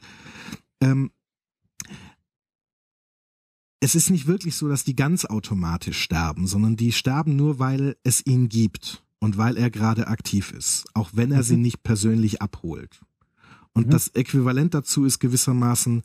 [0.80, 1.10] Ähm,
[3.80, 7.96] es ist nicht wirklich so, dass die ganz automatisch sterben, sondern die sterben nur, weil
[8.04, 11.42] es ihn gibt und weil er gerade aktiv ist, auch wenn er mhm.
[11.42, 13.00] sie nicht persönlich abholt.
[13.72, 13.90] Und mhm.
[13.90, 16.02] das Äquivalent dazu ist gewissermaßen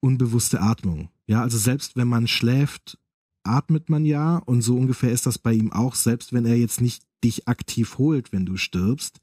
[0.00, 1.08] unbewusste Atmung.
[1.26, 2.98] Ja, also selbst wenn man schläft,
[3.44, 6.80] atmet man ja und so ungefähr ist das bei ihm auch, selbst wenn er jetzt
[6.80, 9.20] nicht dich aktiv holt, wenn du stirbst,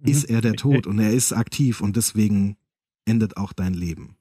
[0.00, 0.08] mhm.
[0.08, 2.56] ist er der Tod und er ist aktiv und deswegen
[3.04, 4.16] endet auch dein Leben.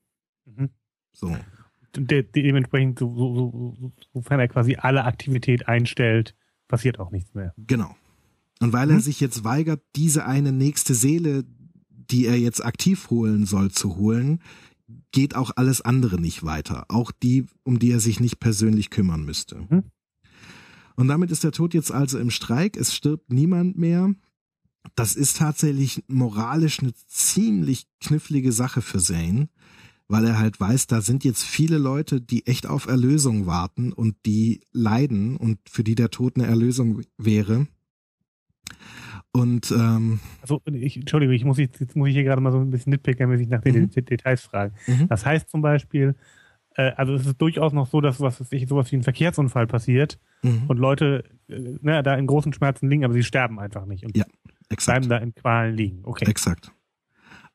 [0.45, 0.69] Mhm.
[1.13, 1.35] So.
[1.95, 6.35] De dementsprechend, so, so, so, sofern er quasi alle Aktivität einstellt,
[6.67, 7.53] passiert auch nichts mehr.
[7.57, 7.95] Genau.
[8.59, 8.93] Und weil mhm.
[8.93, 11.45] er sich jetzt weigert, diese eine nächste Seele,
[11.89, 14.41] die er jetzt aktiv holen soll, zu holen,
[15.11, 16.85] geht auch alles andere nicht weiter.
[16.89, 19.65] Auch die, um die er sich nicht persönlich kümmern müsste.
[19.69, 19.83] Mhm.
[20.97, 22.75] Und damit ist der Tod jetzt also im Streik.
[22.75, 24.13] Es stirbt niemand mehr.
[24.95, 29.47] Das ist tatsächlich moralisch eine ziemlich knifflige Sache für Zane,
[30.07, 34.15] weil er halt weiß, da sind jetzt viele Leute, die echt auf Erlösung warten und
[34.25, 37.67] die leiden und für die der Tod eine Erlösung wäre.
[39.33, 42.59] Und ähm, also ich, Entschuldigung, ich muss jetzt, jetzt muss ich hier gerade mal so
[42.59, 43.91] ein bisschen nitpickermäßig nach den mhm.
[43.91, 44.73] Details fragen.
[44.87, 45.09] Mhm.
[45.09, 46.15] Das heißt zum Beispiel,
[46.77, 50.19] äh, also es ist durchaus noch so, dass was ich sowas wie ein Verkehrsunfall passiert
[50.43, 50.63] mhm.
[50.67, 54.15] und Leute äh, ne, da in großen Schmerzen liegen, aber sie sterben einfach nicht und
[54.15, 54.25] ja,
[54.69, 55.01] exakt.
[55.01, 55.99] bleiben da in Qualen liegen.
[56.03, 56.25] Okay.
[56.29, 56.71] Exakt.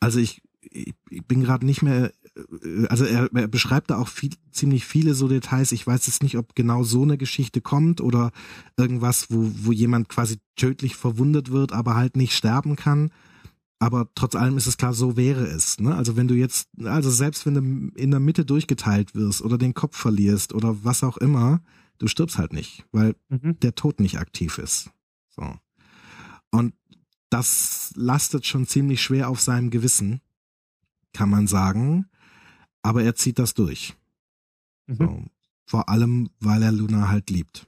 [0.01, 0.94] Also ich, ich
[1.27, 5.28] bin gerade nicht mehr, äh, also er, er beschreibt da auch viel, ziemlich viele so
[5.28, 5.73] Details.
[5.73, 8.32] Ich weiß jetzt nicht, ob genau so eine Geschichte kommt oder
[8.77, 13.11] irgendwas, wo, wo jemand quasi tödlich verwundet wird, aber halt nicht sterben kann
[13.82, 15.80] aber trotz allem ist es klar, so wäre es.
[15.80, 15.92] Ne?
[15.92, 19.74] Also wenn du jetzt, also selbst wenn du in der Mitte durchgeteilt wirst oder den
[19.74, 21.60] Kopf verlierst oder was auch immer,
[21.98, 23.59] du stirbst halt nicht, weil mhm.
[23.59, 24.92] der Tod nicht aktiv ist.
[25.30, 25.56] So.
[26.52, 26.74] Und
[27.28, 30.20] das lastet schon ziemlich schwer auf seinem Gewissen,
[31.12, 32.06] kann man sagen.
[32.82, 33.96] Aber er zieht das durch.
[34.86, 34.96] Mhm.
[34.96, 35.24] So.
[35.66, 37.66] Vor allem, weil er Luna halt liebt.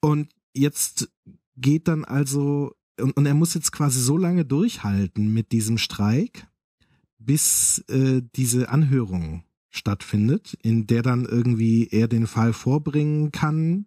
[0.00, 1.12] Und jetzt
[1.58, 6.46] geht dann also und, und er muss jetzt quasi so lange durchhalten mit diesem Streik,
[7.18, 13.86] bis äh, diese Anhörung stattfindet, in der dann irgendwie er den Fall vorbringen kann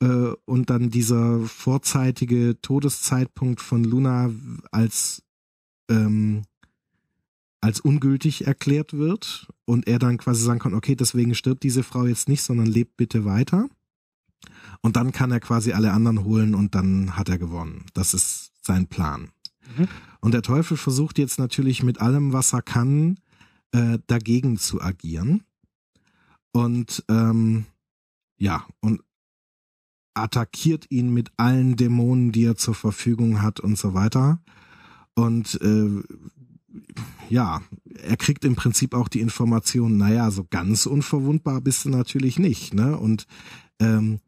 [0.00, 4.30] äh, und dann dieser vorzeitige Todeszeitpunkt von Luna
[4.70, 5.22] als
[5.90, 6.42] ähm,
[7.60, 12.04] als ungültig erklärt wird und er dann quasi sagen kann, okay, deswegen stirbt diese Frau
[12.04, 13.70] jetzt nicht, sondern lebt bitte weiter.
[14.84, 17.86] Und dann kann er quasi alle anderen holen und dann hat er gewonnen.
[17.94, 19.30] Das ist sein Plan.
[19.78, 19.88] Mhm.
[20.20, 23.18] Und der Teufel versucht jetzt natürlich mit allem, was er kann,
[23.72, 25.42] äh, dagegen zu agieren.
[26.52, 27.64] Und ähm,
[28.36, 29.00] ja, und
[30.12, 34.38] attackiert ihn mit allen Dämonen, die er zur Verfügung hat und so weiter.
[35.14, 36.02] Und äh,
[37.30, 37.62] ja,
[38.02, 42.74] er kriegt im Prinzip auch die Information, naja, so ganz unverwundbar bist du natürlich nicht,
[42.74, 42.98] ne?
[42.98, 43.26] Und
[43.80, 44.20] ähm,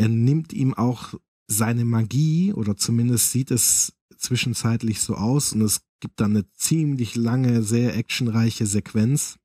[0.00, 1.12] er nimmt ihm auch
[1.46, 7.16] seine Magie, oder zumindest sieht es zwischenzeitlich so aus, und es gibt dann eine ziemlich
[7.16, 9.38] lange, sehr actionreiche Sequenz,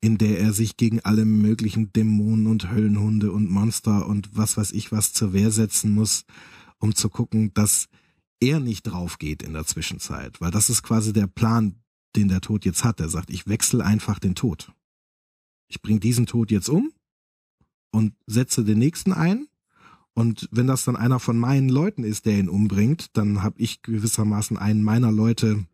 [0.00, 4.72] in der er sich gegen alle möglichen Dämonen und Höllenhunde und Monster und was weiß
[4.72, 6.24] ich was zur Wehr setzen muss,
[6.80, 7.86] um zu gucken, dass
[8.40, 11.76] er nicht drauf geht in der Zwischenzeit, weil das ist quasi der Plan,
[12.16, 12.98] den der Tod jetzt hat.
[12.98, 14.72] Er sagt, ich wechsle einfach den Tod.
[15.68, 16.90] Ich bringe diesen Tod jetzt um
[17.90, 19.46] und setze den nächsten ein.
[20.14, 23.82] Und wenn das dann einer von meinen Leuten ist, der ihn umbringt, dann habe ich
[23.82, 25.66] gewissermaßen einen meiner Leute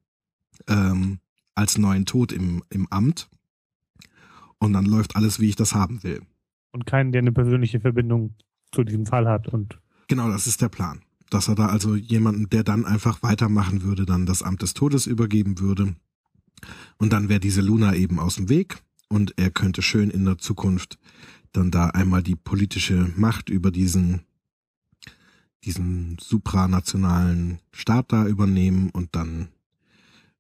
[0.67, 1.21] ähm,
[1.55, 3.29] als neuen Tod im, im Amt.
[4.59, 6.23] Und dann läuft alles, wie ich das haben will.
[6.73, 8.35] Und keinen, der eine persönliche Verbindung
[8.73, 9.79] zu diesem Fall hat und.
[10.09, 11.03] Genau, das ist der Plan.
[11.31, 15.07] Dass er da also jemanden, der dann einfach weitermachen würde, dann das Amt des Todes
[15.07, 15.95] übergeben würde.
[16.99, 20.39] Und dann wäre diese Luna eben aus dem Weg und er könnte schön in der
[20.39, 20.99] Zukunft
[21.53, 24.23] dann da einmal die politische Macht über diesen
[25.65, 29.49] diesen supranationalen Staat da übernehmen und dann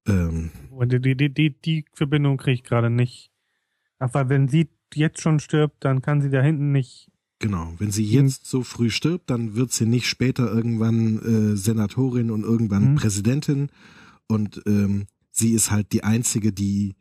[0.06, 0.51] ähm,
[0.84, 3.30] die, die, die, die Verbindung kriege ich gerade nicht.
[3.98, 7.09] Aber wenn sie jetzt schon stirbt, dann kann sie da hinten nicht.
[7.39, 11.18] Genau, wenn sie jetzt so früh stirbt, dann wird sie nicht später irgendwann
[11.52, 12.94] äh, Senatorin und irgendwann mhm.
[12.97, 13.70] Präsidentin.
[14.28, 16.94] Und ähm, sie ist halt die einzige, die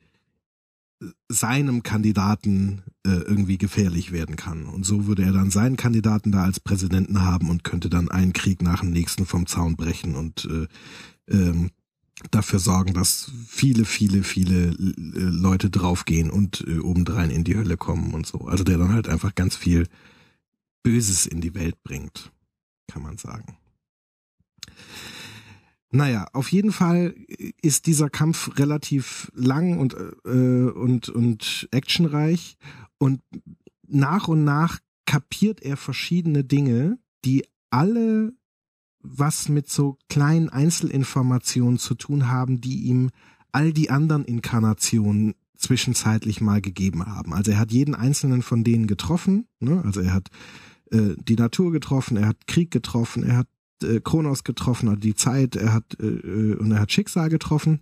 [1.30, 4.66] seinem Kandidaten äh, irgendwie gefährlich werden kann.
[4.66, 8.34] Und so würde er dann seinen Kandidaten da als Präsidenten haben und könnte dann einen
[8.34, 10.68] Krieg nach dem nächsten vom Zaun brechen und äh,
[11.34, 11.72] ähm,
[12.30, 17.78] dafür sorgen, dass viele, viele, viele äh, Leute draufgehen und äh, obendrein in die Hölle
[17.78, 18.42] kommen und so.
[18.42, 19.88] Also der dann halt einfach ganz viel
[20.84, 22.32] Böses in die Welt bringt,
[22.88, 23.58] kann man sagen.
[25.92, 27.14] Naja, auf jeden Fall
[27.62, 29.94] ist dieser Kampf relativ lang und,
[30.26, 32.58] äh, und, und actionreich
[32.98, 33.22] und
[33.88, 38.34] nach und nach kapiert er verschiedene Dinge, die alle
[39.04, 43.10] was mit so kleinen Einzelinformationen zu tun haben, die ihm
[43.52, 47.34] all die anderen Inkarnationen zwischenzeitlich mal gegeben haben.
[47.34, 49.82] Also er hat jeden einzelnen von denen getroffen, ne?
[49.84, 50.30] also er hat
[50.92, 53.48] äh, die Natur getroffen, er hat Krieg getroffen, er hat
[53.84, 57.82] äh, Kronos getroffen, also die Zeit, er hat äh, äh, und er hat Schicksal getroffen.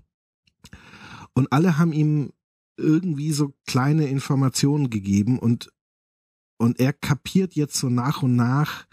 [1.34, 2.32] Und alle haben ihm
[2.78, 5.72] irgendwie so kleine Informationen gegeben und
[6.62, 8.86] und er kapiert jetzt so nach und nach,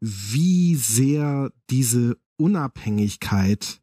[0.00, 3.82] wie sehr diese Unabhängigkeit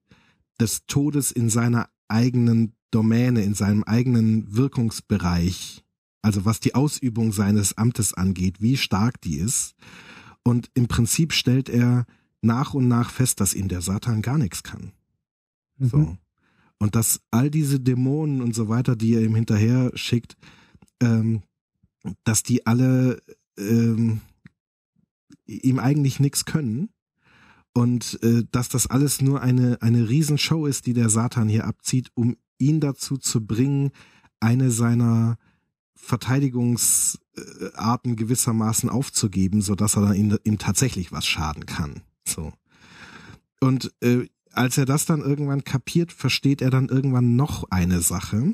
[0.60, 5.84] des Todes in seiner eigenen Domäne, in seinem eigenen Wirkungsbereich,
[6.22, 9.76] also was die Ausübung seines Amtes angeht, wie stark die ist.
[10.43, 12.06] Und im Prinzip stellt er
[12.45, 14.91] nach und nach fest, dass ihm der Satan gar nichts kann.
[15.77, 15.88] Mhm.
[15.88, 16.17] So.
[16.77, 20.35] Und dass all diese Dämonen und so weiter, die er ihm hinterher schickt,
[21.01, 21.41] ähm,
[22.23, 23.22] dass die alle
[23.57, 24.22] ähm,
[25.45, 26.89] ihm eigentlich nichts können.
[27.73, 32.09] Und äh, dass das alles nur eine, eine Riesenshow ist, die der Satan hier abzieht,
[32.13, 33.91] um ihn dazu zu bringen,
[34.39, 35.38] eine seiner
[35.95, 42.01] Verteidigungsarten gewissermaßen aufzugeben, so dass er dann ihm, ihm tatsächlich was schaden kann.
[42.27, 42.53] So.
[43.60, 48.53] Und äh, als er das dann irgendwann kapiert, versteht er dann irgendwann noch eine Sache,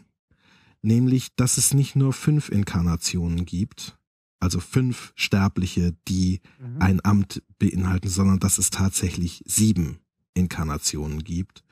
[0.81, 3.97] nämlich, dass es nicht nur fünf Inkarnationen gibt,
[4.39, 6.81] also fünf Sterbliche, die mhm.
[6.81, 9.99] ein Amt beinhalten, sondern dass es tatsächlich sieben
[10.33, 11.63] Inkarnationen gibt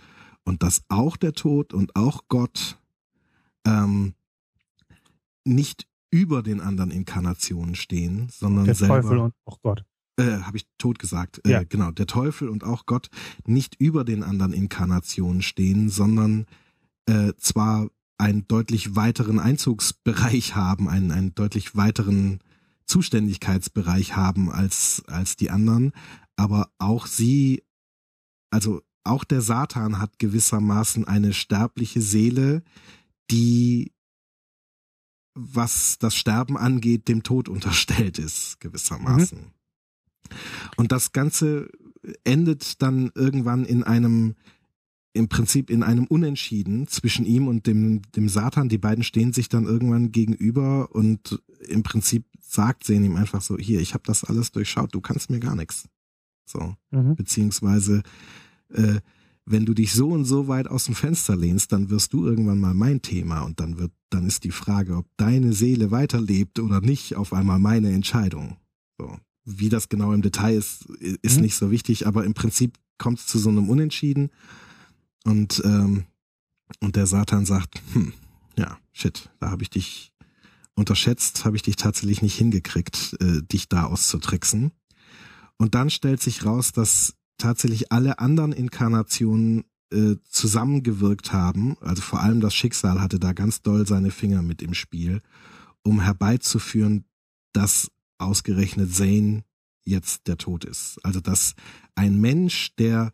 [0.43, 2.77] und dass auch der Tod und auch Gott
[3.65, 4.13] ähm,
[5.43, 9.01] nicht über den anderen Inkarnationen stehen, sondern der selber.
[9.01, 9.85] Teufel und auch Gott
[10.19, 11.63] äh, habe ich tot gesagt, äh, ja.
[11.63, 13.09] genau, der Teufel und auch Gott
[13.45, 16.45] nicht über den anderen Inkarnationen stehen, sondern
[17.05, 22.39] äh, zwar einen deutlich weiteren Einzugsbereich haben, einen, einen deutlich weiteren
[22.85, 25.93] Zuständigkeitsbereich haben als, als die anderen,
[26.35, 27.63] aber auch sie,
[28.51, 32.63] also auch der Satan hat gewissermaßen eine sterbliche Seele,
[33.31, 33.93] die
[35.35, 39.39] was das Sterben angeht, dem Tod unterstellt ist, gewissermaßen.
[39.39, 39.58] Mhm.
[40.77, 41.69] Und das Ganze
[42.23, 44.35] endet dann irgendwann in einem,
[45.13, 48.69] im Prinzip in einem Unentschieden zwischen ihm und dem, dem Satan.
[48.69, 53.57] Die beiden stehen sich dann irgendwann gegenüber und im Prinzip sagt sie ihm einfach so,
[53.57, 55.87] hier, ich habe das alles durchschaut, du kannst mir gar nichts.
[56.45, 56.75] So.
[56.91, 57.15] Mhm.
[57.15, 58.01] Beziehungsweise,
[58.69, 58.99] äh,
[59.45, 62.59] wenn du dich so und so weit aus dem Fenster lehnst, dann wirst du irgendwann
[62.59, 66.81] mal mein Thema und dann wird, dann ist die Frage, ob deine Seele weiterlebt oder
[66.81, 68.57] nicht, auf einmal meine Entscheidung.
[68.97, 69.17] So.
[69.45, 70.85] Wie das genau im Detail ist,
[71.21, 71.43] ist mhm.
[71.43, 74.29] nicht so wichtig, aber im Prinzip kommt es zu so einem Unentschieden.
[75.23, 76.05] Und, ähm,
[76.79, 78.13] und der Satan sagt, hm,
[78.57, 80.13] ja, shit, da habe ich dich
[80.75, 84.71] unterschätzt, habe ich dich tatsächlich nicht hingekriegt, äh, dich da auszutricksen.
[85.57, 92.21] Und dann stellt sich raus, dass tatsächlich alle anderen Inkarnationen äh, zusammengewirkt haben, also vor
[92.21, 95.21] allem das Schicksal hatte da ganz doll seine Finger mit im Spiel,
[95.81, 97.05] um herbeizuführen,
[97.53, 99.43] dass ausgerechnet Zane
[99.85, 100.99] jetzt der Tod ist.
[101.03, 101.55] Also dass
[101.95, 103.11] ein Mensch, der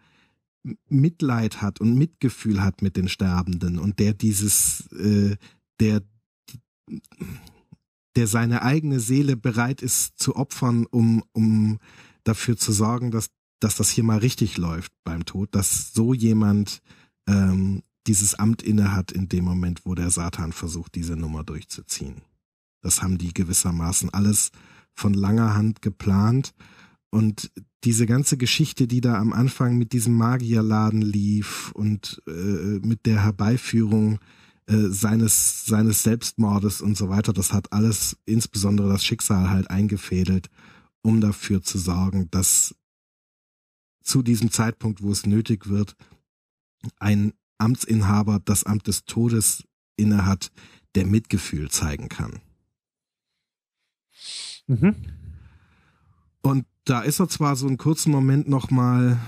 [0.88, 5.38] Mitleid hat und Mitgefühl hat mit den Sterbenden und der dieses, äh,
[5.80, 6.02] der,
[8.15, 11.80] der seine eigene Seele bereit ist zu opfern, um, um
[12.23, 13.30] dafür zu sorgen, dass,
[13.60, 16.82] dass das hier mal richtig läuft beim Tod, dass so jemand
[17.27, 22.22] ähm, dieses Amt innehat in dem Moment, wo der Satan versucht, diese Nummer durchzuziehen.
[22.82, 24.52] Das haben die gewissermaßen alles
[24.96, 26.54] von langer Hand geplant.
[27.12, 27.52] Und
[27.84, 33.24] diese ganze Geschichte, die da am Anfang mit diesem Magierladen lief und äh, mit der
[33.24, 34.20] Herbeiführung
[34.68, 40.50] äh, seines, seines Selbstmordes und so weiter, das hat alles, insbesondere das Schicksal halt eingefädelt,
[41.04, 42.76] um dafür zu sorgen, dass
[44.02, 45.96] zu diesem Zeitpunkt, wo es nötig wird,
[47.00, 49.64] ein Amtsinhaber das Amt des Todes
[49.98, 50.52] innehat,
[50.96, 52.42] der Mitgefühl zeigen kann.
[54.68, 54.96] Mhm.
[56.42, 59.20] Und da ist er zwar so einen kurzen Moment nochmal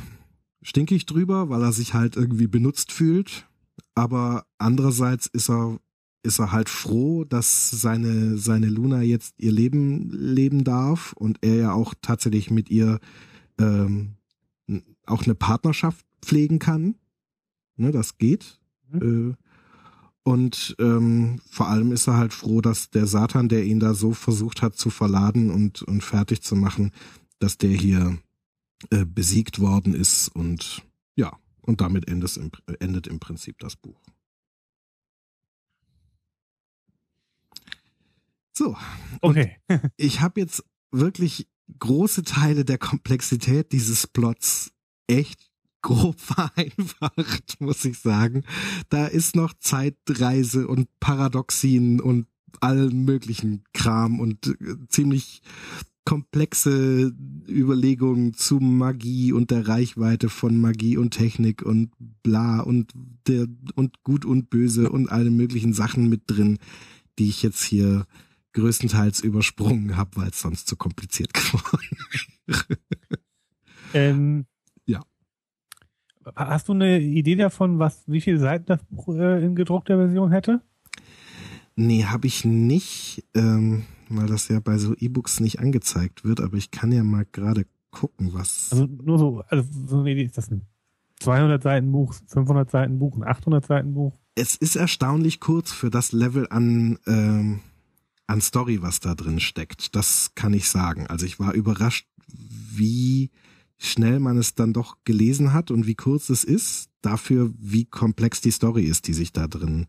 [0.61, 3.47] stinkig drüber, weil er sich halt irgendwie benutzt fühlt,
[3.95, 5.79] aber andererseits ist er
[6.23, 11.55] ist er halt froh, dass seine, seine Luna jetzt ihr Leben leben darf und er
[11.55, 12.99] ja auch tatsächlich mit ihr
[13.57, 14.15] ähm,
[15.05, 16.95] auch eine Partnerschaft pflegen kann.
[17.77, 18.59] Ne, das geht.
[18.91, 19.37] Mhm.
[19.37, 19.46] Äh,
[20.27, 24.11] und ähm, vor allem ist er halt froh, dass der Satan, der ihn da so
[24.11, 26.91] versucht hat zu verladen und, und fertig zu machen,
[27.39, 28.17] dass der hier
[28.89, 30.83] äh, besiegt worden ist und
[31.15, 31.31] ja,
[31.61, 32.51] und damit endet im,
[32.81, 34.03] endet im Prinzip das Buch.
[38.51, 38.75] So.
[39.21, 39.55] Okay.
[39.95, 41.47] ich habe jetzt wirklich
[41.79, 44.73] große Teile der Komplexität dieses Plots
[45.07, 45.46] echt
[45.87, 48.43] grob vereinfacht, muss ich sagen.
[48.89, 52.27] Da ist noch Zeitreise und Paradoxien und
[52.59, 55.41] allen möglichen Kram und äh, ziemlich
[56.03, 57.13] komplexe
[57.47, 61.91] Überlegungen zu Magie und der Reichweite von Magie und Technik und
[62.21, 62.91] bla und
[63.27, 66.59] der und gut und böse und alle möglichen Sachen mit drin,
[67.19, 68.05] die ich jetzt hier
[68.53, 71.97] größtenteils übersprungen habe, weil es sonst zu kompliziert geworden
[72.45, 72.77] wäre.
[73.93, 74.45] Ähm.
[76.35, 80.31] Hast du eine Idee davon, was wie viele Seiten das Buch äh, in gedruckter Version
[80.31, 80.61] hätte?
[81.75, 83.23] Nee, habe ich nicht.
[83.35, 87.25] Ähm, weil das ja bei so E-Books nicht angezeigt wird, aber ich kann ja mal
[87.31, 88.69] gerade gucken, was.
[88.71, 90.61] Also nur so, also so eine Idee, ist das ein
[91.19, 94.13] 200 Seiten Buch, 500 Seiten Buch, ein 800 Seiten Buch?
[94.35, 97.61] Es ist erstaunlich kurz für das Level an, ähm,
[98.27, 99.95] an Story, was da drin steckt.
[99.95, 101.07] Das kann ich sagen.
[101.07, 103.31] Also ich war überrascht, wie
[103.77, 108.41] schnell man es dann doch gelesen hat und wie kurz es ist, dafür, wie komplex
[108.41, 109.87] die Story ist, die sich da drin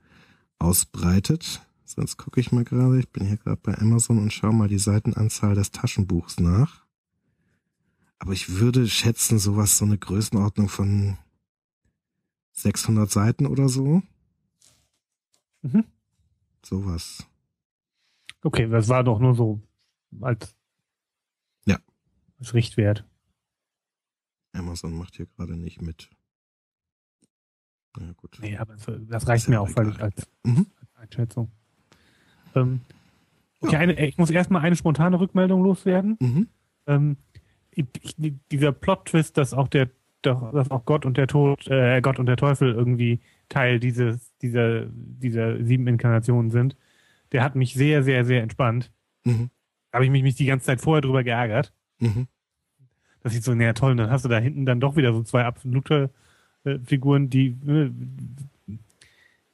[0.58, 1.66] ausbreitet.
[1.84, 2.98] Sonst gucke ich mal gerade.
[2.98, 6.84] Ich bin hier gerade bei Amazon und schaue mal die Seitenanzahl des Taschenbuchs nach.
[8.18, 11.16] Aber ich würde schätzen, sowas, so eine Größenordnung von
[12.52, 14.02] 600 Seiten oder so.
[15.62, 15.84] Mhm.
[16.64, 17.26] Sowas.
[18.42, 19.60] Okay, das war doch nur so
[20.20, 20.54] als,
[21.64, 21.78] ja.
[22.38, 23.04] als Richtwert.
[24.52, 26.10] Amazon macht hier gerade nicht mit.
[27.98, 28.38] Ja, gut.
[28.40, 28.76] Nee, aber
[29.08, 30.66] das reicht mir auch völlig als, mhm.
[30.80, 31.50] als Einschätzung.
[32.54, 32.80] Ähm,
[33.60, 33.78] okay, ja.
[33.80, 36.16] eine, ich muss erstmal eine spontane Rückmeldung loswerden.
[36.20, 36.48] Mhm.
[36.86, 37.16] Ähm,
[37.70, 37.86] ich,
[38.50, 39.90] dieser Plot-Twist, dass auch der,
[40.22, 44.86] dass auch Gott und der Tod, äh, Gott und der Teufel irgendwie Teil dieses, dieser,
[44.86, 46.76] dieser sieben Inkarnationen sind,
[47.32, 48.92] der hat mich sehr, sehr, sehr entspannt.
[49.24, 49.50] Mhm.
[49.92, 51.72] Habe ich mich, mich die ganze Zeit vorher drüber geärgert.
[51.98, 52.28] Mhm.
[53.22, 55.44] Dass ich so, naja toll, dann hast du da hinten dann doch wieder so zwei
[55.44, 56.10] absolute
[56.64, 57.90] äh, Figuren, die äh,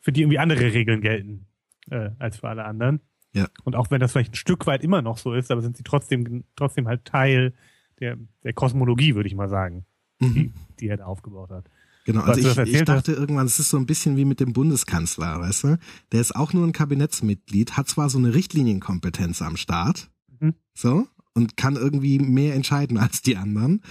[0.00, 1.46] für die irgendwie andere Regeln gelten
[1.90, 3.00] äh, als für alle anderen.
[3.32, 3.48] Ja.
[3.64, 5.82] Und auch wenn das vielleicht ein Stück weit immer noch so ist, aber sind sie
[5.82, 7.52] trotzdem, trotzdem halt Teil
[8.00, 9.84] der, der Kosmologie, würde ich mal sagen,
[10.20, 10.34] mhm.
[10.34, 11.64] die, die er da aufgebaut hat.
[12.04, 15.40] Genau, also ich, ich dachte irgendwann, es ist so ein bisschen wie mit dem Bundeskanzler,
[15.40, 15.78] weißt du?
[16.12, 20.54] Der ist auch nur ein Kabinettsmitglied, hat zwar so eine Richtlinienkompetenz am Start, mhm.
[20.74, 23.82] so, und kann irgendwie mehr entscheiden als die anderen,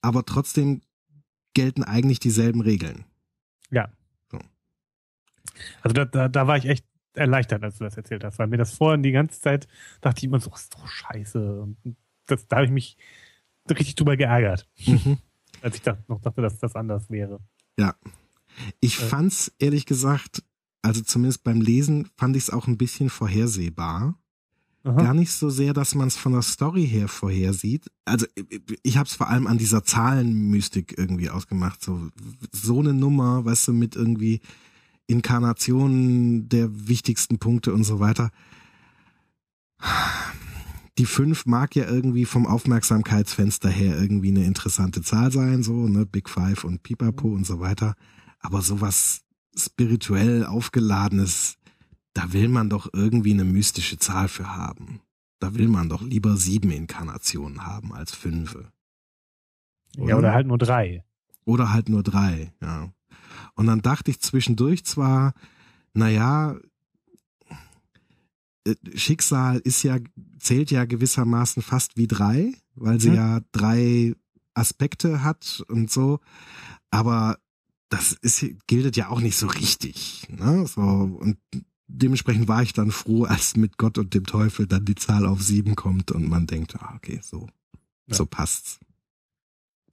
[0.00, 0.82] aber trotzdem
[1.54, 3.04] gelten eigentlich dieselben Regeln.
[3.70, 3.90] Ja.
[4.30, 4.38] So.
[5.82, 8.56] Also da, da, da war ich echt erleichtert, als du das erzählt hast, weil mir
[8.56, 9.66] das vorhin die ganze Zeit
[10.00, 11.62] dachte ich immer so, das ist doch scheiße.
[11.62, 11.76] Und
[12.26, 12.96] das, da habe ich mich
[13.68, 14.68] richtig drüber geärgert.
[14.86, 15.18] Mhm.
[15.62, 17.40] als ich dachte, noch dachte, dass das anders wäre.
[17.78, 17.94] Ja.
[18.80, 19.04] Ich äh.
[19.04, 20.42] fand's ehrlich gesagt,
[20.82, 24.19] also zumindest beim Lesen fand ich es auch ein bisschen vorhersehbar.
[24.82, 25.02] Aha.
[25.02, 27.90] Gar nicht so sehr, dass man es von der Story her vorhersieht.
[28.06, 28.26] Also
[28.82, 31.84] ich habe es vor allem an dieser Zahlenmystik irgendwie ausgemacht.
[31.84, 32.08] So,
[32.52, 34.40] so eine Nummer, weißt du, mit irgendwie
[35.06, 38.30] Inkarnationen der wichtigsten Punkte und so weiter.
[40.98, 46.06] Die fünf mag ja irgendwie vom Aufmerksamkeitsfenster her irgendwie eine interessante Zahl sein, so, ne,
[46.06, 47.94] Big Five und Pipapo und so weiter.
[48.38, 49.22] Aber sowas
[49.56, 51.56] spirituell aufgeladenes,
[52.12, 55.00] da will man doch irgendwie eine mystische Zahl für haben.
[55.38, 58.56] Da will man doch lieber sieben Inkarnationen haben als fünf.
[59.96, 60.08] Oder?
[60.08, 61.04] Ja, oder halt nur drei.
[61.44, 62.92] Oder halt nur drei, ja.
[63.54, 65.34] Und dann dachte ich zwischendurch zwar,
[65.94, 66.56] naja,
[68.64, 69.98] äh, Schicksal ist ja,
[70.38, 73.16] zählt ja gewissermaßen fast wie drei, weil sie mhm.
[73.16, 74.14] ja drei
[74.54, 76.20] Aspekte hat und so.
[76.90, 77.38] Aber
[77.88, 80.26] das ist, gilt ja auch nicht so richtig.
[80.28, 80.66] Ne?
[80.66, 81.38] So, und
[81.92, 85.42] dementsprechend war ich dann froh, als mit Gott und dem Teufel dann die Zahl auf
[85.42, 87.48] sieben kommt und man denkt, ah, okay, so,
[88.06, 88.14] ja.
[88.14, 88.80] so passt's.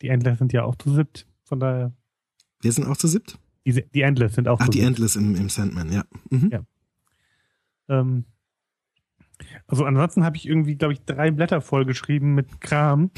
[0.02, 1.94] Die Endler sind ja auch zu siebt, von daher.
[2.61, 3.40] Wir sind auch zu siebt?
[3.65, 6.06] Die, die Endless sind auch Ach, die Endless im, im Sandman, ja.
[6.30, 6.49] Mhm.
[6.52, 6.65] ja.
[7.90, 8.26] Ähm,
[9.68, 13.11] also ansonsten habe ich irgendwie, glaube ich, drei Blätter vollgeschrieben mit Kram.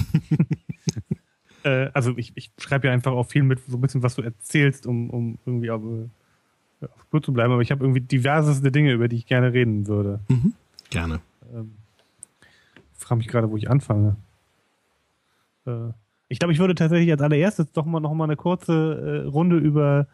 [1.63, 4.21] äh, also ich, ich schreibe ja einfach auch viel mit, so ein bisschen, was du
[4.21, 6.09] erzählst, um, um irgendwie auch, äh,
[6.81, 9.87] auf Spur zu bleiben, aber ich habe irgendwie diverseste Dinge, über die ich gerne reden
[9.87, 10.19] würde.
[10.27, 10.53] Mhm.
[10.89, 11.19] Gerne.
[11.53, 11.73] Ähm,
[12.93, 14.15] ich frage mich gerade, wo ich anfange.
[15.65, 15.91] Äh,
[16.27, 19.57] ich glaube, ich würde tatsächlich als allererstes doch mal noch mal eine kurze äh, Runde
[19.57, 20.07] über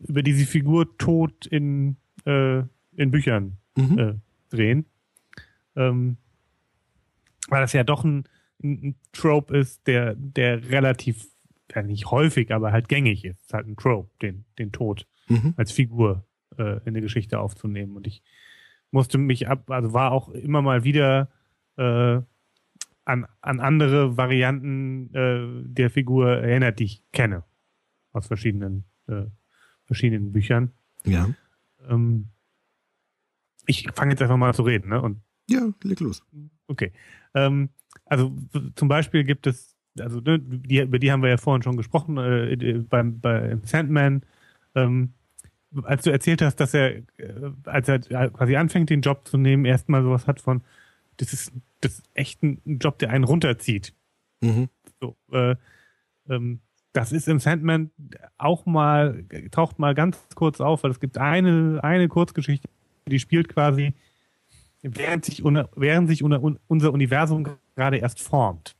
[0.00, 2.62] über diese Figur Tod in äh,
[2.96, 3.98] in Büchern mhm.
[3.98, 4.14] äh,
[4.50, 4.86] drehen.
[5.76, 6.16] Ähm,
[7.48, 8.24] weil das ja doch ein,
[8.62, 11.26] ein Trope ist, der, der relativ,
[11.74, 13.40] ja nicht häufig, aber halt gängig ist.
[13.40, 15.54] Es ist halt ein Trope, den, den Tod mhm.
[15.56, 16.26] als Figur
[16.58, 17.96] äh, in der Geschichte aufzunehmen.
[17.96, 18.22] Und ich
[18.90, 21.30] musste mich ab, also war auch immer mal wieder
[21.76, 22.20] äh,
[23.04, 27.44] an, an andere Varianten äh, der Figur erinnert, die ich kenne.
[28.12, 29.24] Aus verschiedenen, äh,
[29.84, 30.72] verschiedenen Büchern.
[31.04, 31.30] Ja.
[31.88, 32.28] Ähm,
[33.66, 35.00] ich fange jetzt einfach mal zu reden, ne?
[35.00, 36.22] Und ja, leg los.
[36.66, 36.92] Okay.
[37.34, 37.70] Ähm,
[38.06, 38.32] also
[38.74, 42.18] zum Beispiel gibt es, also ne, die, über die haben wir ja vorhin schon gesprochen,
[42.18, 44.22] äh, beim bei Sandman,
[44.74, 45.14] ähm,
[45.84, 47.02] als du erzählt hast, dass er, äh,
[47.64, 48.00] als er
[48.30, 50.62] quasi anfängt, den Job zu nehmen, erstmal sowas hat von,
[51.16, 53.94] das ist, das ist echt ein Job, der einen runterzieht.
[54.40, 54.68] Mhm.
[55.00, 55.56] So, äh,
[56.28, 56.60] ähm,
[56.92, 57.90] das ist im Sandman
[58.36, 62.68] auch mal, taucht mal ganz kurz auf, weil es gibt eine, eine Kurzgeschichte,
[63.06, 63.94] die spielt quasi,
[64.82, 68.76] während sich, während sich unser Universum gerade erst formt.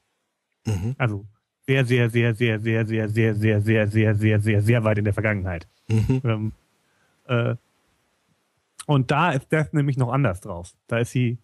[0.66, 0.94] Mhm.
[0.98, 1.26] Also
[1.66, 5.04] sehr, sehr, sehr, sehr, sehr, sehr, sehr, sehr, sehr, sehr, sehr, sehr, sehr weit in
[5.04, 5.66] der Vergangenheit.
[5.92, 6.20] Mhm.
[6.24, 6.52] Ähm,
[7.26, 7.56] äh,
[8.86, 10.74] und da ist das nämlich noch anders drauf.
[10.88, 11.38] Da ist sie,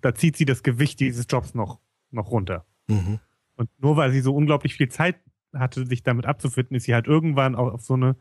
[0.00, 1.80] da zieht sie das Gewicht dieses Jobs noch,
[2.10, 2.64] noch runter.
[2.88, 3.20] Mhm.
[3.56, 5.16] Und nur weil sie so unglaublich viel Zeit
[5.54, 8.16] hatte, sich damit abzufinden, ist sie halt irgendwann auch auf so eine,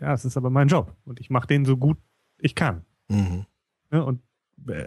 [0.00, 1.98] ja, es ist aber mein Job und ich mache den so gut
[2.42, 2.84] ich kann.
[3.08, 3.46] Mhm.
[3.92, 4.22] Ja, und
[4.66, 4.86] äh,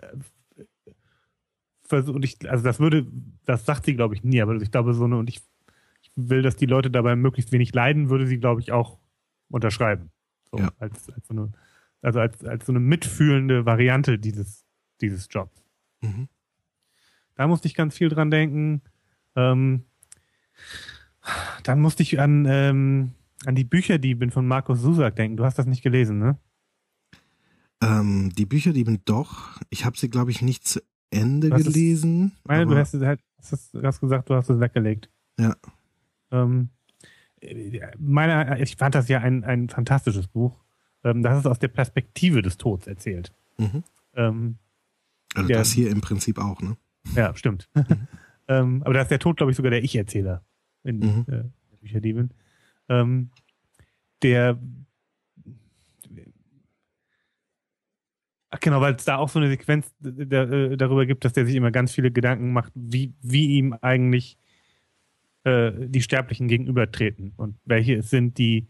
[1.92, 3.06] und ich, also das würde,
[3.46, 5.42] das sagt sie, glaube ich, nie, aber ich glaube, so eine, und ich,
[6.02, 8.98] ich will, dass die Leute dabei möglichst wenig leiden, würde sie, glaube ich, auch
[9.54, 10.10] unterschreiben.
[10.52, 10.72] So, ja.
[10.80, 11.52] als, als so eine,
[12.02, 14.66] also als, als so eine mitfühlende Variante dieses,
[15.00, 15.64] dieses Jobs.
[16.02, 16.28] Mhm.
[17.36, 18.82] Da musste ich ganz viel dran denken.
[19.36, 19.86] Ähm,
[21.64, 23.14] dann musste ich an, ähm,
[23.46, 25.38] an die Bücherdiebin von Markus Susak denken.
[25.38, 26.38] Du hast das nicht gelesen, ne?
[27.82, 32.34] Ähm, die Bücher, die bin doch, ich habe sie, glaube ich, nicht zu Ende gelesen.
[32.36, 35.10] Es, meine, du hast, halt, hast, hast gesagt, du hast es weggelegt.
[35.40, 35.56] Ja.
[36.32, 36.70] Ähm,
[37.98, 40.64] meine, ich fand das ja ein, ein fantastisches Buch.
[41.04, 43.34] Ähm, das ist aus der Perspektive des Todes erzählt.
[43.58, 43.84] Mhm.
[44.16, 44.58] Ähm,
[45.36, 46.78] also der, das hier im Prinzip auch, ne?
[47.16, 47.70] Ja, stimmt.
[47.80, 48.08] Mhm.
[48.48, 50.44] ähm, aber da ist der Tod, glaube ich, sogar der Ich-Erzähler
[50.84, 51.26] in mhm.
[51.28, 52.32] äh, der Bücherdiebin.
[52.90, 53.30] Ähm,
[54.22, 54.60] der
[58.50, 61.56] Ach genau, weil es da auch so eine Sequenz äh, darüber gibt, dass der sich
[61.56, 64.38] immer ganz viele Gedanken macht, wie, wie ihm eigentlich
[65.44, 68.70] äh, die Sterblichen gegenübertreten und welche sind die,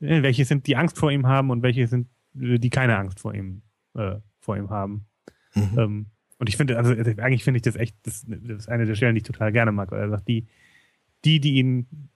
[0.00, 2.08] äh, welche sind die Angst vor ihm haben und welche sind
[2.40, 3.62] äh, die keine Angst vor ihm
[3.94, 5.06] äh, vor ihm haben.
[5.54, 5.78] Mhm.
[5.78, 6.06] Ähm,
[6.38, 9.14] und ich finde, also eigentlich finde ich das echt, das, das, ist eine der Stellen,
[9.14, 10.46] die ich total gerne mag, weil er sagt, die,
[11.24, 12.10] die, die ihn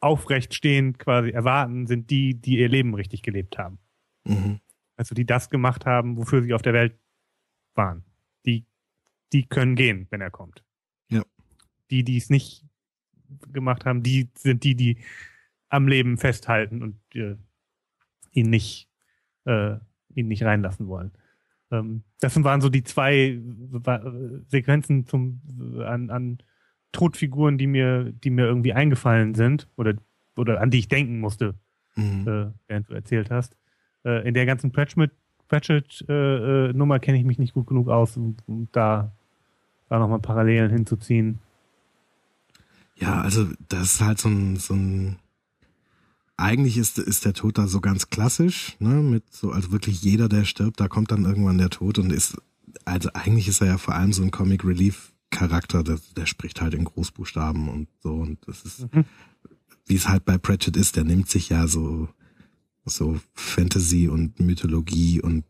[0.00, 3.78] aufrecht stehend quasi erwarten, sind die, die ihr Leben richtig gelebt haben.
[4.24, 4.60] Mhm.
[4.96, 6.98] Also die das gemacht haben, wofür sie auf der Welt
[7.74, 8.04] waren.
[8.46, 8.64] Die,
[9.32, 10.62] die können gehen, wenn er kommt.
[11.10, 11.22] Ja.
[11.90, 12.64] Die, die es nicht
[13.52, 14.98] gemacht haben, die sind die, die
[15.68, 17.36] am Leben festhalten und äh,
[18.32, 18.88] ihn nicht,
[19.44, 19.76] äh,
[20.14, 21.12] ihn nicht reinlassen wollen.
[21.70, 23.40] Ähm, das waren so die zwei äh,
[24.48, 25.40] Sequenzen zum,
[25.86, 26.38] an, an
[26.92, 29.94] Todfiguren, die mir, die mir irgendwie eingefallen sind oder,
[30.36, 31.54] oder an die ich denken musste,
[31.96, 32.28] mhm.
[32.28, 33.56] äh, während du erzählt hast
[34.04, 35.10] äh, in der ganzen Pratchett,
[35.48, 39.12] Pratchett äh, Nummer kenne ich mich nicht gut genug aus, um, um da,
[39.88, 41.38] da nochmal Parallelen hinzuziehen.
[42.96, 45.18] Ja, also das ist halt so ein, so ein
[46.36, 50.28] eigentlich ist, ist der Tod da so ganz klassisch, ne, mit so, also wirklich jeder,
[50.28, 52.36] der stirbt, da kommt dann irgendwann der Tod und ist,
[52.84, 56.60] also eigentlich ist er ja vor allem so ein Comic Relief Charakter, der, der spricht
[56.60, 59.04] halt in Großbuchstaben und so und das ist, mhm.
[59.86, 62.08] wie es halt bei Pratchett ist, der nimmt sich ja so
[62.84, 65.44] so Fantasy und Mythologie und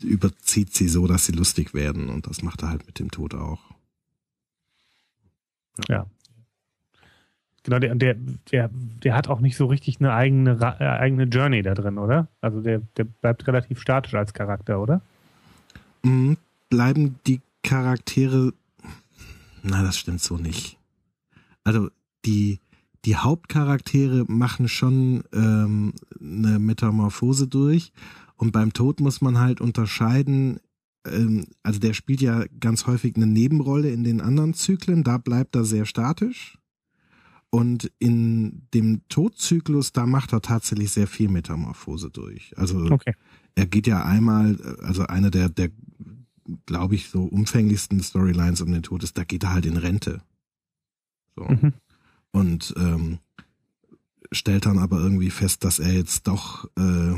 [0.00, 2.08] überzieht sie so, dass sie lustig werden.
[2.08, 3.60] Und das macht er halt mit dem Tod auch.
[5.88, 5.96] Ja.
[5.96, 6.06] ja.
[7.64, 8.16] Genau, der, der,
[8.50, 8.70] der,
[9.02, 12.26] der hat auch nicht so richtig eine eigene, äh, eigene Journey da drin, oder?
[12.40, 15.00] Also der, der bleibt relativ statisch als Charakter, oder?
[16.02, 16.36] Mhm,
[16.68, 18.52] bleiben die Charaktere,
[19.62, 20.78] na, das stimmt so nicht.
[21.62, 21.88] Also
[22.24, 22.58] die,
[23.04, 27.92] die Hauptcharaktere machen schon ähm, eine Metamorphose durch.
[28.36, 30.58] Und beim Tod muss man halt unterscheiden,
[31.06, 35.54] ähm, also der spielt ja ganz häufig eine Nebenrolle in den anderen Zyklen, da bleibt
[35.54, 36.58] er sehr statisch.
[37.54, 42.56] Und in dem Todzyklus, da macht er tatsächlich sehr viel Metamorphose durch.
[42.56, 43.12] Also okay.
[43.54, 45.70] er geht ja einmal, also eine der, der
[46.64, 50.22] glaube ich, so umfänglichsten Storylines um den Tod ist, da geht er halt in Rente.
[51.36, 51.44] So.
[51.44, 51.74] Mhm.
[52.30, 53.18] Und ähm,
[54.32, 57.14] stellt dann aber irgendwie fest, dass er jetzt doch äh,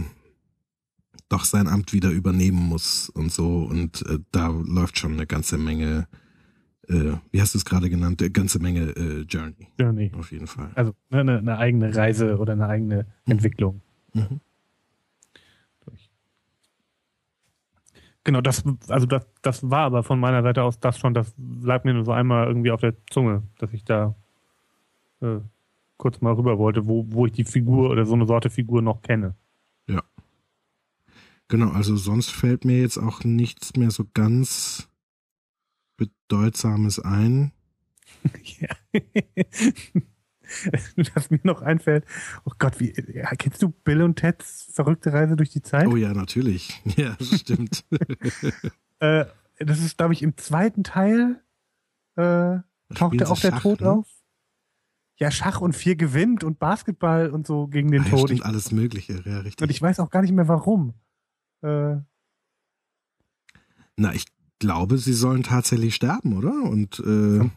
[1.28, 3.62] doch sein Amt wieder übernehmen muss und so.
[3.62, 6.08] Und äh, da läuft schon eine ganze Menge
[6.88, 9.68] äh, wie hast du es gerade genannt, eine ganze Menge äh, Journey.
[9.78, 10.12] Journey.
[10.16, 10.70] Auf jeden Fall.
[10.74, 13.32] Also ne, eine, eine eigene Reise oder eine eigene mhm.
[13.32, 13.80] Entwicklung.
[14.12, 14.40] Mhm.
[18.24, 21.84] Genau, das, also das, das war aber von meiner Seite aus das schon, das lag
[21.84, 24.14] mir nur so einmal irgendwie auf der Zunge, dass ich da
[25.20, 25.40] äh,
[25.98, 29.02] kurz mal rüber wollte, wo, wo ich die Figur oder so eine Sorte Figur noch
[29.02, 29.34] kenne.
[29.86, 30.02] Ja.
[31.48, 34.88] Genau, also sonst fällt mir jetzt auch nichts mehr so ganz
[35.96, 37.52] Bedeutsames ein?
[38.60, 38.68] ja.
[41.14, 42.04] Was mir noch einfällt,
[42.44, 45.86] oh Gott, wie, ja, kennst du Bill und Teds verrückte Reise durch die Zeit?
[45.86, 46.82] Oh ja, natürlich.
[46.96, 47.84] Ja, das stimmt.
[49.00, 49.24] äh,
[49.58, 51.42] das ist, glaube ich, im zweiten Teil
[52.16, 52.58] äh,
[52.94, 53.90] tauchte auch der Schach, Tod ne?
[53.90, 54.08] auf.
[55.16, 58.30] Ja, Schach und vier gewinnt und Basketball und so gegen den ah, Tod.
[58.30, 59.62] Ja, stimmt, alles Mögliche, ja, richtig.
[59.62, 60.94] Und ich weiß auch gar nicht mehr warum.
[61.62, 61.96] Äh,
[63.96, 64.26] Na, ich
[64.64, 66.62] glaube, sie sollen tatsächlich sterben, oder?
[66.62, 67.50] Und äh, ja.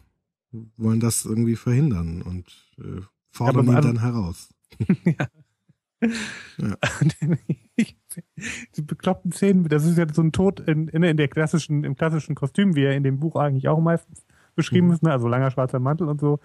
[0.76, 2.44] wollen das irgendwie verhindern und
[2.78, 4.50] äh, fordern ja, ihn dann heraus.
[5.04, 5.26] ja.
[6.58, 6.76] ja.
[8.76, 11.96] Die bekloppten Szenen, das ist ja so ein Tod in, in, in, der klassischen, im
[11.96, 14.92] klassischen Kostüm, wie er in dem Buch eigentlich auch meistens beschrieben mhm.
[14.92, 15.12] ist, ne?
[15.12, 16.40] also langer schwarzer Mantel und so,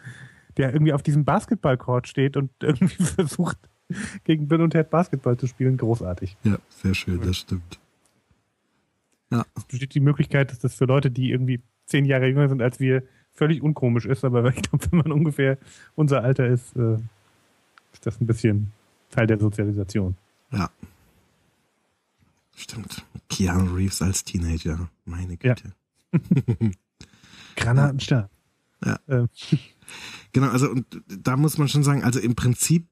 [0.56, 3.58] der irgendwie auf diesem Basketballcourt steht und irgendwie versucht,
[4.24, 5.76] gegen Bill und Ted Basketball zu spielen.
[5.76, 6.38] Großartig.
[6.44, 7.80] Ja, sehr schön, das stimmt.
[9.34, 9.46] Ja.
[9.56, 12.80] Es besteht die Möglichkeit, dass das für Leute, die irgendwie zehn Jahre jünger sind als
[12.80, 13.04] wir,
[13.34, 15.58] völlig unkomisch ist, aber ich glaube, wenn man ungefähr
[15.96, 16.98] unser Alter ist, äh,
[17.92, 18.72] ist das ein bisschen
[19.10, 20.16] Teil der Sozialisation.
[20.52, 20.70] Ja.
[22.56, 23.04] Stimmt.
[23.30, 24.90] Keanu Reeves als Teenager.
[25.06, 25.74] Meine Güte.
[26.60, 26.70] Ja.
[27.56, 28.30] Granatenstart.
[28.86, 29.00] Ja.
[29.08, 29.30] Ähm.
[30.32, 32.88] Genau, also und da muss man schon sagen, also im Prinzip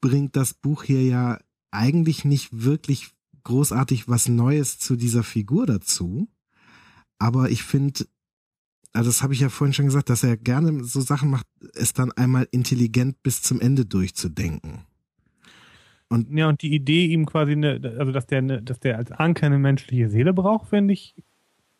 [0.00, 1.38] bringt das Buch hier ja
[1.70, 3.10] eigentlich nicht wirklich
[3.44, 6.28] großartig was Neues zu dieser Figur dazu.
[7.18, 8.06] Aber ich finde,
[8.92, 11.92] also das habe ich ja vorhin schon gesagt, dass er gerne so Sachen macht, es
[11.92, 14.84] dann einmal intelligent bis zum Ende durchzudenken.
[16.08, 19.12] Und ja, und die Idee ihm quasi, eine, also dass der, eine, dass der als
[19.12, 21.14] Anker eine menschliche Seele braucht, finde ich,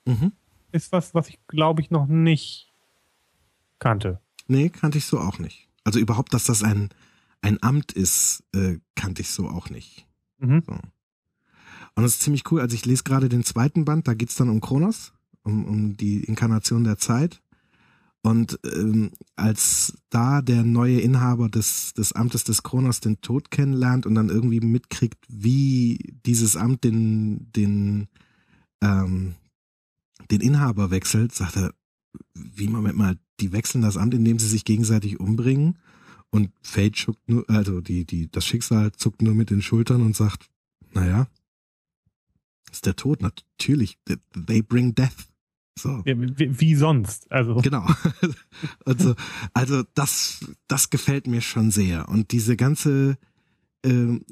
[0.04, 0.32] mhm.
[0.70, 2.72] ist was, was ich glaube ich noch nicht
[3.78, 4.20] kannte.
[4.46, 5.68] Nee, kannte ich so auch nicht.
[5.84, 6.90] Also überhaupt, dass das ein,
[7.40, 10.06] ein Amt ist, äh, kannte ich so auch nicht.
[10.38, 10.62] Mhm.
[10.66, 10.78] So.
[11.98, 12.60] Und das ist ziemlich cool.
[12.60, 15.12] Also ich lese gerade den zweiten Band, da geht's dann um Kronos,
[15.42, 17.42] um, um die Inkarnation der Zeit.
[18.22, 24.06] Und ähm, als da der neue Inhaber des, des Amtes des Kronos den Tod kennenlernt
[24.06, 28.06] und dann irgendwie mitkriegt, wie dieses Amt den, den,
[28.80, 29.34] ähm,
[30.30, 31.74] den Inhaber wechselt, sagt er,
[32.32, 35.78] wie Moment mal, die wechseln das Amt, indem sie sich gegenseitig umbringen.
[36.30, 40.14] Und Fate schuckt nur, also die, die, das Schicksal zuckt nur mit den Schultern und
[40.14, 40.48] sagt,
[40.94, 41.26] naja,
[42.72, 43.98] ist der Tod natürlich.
[44.46, 45.28] They bring death.
[45.78, 46.02] So.
[46.04, 47.56] Wie, wie, sonst, also.
[47.56, 47.86] Genau.
[48.84, 49.14] also,
[49.54, 52.08] also das, das gefällt mir schon sehr.
[52.08, 53.16] Und diese ganze,
[53.84, 54.24] ähm,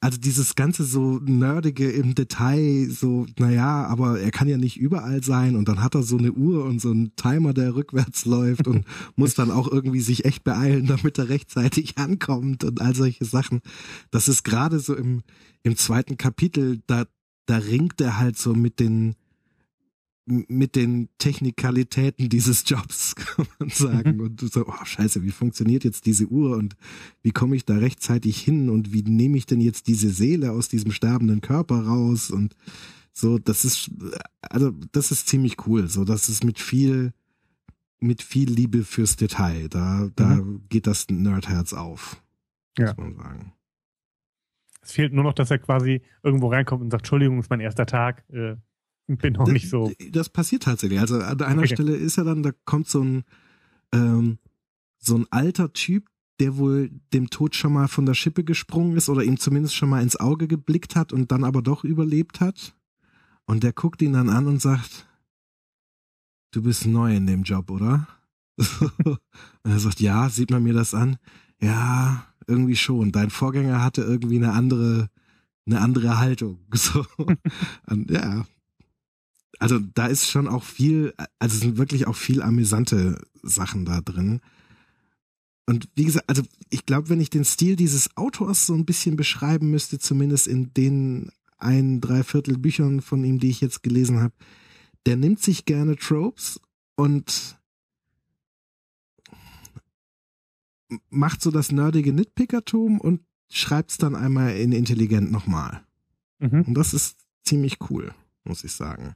[0.00, 5.22] also dieses ganze so nerdige im Detail, so, naja, aber er kann ja nicht überall
[5.22, 8.66] sein und dann hat er so eine Uhr und so einen Timer, der rückwärts läuft
[8.66, 8.86] und
[9.16, 13.60] muss dann auch irgendwie sich echt beeilen, damit er rechtzeitig ankommt und all solche Sachen.
[14.10, 15.22] Das ist gerade so im,
[15.62, 17.04] im zweiten Kapitel, da,
[17.44, 19.16] da ringt er halt so mit den,
[20.30, 24.16] mit den Technikalitäten dieses Jobs, kann man sagen.
[24.16, 24.20] Mhm.
[24.20, 26.76] Und so, oh scheiße, wie funktioniert jetzt diese Uhr und
[27.22, 30.68] wie komme ich da rechtzeitig hin und wie nehme ich denn jetzt diese Seele aus
[30.68, 32.54] diesem sterbenden Körper raus und
[33.12, 33.90] so, das ist,
[34.40, 35.88] also das ist ziemlich cool.
[35.88, 37.12] So, das ist mit viel,
[37.98, 39.68] mit viel Liebe fürs Detail.
[39.68, 40.62] Da, da mhm.
[40.68, 42.22] geht das Nerdherz auf.
[42.78, 42.86] Ja.
[42.86, 43.52] Muss man sagen.
[44.82, 47.86] Es fehlt nur noch, dass er quasi irgendwo reinkommt und sagt, Entschuldigung, ist mein erster
[47.86, 48.24] Tag.
[48.30, 48.56] Äh,
[49.18, 49.92] bin noch nicht so.
[50.10, 51.00] Das passiert tatsächlich.
[51.00, 51.74] Also an einer okay.
[51.74, 53.24] Stelle ist er dann, da kommt so ein,
[53.92, 54.38] ähm,
[54.98, 56.08] so ein alter Typ,
[56.38, 59.90] der wohl dem Tod schon mal von der Schippe gesprungen ist oder ihm zumindest schon
[59.90, 62.74] mal ins Auge geblickt hat und dann aber doch überlebt hat.
[63.46, 65.06] Und der guckt ihn dann an und sagt,
[66.52, 68.06] du bist neu in dem Job, oder?
[69.04, 69.18] und
[69.64, 71.16] er sagt, ja, sieht man mir das an?
[71.60, 73.12] Ja, irgendwie schon.
[73.12, 75.10] Dein Vorgänger hatte irgendwie eine andere,
[75.66, 76.60] eine andere Haltung.
[76.74, 77.04] So.
[77.86, 78.46] Und, ja.
[79.58, 84.00] Also da ist schon auch viel, also es sind wirklich auch viel amüsante Sachen da
[84.00, 84.40] drin.
[85.66, 89.16] und wie gesagt, also ich glaube, wenn ich den Stil dieses Autors so ein bisschen
[89.16, 94.34] beschreiben müsste, zumindest in den ein, dreiviertel Büchern von ihm, die ich jetzt gelesen habe,
[95.06, 96.60] der nimmt sich gerne Tropes
[96.96, 97.58] und
[101.08, 103.20] macht so das nerdige Nitpickertum und
[103.50, 105.84] schreibt es dann einmal in intelligent nochmal.
[106.38, 106.62] Mhm.
[106.62, 108.14] Und das ist ziemlich cool,
[108.44, 109.14] muss ich sagen.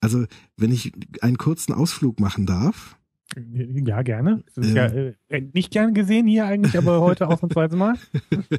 [0.00, 0.24] Also,
[0.56, 2.96] wenn ich einen kurzen Ausflug machen darf.
[3.36, 4.42] Ja, gerne.
[4.56, 5.14] Ähm, ja, äh,
[5.52, 7.96] nicht gern gesehen hier eigentlich, aber heute ausnahmsweise mal.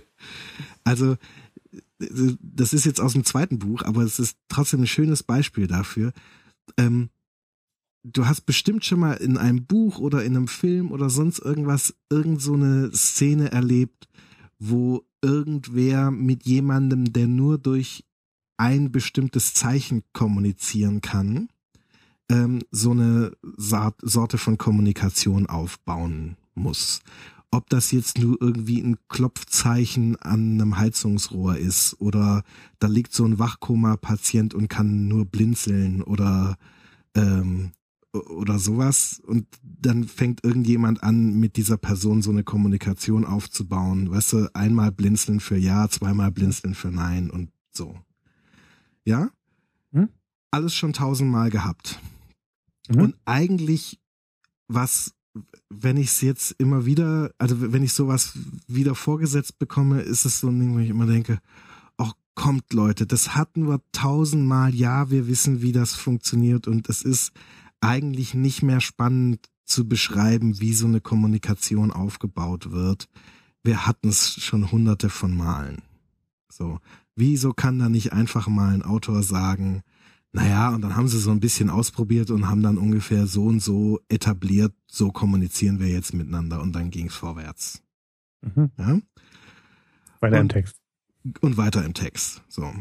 [0.83, 1.15] Also,
[1.99, 6.11] das ist jetzt aus dem zweiten Buch, aber es ist trotzdem ein schönes Beispiel dafür.
[6.75, 7.11] Ähm,
[8.03, 11.95] du hast bestimmt schon mal in einem Buch oder in einem Film oder sonst irgendwas
[12.09, 14.09] irgend so eine Szene erlebt,
[14.57, 18.03] wo irgendwer mit jemandem, der nur durch
[18.61, 21.49] ein bestimmtes Zeichen kommunizieren kann,
[22.29, 27.01] ähm, so eine Sorte von Kommunikation aufbauen muss.
[27.49, 32.43] Ob das jetzt nur irgendwie ein Klopfzeichen an einem Heizungsrohr ist oder
[32.77, 36.55] da liegt so ein Wachkoma-Patient und kann nur blinzeln oder
[37.15, 37.71] ähm,
[38.13, 44.11] oder sowas und dann fängt irgendjemand an, mit dieser Person so eine Kommunikation aufzubauen.
[44.11, 47.97] Weißt du, einmal blinzeln für Ja, zweimal blinzeln für Nein und so.
[49.05, 49.29] Ja?
[49.91, 50.09] Hm?
[50.51, 51.99] Alles schon tausendmal gehabt.
[52.89, 53.01] Mhm.
[53.01, 53.99] Und eigentlich,
[54.67, 55.13] was,
[55.69, 58.33] wenn ich es jetzt immer wieder, also wenn ich sowas
[58.67, 61.39] wieder vorgesetzt bekomme, ist es so ein Ding, wo ich immer denke,
[61.97, 67.01] ach kommt Leute, das hatten wir tausendmal, ja, wir wissen, wie das funktioniert und es
[67.01, 67.31] ist
[67.81, 73.07] eigentlich nicht mehr spannend zu beschreiben, wie so eine Kommunikation aufgebaut wird.
[73.63, 75.81] Wir hatten es schon hunderte von Malen.
[76.49, 76.79] So.
[77.15, 79.83] Wieso kann da nicht einfach mal ein Autor sagen,
[80.33, 83.59] naja, und dann haben sie so ein bisschen ausprobiert und haben dann ungefähr so und
[83.59, 87.83] so etabliert, so kommunizieren wir jetzt miteinander und dann ging es vorwärts.
[88.41, 88.71] Mhm.
[88.77, 88.99] Ja?
[90.21, 90.75] Weiter und, im Text.
[91.41, 92.43] Und weiter im Text.
[92.47, 92.73] So.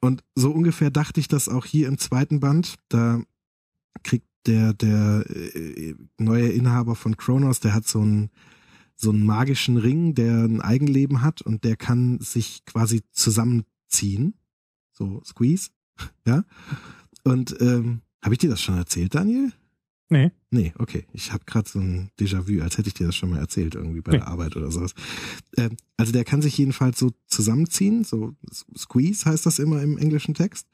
[0.00, 2.74] Und so ungefähr dachte ich das auch hier im zweiten Band.
[2.88, 3.22] Da
[4.02, 8.30] kriegt der, der äh, neue Inhaber von Kronos, der hat so einen,
[8.94, 13.02] so einen magischen Ring, der ein Eigenleben hat und der kann sich quasi
[13.90, 14.34] zusammenziehen.
[14.92, 15.70] So Squeeze.
[16.26, 16.44] Ja.
[17.24, 19.52] Und ähm, habe ich dir das schon erzählt, Daniel?
[20.08, 20.30] Nee.
[20.50, 21.04] Nee, okay.
[21.12, 24.00] Ich habe gerade so ein Déjà-vu, als hätte ich dir das schon mal erzählt, irgendwie
[24.00, 24.18] bei nee.
[24.18, 24.94] der Arbeit oder sowas.
[25.58, 28.34] Ähm, also der kann sich jedenfalls so zusammenziehen, so
[28.76, 30.68] Squeeze heißt das immer im englischen Text.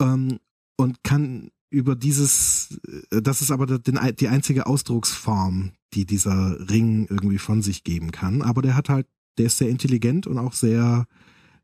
[0.00, 0.40] Ähm,
[0.76, 2.80] und kann über dieses,
[3.10, 8.42] äh, das ist aber die einzige Ausdrucksform, die dieser Ring irgendwie von sich geben kann.
[8.42, 9.06] Aber der hat halt,
[9.38, 11.06] der ist sehr intelligent und auch sehr,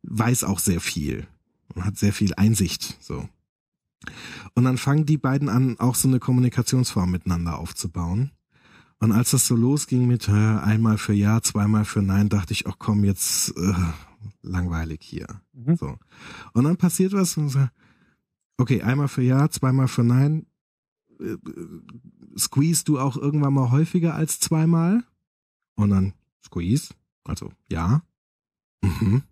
[0.03, 1.27] weiß auch sehr viel
[1.75, 3.29] und hat sehr viel Einsicht, so.
[4.55, 8.31] Und dann fangen die beiden an, auch so eine Kommunikationsform miteinander aufzubauen.
[9.01, 12.67] Und als das so losging mit äh, einmal für Ja, zweimal für Nein, dachte ich,
[12.67, 13.75] ach komm, jetzt äh,
[14.43, 15.27] langweilig hier.
[15.53, 15.77] Mhm.
[15.77, 15.99] So.
[16.53, 17.69] Und dann passiert was und so,
[18.61, 20.47] Okay, einmal für Ja, zweimal für Nein.
[21.21, 21.37] Äh,
[22.37, 25.05] squeeze du auch irgendwann mal häufiger als zweimal?
[25.77, 26.13] Und dann
[26.45, 26.93] squeeze,
[27.25, 28.03] also ja.
[28.83, 29.23] Mhm.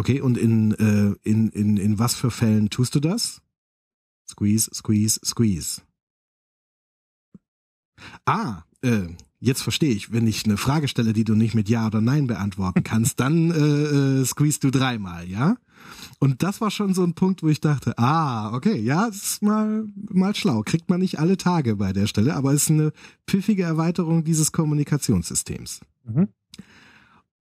[0.00, 3.42] Okay, und in, äh, in, in, in was für Fällen tust du das?
[4.26, 5.82] Squeeze, squeeze, squeeze.
[8.24, 9.08] Ah, äh,
[9.40, 12.28] jetzt verstehe ich, wenn ich eine Frage stelle, die du nicht mit Ja oder Nein
[12.28, 15.58] beantworten kannst, dann äh, äh, squeeze du dreimal, ja?
[16.18, 19.84] Und das war schon so ein Punkt, wo ich dachte, ah, okay, ja, ist mal,
[20.10, 20.62] mal schlau.
[20.62, 22.94] Kriegt man nicht alle Tage bei der Stelle, aber ist eine
[23.26, 25.80] pfiffige Erweiterung dieses Kommunikationssystems.
[26.04, 26.28] Mhm.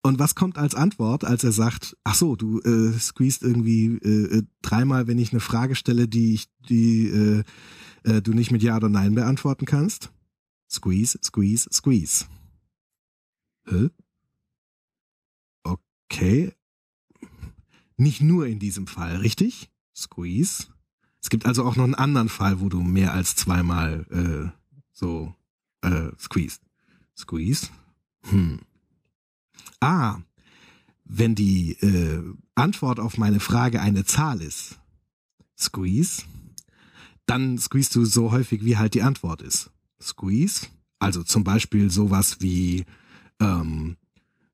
[0.01, 4.37] Und was kommt als Antwort, als er sagt, ach so, du äh, squeezed irgendwie äh,
[4.37, 7.43] äh, dreimal, wenn ich eine Frage stelle, die ich, die äh,
[8.03, 10.11] äh, du nicht mit Ja oder Nein beantworten kannst?
[10.69, 12.25] Squeeze, squeeze, squeeze.
[13.65, 13.89] Hä?
[15.63, 16.53] Okay,
[17.97, 19.69] nicht nur in diesem Fall, richtig?
[19.93, 20.67] Squeeze.
[21.21, 24.57] Es gibt also auch noch einen anderen Fall, wo du mehr als zweimal äh,
[24.93, 25.35] so
[25.81, 26.61] äh, squeezed.
[27.17, 27.67] Squeeze.
[28.29, 28.59] Hm.
[29.79, 30.19] Ah,
[31.05, 32.23] wenn die äh,
[32.55, 34.79] Antwort auf meine Frage eine Zahl ist,
[35.57, 36.23] squeeze,
[37.25, 39.71] dann squeeze du so häufig, wie halt die Antwort ist.
[40.01, 40.67] Squeeze.
[40.99, 42.85] Also zum Beispiel sowas wie,
[43.39, 43.97] ähm,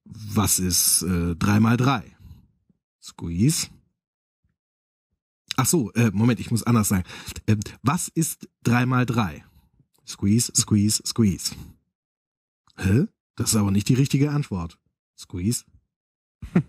[0.04, 2.16] was ist äh, drei mal drei?
[3.02, 3.68] Squeeze.
[5.58, 7.04] Ach so, äh, Moment, ich muss anders sagen.
[7.46, 9.44] Äh, was ist 3 mal 3?
[10.08, 11.56] Squeeze, squeeze, squeeze.
[12.78, 13.06] Hä?
[13.36, 14.78] Das ist aber nicht die richtige Antwort.
[15.18, 15.66] Squeeze.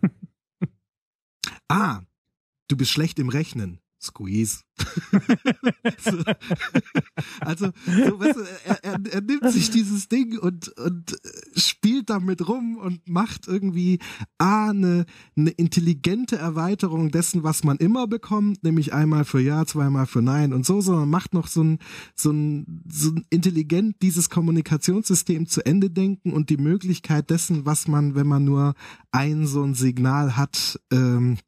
[1.69, 2.03] ah,
[2.69, 3.81] du bist schlecht im Rechnen.
[4.01, 4.63] Squeeze.
[5.99, 6.19] so.
[7.41, 11.17] Also, so, weißt du, er, er, er nimmt sich dieses Ding und, und
[11.55, 13.99] spielt damit rum und macht irgendwie
[14.39, 15.07] A, eine,
[15.37, 20.53] eine intelligente Erweiterung dessen, was man immer bekommt, nämlich einmal für Ja, zweimal für Nein
[20.53, 21.79] und so, sondern macht noch so ein,
[22.15, 27.89] so ein, so ein intelligent dieses Kommunikationssystem zu Ende denken und die Möglichkeit dessen, was
[27.89, 28.75] man, wenn man nur
[29.11, 31.39] ein so ein Signal hat, ähm,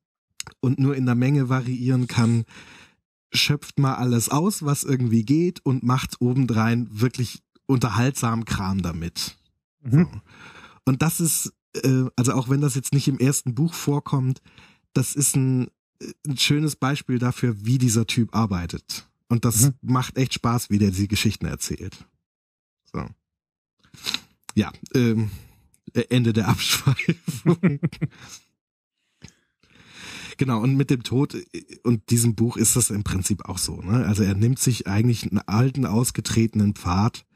[0.60, 2.44] und nur in der Menge variieren kann,
[3.32, 9.36] schöpft mal alles aus, was irgendwie geht und macht obendrein wirklich unterhaltsam Kram damit.
[9.82, 10.04] Mhm.
[10.04, 10.20] So.
[10.86, 14.40] Und das ist, äh, also auch wenn das jetzt nicht im ersten Buch vorkommt,
[14.94, 15.68] das ist ein,
[16.26, 19.06] ein schönes Beispiel dafür, wie dieser Typ arbeitet.
[19.28, 19.74] Und das mhm.
[19.82, 22.06] macht echt Spaß, wie der die Geschichten erzählt.
[22.90, 23.06] So.
[24.54, 25.30] Ja, ähm,
[26.08, 27.80] Ende der Abschweifung.
[30.38, 31.36] Genau, und mit dem Tod
[31.82, 33.82] und diesem Buch ist das im Prinzip auch so.
[33.82, 34.06] Ne?
[34.06, 37.26] Also er nimmt sich eigentlich einen alten, ausgetretenen Pfad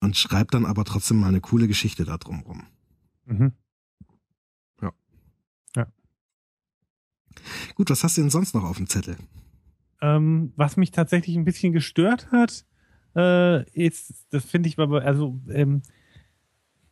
[0.00, 2.64] und schreibt dann aber trotzdem mal eine coole Geschichte da drumrum.
[3.24, 3.52] Mhm.
[4.82, 4.92] Ja.
[5.74, 5.86] Ja.
[7.74, 9.16] Gut, was hast du denn sonst noch auf dem Zettel?
[10.02, 12.66] Ähm, was mich tatsächlich ein bisschen gestört hat,
[13.16, 15.80] äh, ist, das finde ich aber, also ähm,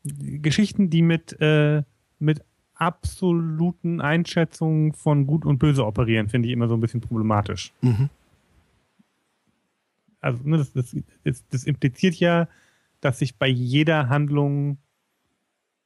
[0.02, 1.82] Geschichten, die mit, äh,
[2.18, 2.42] mit
[2.76, 7.72] absoluten Einschätzungen von Gut und Böse operieren, finde ich immer so ein bisschen problematisch.
[7.80, 8.10] Mhm.
[10.20, 12.48] Also, ne, das, das, das, das impliziert ja,
[13.00, 14.78] dass sich bei jeder Handlung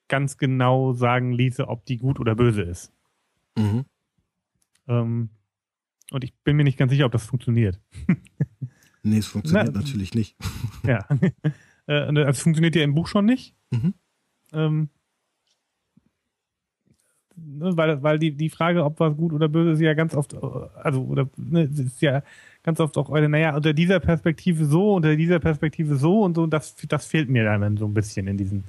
[0.09, 2.93] ganz genau sagen ließe, ob die gut oder böse ist.
[3.57, 3.85] Mhm.
[4.89, 5.31] Ähm,
[6.11, 7.81] und ich bin mir nicht ganz sicher, ob das funktioniert.
[9.03, 10.37] nee, es funktioniert Na, natürlich nicht.
[10.85, 11.07] ja.
[11.87, 13.57] Äh, also es funktioniert ja im Buch schon nicht.
[13.71, 13.95] Mhm.
[14.53, 14.91] Ähm,
[17.45, 20.35] ne, weil, weil die, die Frage, ob was gut oder böse ist, ja ganz oft,
[20.35, 22.23] also, oder, ne, ist ja
[22.63, 26.51] ganz oft auch, naja, unter dieser Perspektive so, unter dieser Perspektive so und so, und
[26.51, 28.65] das, das fehlt mir dann so ein bisschen in diesen,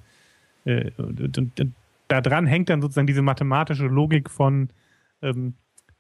[0.66, 1.74] äh, und, und, und
[2.08, 4.70] da dran hängt dann sozusagen diese mathematische Logik von,
[5.22, 5.54] ähm,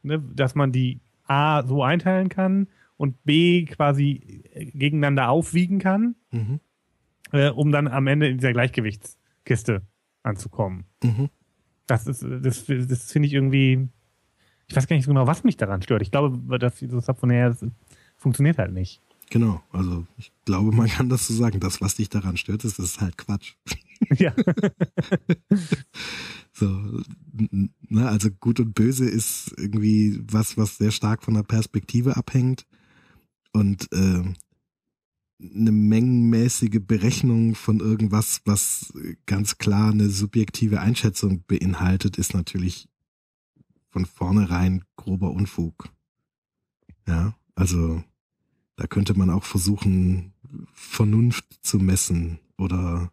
[0.03, 2.67] ne, dass man die A so einteilen kann
[2.97, 4.43] und B quasi
[4.73, 6.59] gegeneinander aufwiegen kann, mhm.
[7.31, 9.81] äh, um dann am Ende in dieser Gleichgewichtskiste
[10.23, 10.85] anzukommen.
[11.03, 11.29] Mhm
[11.87, 13.87] das ist, das, das finde ich irgendwie,
[14.67, 16.01] ich weiß gar nicht so genau, was mich daran stört.
[16.01, 17.57] Ich glaube, dass das her
[18.17, 19.01] funktioniert halt nicht.
[19.31, 21.61] Genau, also ich glaube, man kann das so sagen.
[21.61, 23.55] Das, was dich daran stört, ist, ist halt Quatsch.
[24.17, 24.33] Ja.
[26.53, 26.65] so,
[27.37, 32.65] ne, also gut und böse ist irgendwie was, was sehr stark von der Perspektive abhängt.
[33.53, 34.23] Und äh,
[35.41, 38.93] eine mengenmäßige Berechnung von irgendwas, was
[39.25, 42.87] ganz klar eine subjektive Einschätzung beinhaltet, ist natürlich
[43.89, 45.89] von vornherein grober Unfug.
[47.07, 48.03] Ja, also
[48.75, 50.33] da könnte man auch versuchen,
[50.73, 53.11] Vernunft zu messen oder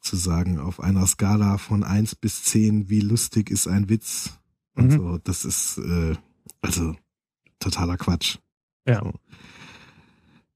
[0.00, 4.38] zu sagen, auf einer Skala von eins bis zehn, wie lustig ist ein Witz.
[4.74, 4.96] Und mhm.
[4.96, 6.16] so, das ist äh,
[6.60, 6.96] also
[7.58, 8.38] totaler Quatsch.
[8.86, 9.02] Ja.
[9.02, 9.12] So.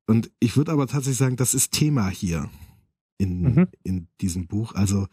[0.06, 2.50] Und ich würde aber tatsächlich sagen, das ist Thema hier
[3.18, 3.68] in, mhm.
[3.82, 4.74] in diesem Buch.
[4.74, 5.06] Also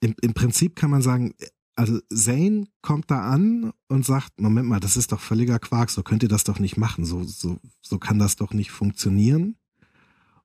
[0.00, 1.34] im, im Prinzip kann man sagen,
[1.74, 6.02] also Zane kommt da an und sagt, Moment mal, das ist doch völliger Quark, so
[6.02, 9.56] könnt ihr das doch nicht machen, so, so, so kann das doch nicht funktionieren.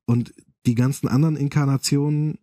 [0.06, 0.34] Und
[0.65, 2.40] die ganzen anderen Inkarnationen,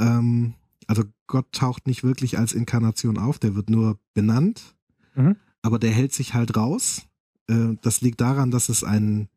[0.00, 0.54] ähm,
[0.86, 4.74] also Gott taucht nicht wirklich als Inkarnation auf, der wird nur benannt,
[5.14, 5.36] mhm.
[5.62, 7.02] aber der hält sich halt raus.
[7.46, 9.28] Äh, das liegt daran, dass es einen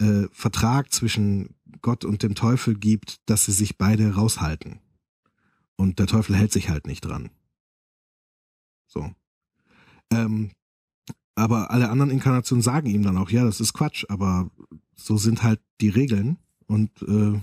[0.00, 4.80] äh, Vertrag zwischen Gott und dem Teufel gibt, dass sie sich beide raushalten.
[5.76, 7.30] Und der Teufel hält sich halt nicht dran.
[8.86, 9.10] So.
[10.10, 10.50] Ähm,
[11.34, 14.50] aber alle anderen Inkarnationen sagen ihm dann auch, ja, das ist Quatsch, aber
[14.96, 17.40] so sind halt die Regeln und äh,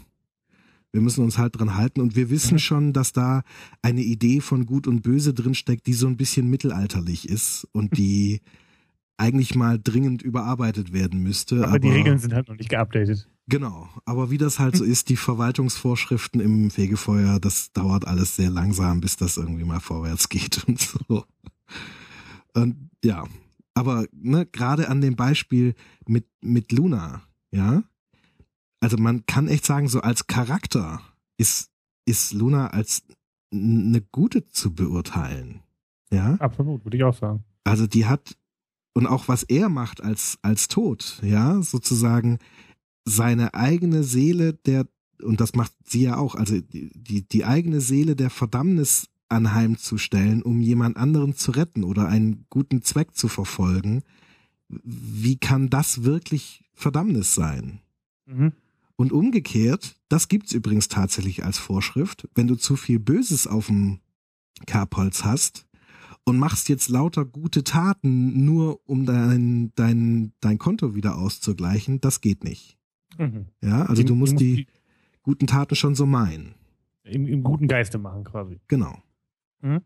[0.91, 2.59] wir müssen uns halt dran halten und wir wissen mhm.
[2.59, 3.43] schon, dass da
[3.81, 8.41] eine Idee von Gut und Böse drinsteckt, die so ein bisschen mittelalterlich ist und die
[9.17, 11.57] eigentlich mal dringend überarbeitet werden müsste.
[11.57, 13.29] Aber, aber, die Regeln sind halt noch nicht geupdatet.
[13.47, 18.49] Genau, aber wie das halt so ist, die Verwaltungsvorschriften im Fegefeuer, das dauert alles sehr
[18.49, 21.25] langsam, bis das irgendwie mal vorwärts geht und so.
[22.53, 23.25] Und ja,
[23.75, 25.75] aber ne, gerade an dem Beispiel
[26.07, 27.21] mit mit Luna,
[27.51, 27.83] ja,
[28.79, 31.01] also man kann echt sagen, so als Charakter
[31.37, 31.69] ist
[32.05, 33.03] ist Luna als
[33.53, 35.61] eine gute zu beurteilen,
[36.11, 36.35] ja.
[36.35, 37.43] Absolut, würde ich auch sagen.
[37.63, 38.37] Also die hat
[38.95, 42.39] und auch was er macht als, als Tod, ja, sozusagen
[43.03, 44.87] seine eigene Seele der,
[45.21, 50.61] und das macht sie ja auch, also die, die, eigene Seele der Verdammnis anheimzustellen, um
[50.61, 54.01] jemand anderen zu retten oder einen guten Zweck zu verfolgen,
[54.69, 57.81] wie kann das wirklich Verdammnis sein?
[58.25, 58.53] Mhm.
[58.95, 63.99] Und umgekehrt, das gibt's übrigens tatsächlich als Vorschrift, wenn du zu viel Böses auf dem
[64.65, 65.65] Kerbholz hast
[66.25, 72.19] und machst jetzt lauter gute Taten nur um dein, dein, dein Konto wieder auszugleichen, das
[72.19, 72.77] geht nicht.
[73.17, 73.45] Mhm.
[73.61, 74.67] Ja, also du musst die
[75.21, 76.55] guten Taten schon so meinen.
[77.03, 78.59] Im, im guten Geiste machen quasi.
[78.67, 79.01] Genau.
[79.61, 79.81] Mhm.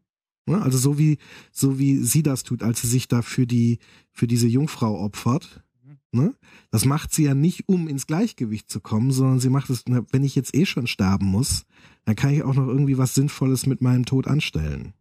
[0.47, 1.19] Also so wie,
[1.51, 3.77] so wie sie das tut, als sie sich da für die,
[4.11, 5.63] für diese Jungfrau opfert.
[5.83, 5.97] Mhm.
[6.11, 6.35] Ne?
[6.71, 10.23] Das macht sie ja nicht, um ins Gleichgewicht zu kommen, sondern sie macht es, wenn
[10.23, 11.65] ich jetzt eh schon sterben muss,
[12.05, 14.93] dann kann ich auch noch irgendwie was Sinnvolles mit meinem Tod anstellen.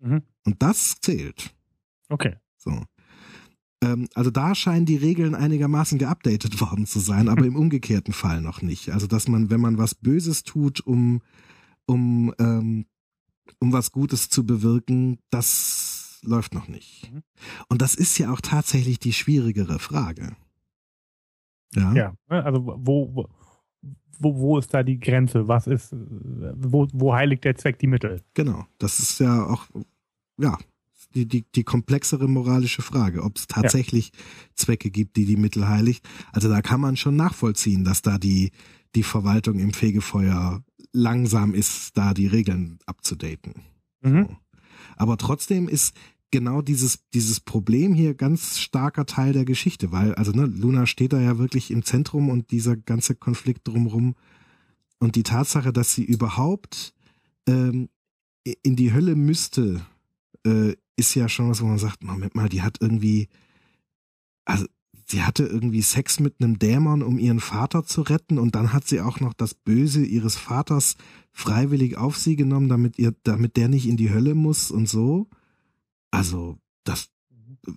[0.00, 0.22] Mhm.
[0.46, 1.54] Und das zählt.
[2.08, 2.36] Okay.
[2.56, 2.84] So.
[3.82, 8.40] Ähm, also da scheinen die Regeln einigermaßen geupdatet worden zu sein, aber im umgekehrten Fall
[8.40, 8.90] noch nicht.
[8.90, 11.20] Also dass man, wenn man was Böses tut, um
[11.86, 12.86] um ähm,
[13.60, 17.12] um was Gutes zu bewirken, das läuft noch nicht.
[17.12, 17.22] Mhm.
[17.68, 20.36] Und das ist ja auch tatsächlich die schwierigere Frage.
[21.74, 21.92] Ja.
[21.92, 23.28] Ja, ne, also wo,
[24.18, 25.46] wo, wo ist da die Grenze?
[25.46, 28.22] Was ist, wo, wo heiligt der Zweck die Mittel?
[28.34, 29.66] Genau, das ist ja auch,
[30.38, 30.58] ja,
[31.14, 34.20] die, die, die komplexere moralische Frage, ob es tatsächlich ja.
[34.54, 36.06] Zwecke gibt, die die Mittel heiligt.
[36.32, 38.50] Also da kann man schon nachvollziehen, dass da die,
[38.94, 43.62] die Verwaltung im Fegefeuer langsam ist, da die Regeln abzudaten.
[44.02, 44.26] Mhm.
[44.28, 44.36] So.
[44.96, 45.94] Aber trotzdem ist
[46.30, 51.12] genau dieses, dieses Problem hier ganz starker Teil der Geschichte, weil, also ne, Luna steht
[51.12, 54.16] da ja wirklich im Zentrum und dieser ganze Konflikt drumherum
[54.98, 56.94] und die Tatsache, dass sie überhaupt
[57.46, 57.88] ähm,
[58.62, 59.82] in die Hölle müsste,
[60.46, 63.28] äh, ist ja schon was, wo man sagt, Moment mal, die hat irgendwie,
[64.44, 64.66] also
[65.04, 68.86] sie hatte irgendwie Sex mit einem Dämon, um ihren Vater zu retten und dann hat
[68.88, 70.96] sie auch noch das Böse ihres Vaters
[71.32, 75.28] freiwillig auf sie genommen, damit ihr, damit der nicht in die Hölle muss und so.
[76.10, 77.10] Also, das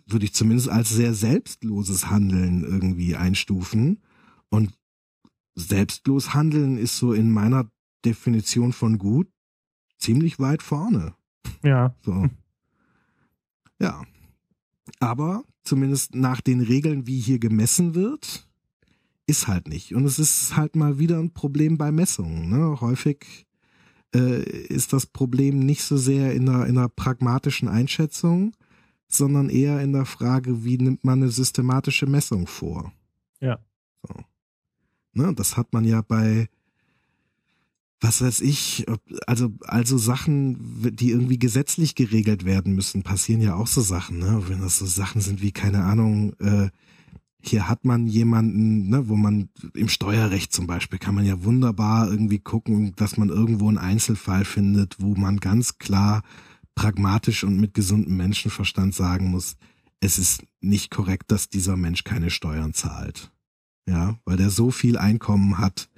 [0.05, 4.01] würde ich zumindest als sehr selbstloses Handeln irgendwie einstufen.
[4.49, 4.73] Und
[5.55, 7.69] selbstlos handeln ist so in meiner
[8.05, 9.27] Definition von gut
[9.97, 11.13] ziemlich weit vorne.
[11.63, 11.93] Ja.
[12.01, 12.29] So.
[13.79, 14.03] Ja.
[14.99, 18.47] Aber zumindest nach den Regeln, wie hier gemessen wird,
[19.27, 19.93] ist halt nicht.
[19.93, 22.49] Und es ist halt mal wieder ein Problem bei Messungen.
[22.49, 22.81] Ne?
[22.81, 23.45] Häufig
[24.15, 28.53] äh, ist das Problem nicht so sehr in einer, in einer pragmatischen Einschätzung,
[29.07, 32.91] sondern eher in der Frage, wie nimmt man eine systematische Messung vor.
[33.39, 33.59] Ja.
[34.07, 34.15] So.
[35.13, 35.33] Ne?
[35.35, 36.49] Das hat man ja bei
[38.01, 38.85] was weiß ich,
[39.27, 44.43] also, also Sachen, die irgendwie gesetzlich geregelt werden müssen, passieren ja auch so Sachen, ne?
[44.47, 46.69] Wenn das so Sachen sind wie, keine Ahnung, äh,
[47.41, 52.09] hier hat man jemanden, ne, wo man im Steuerrecht zum Beispiel kann man ja wunderbar
[52.09, 56.23] irgendwie gucken, dass man irgendwo einen Einzelfall findet, wo man ganz klar
[56.75, 59.55] pragmatisch und mit gesundem Menschenverstand sagen muss,
[60.01, 63.31] es ist nicht korrekt, dass dieser Mensch keine Steuern zahlt.
[63.87, 65.88] Ja, weil der so viel Einkommen hat,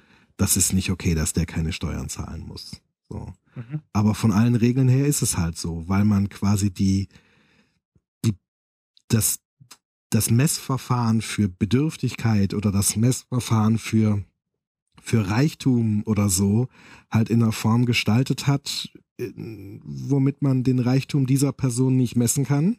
[0.42, 2.82] das ist nicht okay, dass der keine Steuern zahlen muss.
[3.08, 3.32] So.
[3.56, 3.82] Mhm.
[3.94, 7.10] Aber von allen Regeln her ist es halt so, weil man quasi die,
[8.26, 8.34] die,
[9.08, 9.40] das,
[10.10, 14.26] das Messverfahren für Bedürftigkeit oder das Messverfahren für,
[15.00, 16.70] für Reichtum oder so
[17.12, 19.32] halt in einer Form gestaltet hat, äh,
[19.84, 22.78] womit man den Reichtum dieser Person nicht messen kann.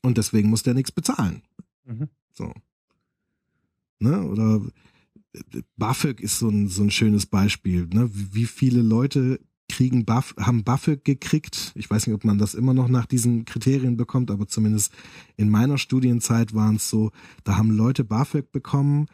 [0.00, 1.42] Und deswegen muss der nichts bezahlen.
[1.84, 2.08] Mhm.
[2.32, 2.54] So.
[3.98, 4.22] Ne?
[4.22, 4.62] Oder
[5.76, 7.86] BAföG ist so ein, so ein schönes Beispiel.
[7.86, 8.10] Ne?
[8.12, 11.72] Wie viele Leute kriegen Buff, haben BAföG gekriegt?
[11.74, 14.92] Ich weiß nicht, ob man das immer noch nach diesen Kriterien bekommt, aber zumindest
[15.36, 17.10] in meiner Studienzeit waren es so,
[17.44, 19.06] da haben Leute BAföG bekommen,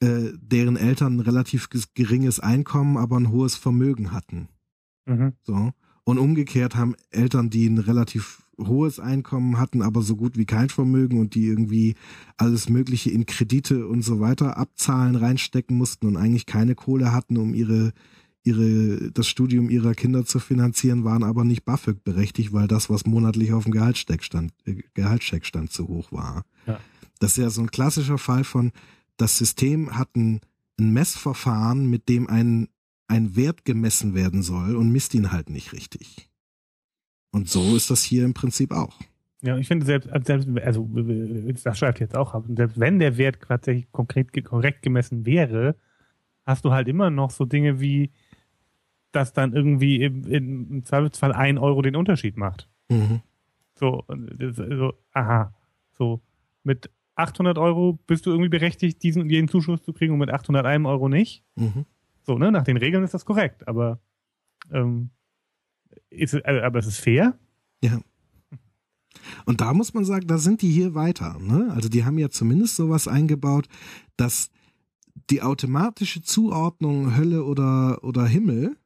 [0.00, 4.48] äh, deren Eltern ein relativ geringes Einkommen, aber ein hohes Vermögen hatten.
[5.06, 5.32] Mhm.
[5.42, 5.72] So.
[6.04, 10.68] Und umgekehrt haben Eltern, die ein relativ hohes Einkommen hatten, aber so gut wie kein
[10.68, 11.94] Vermögen und die irgendwie
[12.36, 17.36] alles Mögliche in Kredite und so weiter abzahlen, reinstecken mussten und eigentlich keine Kohle hatten,
[17.36, 17.92] um ihre
[18.44, 23.06] ihre das Studium ihrer Kinder zu finanzieren, waren aber nicht BAföG berechtigt, weil das, was
[23.06, 26.44] monatlich auf dem Gehaltscheck stand, äh, Gehaltscheck stand, zu hoch war.
[26.66, 26.78] Ja.
[27.18, 28.72] Das ist ja so ein klassischer Fall von,
[29.16, 30.40] das System hat ein,
[30.78, 32.68] ein Messverfahren, mit dem ein,
[33.08, 36.28] ein Wert gemessen werden soll und misst ihn halt nicht richtig.
[37.34, 38.96] Und so ist das hier im Prinzip auch.
[39.42, 40.88] Ja, ich finde selbst, selbst also
[41.64, 45.74] das schreibt jetzt auch ab, selbst wenn der Wert tatsächlich konkret korrekt gemessen wäre,
[46.46, 48.12] hast du halt immer noch so Dinge wie,
[49.10, 52.68] dass dann irgendwie im, im Zweifelsfall ein Euro den Unterschied macht.
[52.88, 53.20] Mhm.
[53.74, 54.04] So,
[54.52, 55.52] so, aha,
[55.90, 56.20] so
[56.62, 60.30] mit 800 Euro bist du irgendwie berechtigt, diesen und jeden Zuschuss zu kriegen und mit
[60.30, 61.42] 801 Euro nicht.
[61.56, 61.84] Mhm.
[62.22, 63.98] So, ne, nach den Regeln ist das korrekt, aber
[64.70, 65.10] ähm,
[66.10, 67.38] ist, also, aber es ist fair.
[67.82, 68.00] Ja.
[69.46, 71.38] Und da muss man sagen, da sind die hier weiter.
[71.40, 71.72] Ne?
[71.74, 73.68] Also die haben ja zumindest sowas eingebaut,
[74.16, 74.50] dass
[75.30, 78.76] die automatische Zuordnung Hölle oder, oder Himmel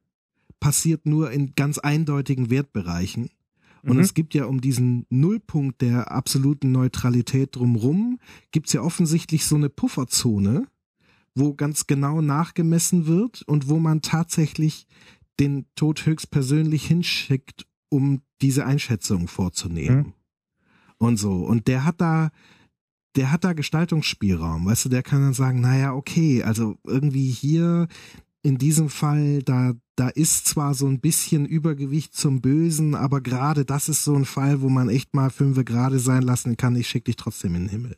[0.60, 3.30] passiert nur in ganz eindeutigen Wertbereichen.
[3.82, 4.02] Und mhm.
[4.02, 8.18] es gibt ja um diesen Nullpunkt der absoluten Neutralität drumrum,
[8.50, 10.66] gibt's ja offensichtlich so eine Pufferzone,
[11.34, 14.86] wo ganz genau nachgemessen wird und wo man tatsächlich
[15.40, 19.98] den Tod höchstpersönlich hinschickt, um diese Einschätzung vorzunehmen.
[19.98, 20.12] Mhm.
[20.98, 21.32] Und so.
[21.32, 22.30] Und der hat da,
[23.16, 27.88] der hat da Gestaltungsspielraum, weißt du, der kann dann sagen, naja, okay, also irgendwie hier
[28.42, 33.64] in diesem Fall, da, da ist zwar so ein bisschen Übergewicht zum Bösen, aber gerade
[33.64, 36.88] das ist so ein Fall, wo man echt mal fünfe gerade sein lassen kann, ich
[36.88, 37.96] schick dich trotzdem in den Himmel.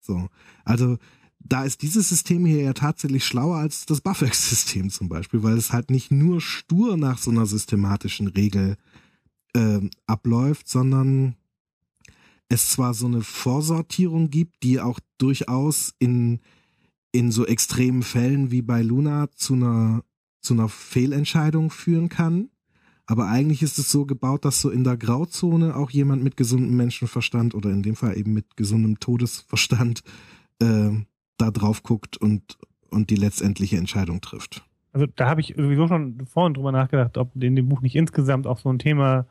[0.00, 0.28] So.
[0.64, 0.98] Also,
[1.40, 5.72] da ist dieses System hier ja tatsächlich schlauer als das Buffex-System zum Beispiel, weil es
[5.72, 8.76] halt nicht nur stur nach so einer systematischen Regel
[9.54, 11.34] äh, abläuft, sondern
[12.48, 16.40] es zwar so eine Vorsortierung gibt, die auch durchaus in,
[17.12, 20.04] in so extremen Fällen wie bei Luna zu einer,
[20.40, 22.50] zu einer Fehlentscheidung führen kann.
[23.06, 26.76] Aber eigentlich ist es so gebaut, dass so in der Grauzone auch jemand mit gesundem
[26.76, 30.02] Menschenverstand oder in dem Fall eben mit gesundem Todesverstand
[30.60, 30.90] äh,
[31.40, 32.58] da drauf guckt und,
[32.90, 34.64] und die letztendliche Entscheidung trifft.
[34.92, 38.46] Also da habe ich sowieso schon vorhin drüber nachgedacht, ob in dem Buch nicht insgesamt
[38.46, 39.26] auch so ein Thema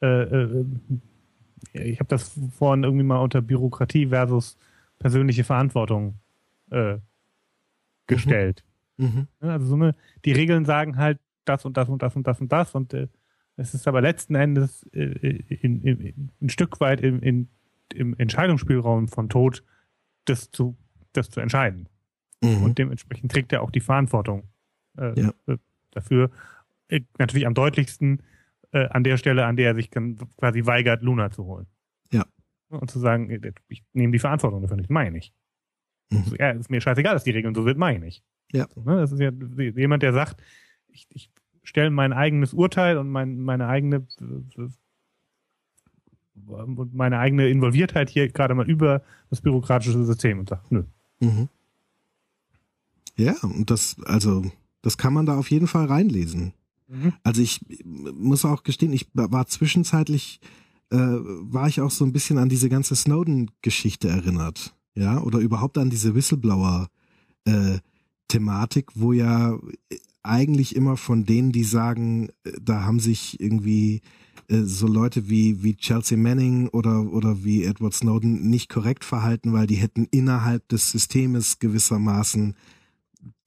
[0.00, 0.64] äh, äh,
[1.72, 4.58] ich habe das vorhin irgendwie mal unter Bürokratie versus
[4.98, 6.18] persönliche Verantwortung
[6.70, 6.98] äh,
[8.06, 8.64] gestellt.
[8.96, 9.28] Mhm.
[9.40, 9.48] Mhm.
[9.48, 12.52] Also so eine, die Regeln sagen halt das und das und das und das und
[12.52, 13.08] das und äh,
[13.56, 17.48] es ist aber letzten Endes äh, in, in, in, ein Stück weit in,
[17.92, 19.62] im Entscheidungsspielraum von Tod,
[20.24, 20.76] das zu,
[21.12, 21.88] das zu entscheiden.
[22.42, 22.62] Mhm.
[22.62, 24.44] Und dementsprechend trägt er auch die Verantwortung
[24.98, 25.32] äh, ja.
[25.46, 25.58] Äh,
[25.90, 26.30] dafür.
[26.88, 28.22] Äh, natürlich am deutlichsten
[28.72, 31.66] äh, an der Stelle, an der er sich quasi weigert, Luna zu holen.
[32.10, 32.26] Ja.
[32.68, 35.32] Und zu sagen, äh, ich nehme die Verantwortung dafür nicht, meine ich.
[36.10, 36.36] Mhm.
[36.38, 38.22] Ja, ist mir scheißegal, dass die Regeln so sind, meine ich.
[38.52, 38.66] Ja.
[38.74, 40.42] Ne, das ist ja jemand, der sagt,
[40.88, 41.30] ich, ich
[41.62, 44.06] stelle mein eigenes Urteil und mein, meine eigene
[46.92, 50.84] meine eigene Involviertheit hier gerade mal über das bürokratische System und sagt, nö.
[51.22, 51.48] Mhm.
[53.16, 54.44] Ja, und das, also,
[54.82, 56.52] das kann man da auf jeden Fall reinlesen.
[56.88, 57.12] Mhm.
[57.22, 60.40] Also ich muss auch gestehen, ich war zwischenzeitlich,
[60.90, 64.74] äh, war ich auch so ein bisschen an diese ganze Snowden-Geschichte erinnert.
[64.94, 69.58] Ja, oder überhaupt an diese Whistleblower-Thematik, äh, wo ja
[70.22, 74.02] eigentlich immer von denen, die sagen, äh, da haben sich irgendwie
[74.48, 79.66] so Leute wie, wie Chelsea Manning oder, oder wie Edward Snowden nicht korrekt verhalten, weil
[79.66, 82.54] die hätten innerhalb des Systems gewissermaßen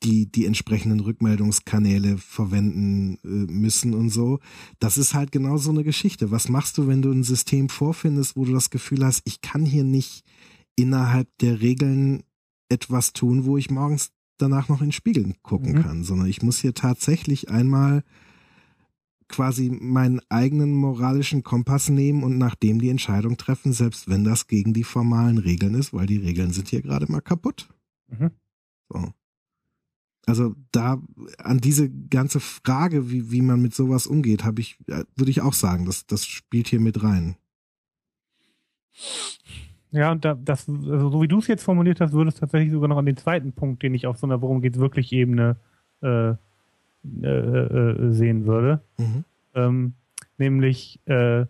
[0.04, 4.40] die die entsprechenden Rückmeldungskanäle verwenden äh, müssen und so.
[4.80, 6.32] Das ist halt genau so eine Geschichte.
[6.32, 9.66] Was machst du, wenn du ein System vorfindest, wo du das Gefühl hast, ich kann
[9.66, 10.24] hier nicht
[10.76, 12.24] innerhalb der Regeln
[12.70, 15.82] etwas tun, wo ich morgens danach noch in Spiegeln gucken mhm.
[15.82, 18.04] kann, sondern ich muss hier tatsächlich einmal
[19.28, 24.48] quasi meinen eigenen moralischen Kompass nehmen und nach dem die Entscheidung treffen, selbst wenn das
[24.48, 27.68] gegen die formalen Regeln ist, weil die Regeln sind hier gerade mal kaputt.
[28.08, 28.32] Mhm.
[28.90, 29.14] So.
[30.28, 31.02] Also da
[31.38, 35.42] an diese ganze Frage, wie, wie man mit sowas umgeht, habe ich, äh, würde ich
[35.42, 37.36] auch sagen, das, das spielt hier mit rein.
[39.92, 42.72] Ja, und da, das, also so wie du es jetzt formuliert hast, würde es tatsächlich
[42.72, 45.58] sogar noch an den zweiten Punkt, den ich auf so einer Worum geht's wirklich Ebene
[46.02, 46.34] äh,
[47.22, 48.82] äh, äh, sehen würde.
[48.98, 49.24] Mhm.
[49.54, 49.94] Ähm,
[50.38, 51.44] nämlich, äh,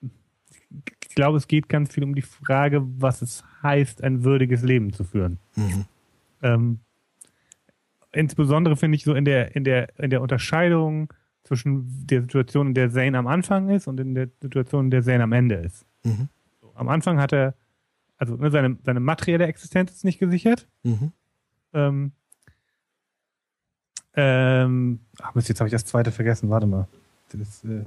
[0.00, 4.92] ich glaube, es geht ganz viel um die Frage, was es heißt, ein würdiges Leben
[4.92, 5.38] zu führen.
[5.54, 5.84] Mhm.
[6.42, 6.78] Ähm,
[8.12, 11.12] insbesondere finde ich so in der, in der, in der Unterscheidung
[11.44, 15.02] zwischen der Situation, in der Zane am Anfang ist und in der Situation, in der
[15.02, 15.86] Zane am Ende ist.
[16.02, 16.28] Mhm.
[16.60, 17.54] So, am Anfang hat er,
[18.16, 20.66] also ne, seine, seine materielle Existenz ist nicht gesichert.
[20.82, 21.12] Mhm.
[21.74, 22.12] Ähm,
[24.16, 26.86] ähm, ach Mist, jetzt habe ich das zweite vergessen, warte mal.
[27.32, 27.84] Das, äh,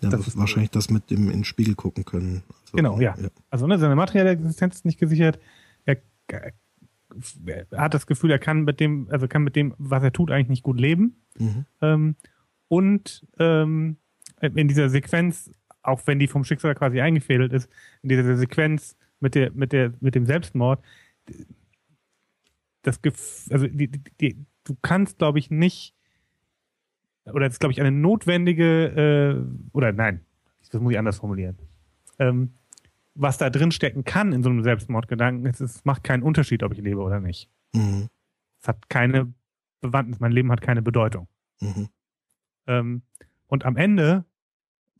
[0.00, 2.42] ja, das ist wahrscheinlich das mit dem in den Spiegel gucken können.
[2.48, 3.14] Also, genau, ja.
[3.20, 3.28] ja.
[3.50, 5.38] Also ne, seine materielle Existenz ist nicht gesichert.
[5.84, 5.98] Er,
[6.28, 6.52] er
[7.76, 10.48] hat das Gefühl, er kann mit dem, also kann mit dem, was er tut, eigentlich
[10.48, 11.16] nicht gut leben.
[11.38, 11.66] Mhm.
[11.80, 12.16] Ähm,
[12.68, 13.96] und ähm,
[14.40, 15.50] in dieser Sequenz,
[15.82, 17.68] auch wenn die vom Schicksal quasi eingefädelt ist,
[18.02, 20.82] in dieser Sequenz mit der, mit der, mit dem Selbstmord,
[22.82, 25.94] das Gef also die, die, die, du kannst, glaube ich, nicht,
[27.26, 28.86] oder das ist, glaube ich, eine notwendige,
[29.42, 30.20] äh, oder nein,
[30.70, 31.58] das muss ich anders formulieren.
[32.18, 32.54] Ähm,
[33.14, 36.72] was da drin stecken kann in so einem Selbstmordgedanken, ist, es macht keinen Unterschied, ob
[36.72, 37.48] ich lebe oder nicht.
[37.72, 38.08] Mhm.
[38.60, 39.32] Es hat keine
[39.80, 41.28] Bewandtnis, mein Leben hat keine Bedeutung.
[41.60, 41.88] Mhm.
[42.66, 43.02] Ähm,
[43.46, 44.24] Und am Ende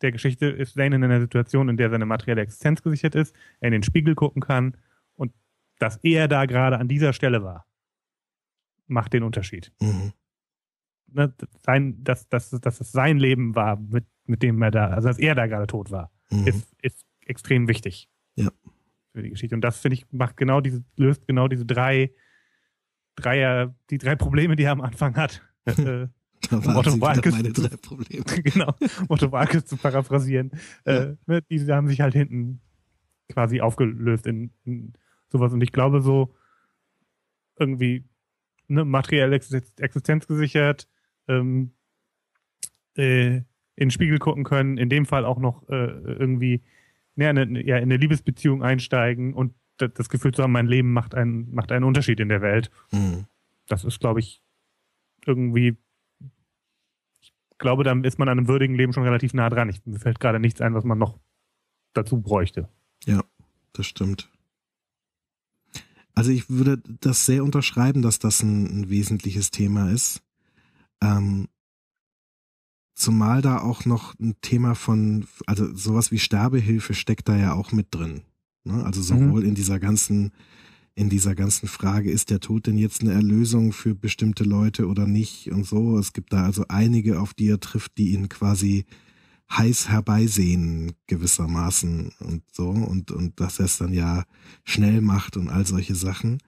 [0.02, 3.68] der Geschichte ist Zane in einer Situation, in der seine materielle Existenz gesichert ist, er
[3.68, 4.76] in den Spiegel gucken kann
[5.14, 5.32] und
[5.78, 7.66] dass er da gerade an dieser Stelle war,
[8.86, 9.72] macht den Unterschied.
[9.80, 10.12] Mhm.
[11.12, 11.32] Ne,
[11.64, 15.18] sein, dass, dass, dass es sein Leben war, mit, mit dem er da, also dass
[15.18, 16.46] er da gerade tot war, mhm.
[16.46, 18.10] ist, ist extrem wichtig.
[18.34, 18.50] Ja.
[19.12, 19.54] Für die Geschichte.
[19.54, 22.10] Und das, finde ich, macht genau diese, löst genau diese drei,
[23.16, 25.42] Dreier, die drei Probleme, die er am Anfang hat.
[25.66, 26.08] Äh,
[26.50, 28.22] da waren Otto Walkes, meine drei Probleme.
[28.44, 28.74] genau,
[29.08, 30.50] Otto Walkes zu paraphrasieren.
[30.84, 30.92] Ja.
[30.92, 32.60] Äh, ne, die haben sich halt hinten
[33.30, 34.92] quasi aufgelöst in, in
[35.30, 35.54] sowas.
[35.54, 36.34] Und ich glaube so
[37.58, 38.04] irgendwie
[38.68, 40.88] ne, materielle Existenz gesichert,
[41.28, 41.72] ähm,
[42.96, 46.62] äh, in den Spiegel gucken können, in dem Fall auch noch äh, irgendwie
[47.16, 51.16] ja, in, ja, in eine Liebesbeziehung einsteigen und das Gefühl zu haben, mein Leben macht
[51.16, 52.70] einen, macht einen Unterschied in der Welt.
[52.92, 53.26] Mhm.
[53.66, 54.40] Das ist, glaube ich,
[55.26, 55.76] irgendwie
[57.58, 59.68] glaube, dann ist man an einem würdigen Leben schon relativ nah dran.
[59.68, 61.18] Ich, mir fällt gerade nichts ein, was man noch
[61.92, 62.68] dazu bräuchte.
[63.04, 63.22] Ja,
[63.72, 64.30] das stimmt.
[66.14, 70.22] Also ich würde das sehr unterschreiben, dass das ein, ein wesentliches Thema ist.
[71.02, 71.48] Ähm,
[72.94, 77.72] zumal da auch noch ein Thema von, also sowas wie Sterbehilfe steckt da ja auch
[77.72, 78.22] mit drin.
[78.64, 78.84] Ne?
[78.84, 79.48] Also sowohl mhm.
[79.48, 80.32] in dieser ganzen
[80.96, 85.06] in dieser ganzen Frage, ist der Tod denn jetzt eine Erlösung für bestimmte Leute oder
[85.06, 85.98] nicht und so.
[85.98, 88.84] Es gibt da also einige, auf die er trifft, die ihn quasi
[89.50, 94.24] heiß herbeisehen gewissermaßen und so und, und dass er es dann ja
[94.64, 96.38] schnell macht und all solche Sachen.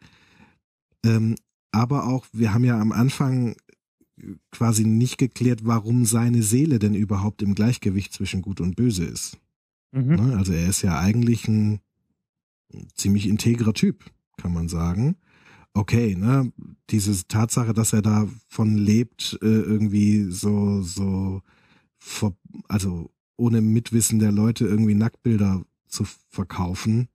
[1.04, 1.36] Ähm,
[1.72, 3.56] aber auch, wir haben ja am Anfang
[4.50, 9.38] quasi nicht geklärt, warum seine Seele denn überhaupt im Gleichgewicht zwischen Gut und Böse ist.
[9.92, 10.14] Mhm.
[10.14, 10.36] Ne?
[10.36, 11.80] Also er ist ja eigentlich ein
[12.94, 15.16] ziemlich integrer Typ kann man sagen.
[15.74, 16.52] Okay, ne,
[16.90, 21.42] diese Tatsache, dass er davon lebt, äh, irgendwie so, so,
[21.98, 22.36] vor,
[22.68, 27.08] also ohne Mitwissen der Leute irgendwie Nacktbilder zu verkaufen,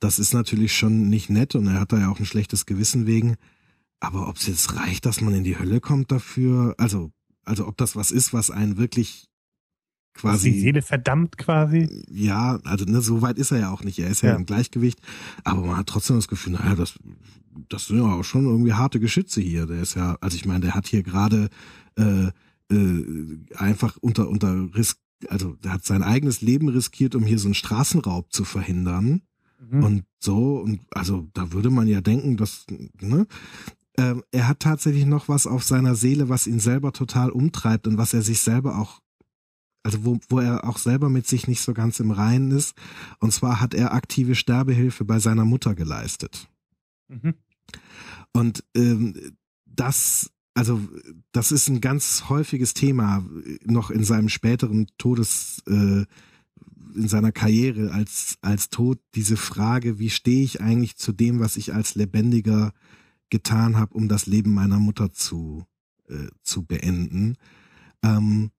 [0.00, 3.06] das ist natürlich schon nicht nett und er hat da ja auch ein schlechtes Gewissen
[3.06, 3.36] wegen.
[3.98, 7.12] Aber ob es jetzt reicht, dass man in die Hölle kommt dafür, also,
[7.44, 9.28] also ob das was ist, was einen wirklich
[10.16, 10.52] quasi.
[10.52, 11.88] die Seele verdammt quasi?
[12.10, 13.98] Ja, also ne, so weit ist er ja auch nicht.
[13.98, 15.00] Er ist ja, ja im Gleichgewicht,
[15.44, 16.98] aber man hat trotzdem das Gefühl, naja, das,
[17.68, 19.66] das sind ja auch schon irgendwie harte Geschütze hier.
[19.66, 21.48] Der ist ja, also ich meine, der hat hier gerade
[21.96, 22.28] äh,
[22.70, 24.98] äh, einfach unter unter Risk,
[25.28, 29.22] also der hat sein eigenes Leben riskiert, um hier so einen Straßenraub zu verhindern.
[29.70, 29.84] Mhm.
[29.84, 32.66] Und so, und also da würde man ja denken, dass,
[33.00, 33.26] ne?
[33.98, 37.96] Ähm, er hat tatsächlich noch was auf seiner Seele, was ihn selber total umtreibt und
[37.96, 39.00] was er sich selber auch
[39.86, 42.74] also wo, wo er auch selber mit sich nicht so ganz im Reinen ist.
[43.20, 46.48] Und zwar hat er aktive Sterbehilfe bei seiner Mutter geleistet.
[47.06, 47.34] Mhm.
[48.32, 49.14] Und ähm,
[49.64, 50.80] das, also
[51.32, 53.22] das ist ein ganz häufiges Thema
[53.62, 56.06] noch in seinem späteren Todes, äh,
[56.94, 58.98] in seiner Karriere als als Tod.
[59.14, 62.72] Diese Frage, wie stehe ich eigentlich zu dem, was ich als Lebendiger
[63.28, 65.66] getan habe, um das Leben meiner Mutter zu
[66.08, 67.36] äh, zu beenden.
[68.02, 68.50] Ähm,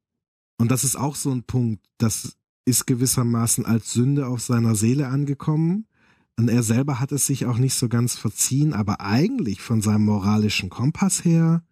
[0.60, 5.07] und das ist auch so ein Punkt, das ist gewissermaßen als Sünde auf seiner Seele
[5.07, 5.88] angekommen.
[6.36, 10.06] Und er selber hat es sich auch nicht so ganz verziehen, aber eigentlich von seinem
[10.06, 11.64] moralischen Kompass her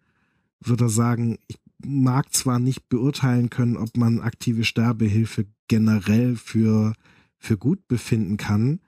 [0.60, 6.94] würde er sagen, ich mag zwar nicht beurteilen können, ob man aktive Sterbehilfe generell für,
[7.38, 8.80] für gut befinden kann,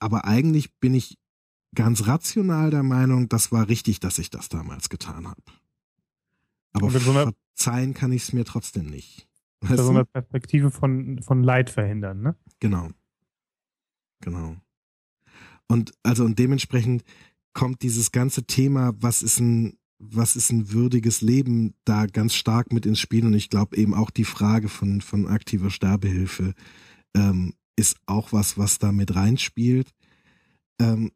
[0.00, 1.18] aber eigentlich bin ich
[1.74, 5.42] ganz rational der Meinung, das war richtig, dass ich das damals getan habe.
[6.72, 9.28] Aber verzeihen kann ich es mir trotzdem nicht.
[9.60, 12.36] Weißt so eine Perspektive von, von Leid verhindern, ne?
[12.60, 12.90] Genau.
[14.20, 14.56] Genau.
[15.66, 17.04] Und also und dementsprechend
[17.52, 22.72] kommt dieses ganze Thema, was ist ein, was ist ein würdiges Leben, da ganz stark
[22.72, 23.26] mit ins Spiel.
[23.26, 26.54] Und ich glaube eben auch die Frage von, von aktiver Sterbehilfe
[27.16, 29.92] ähm, ist auch was, was da mit reinspielt.
[30.80, 31.12] Ähm,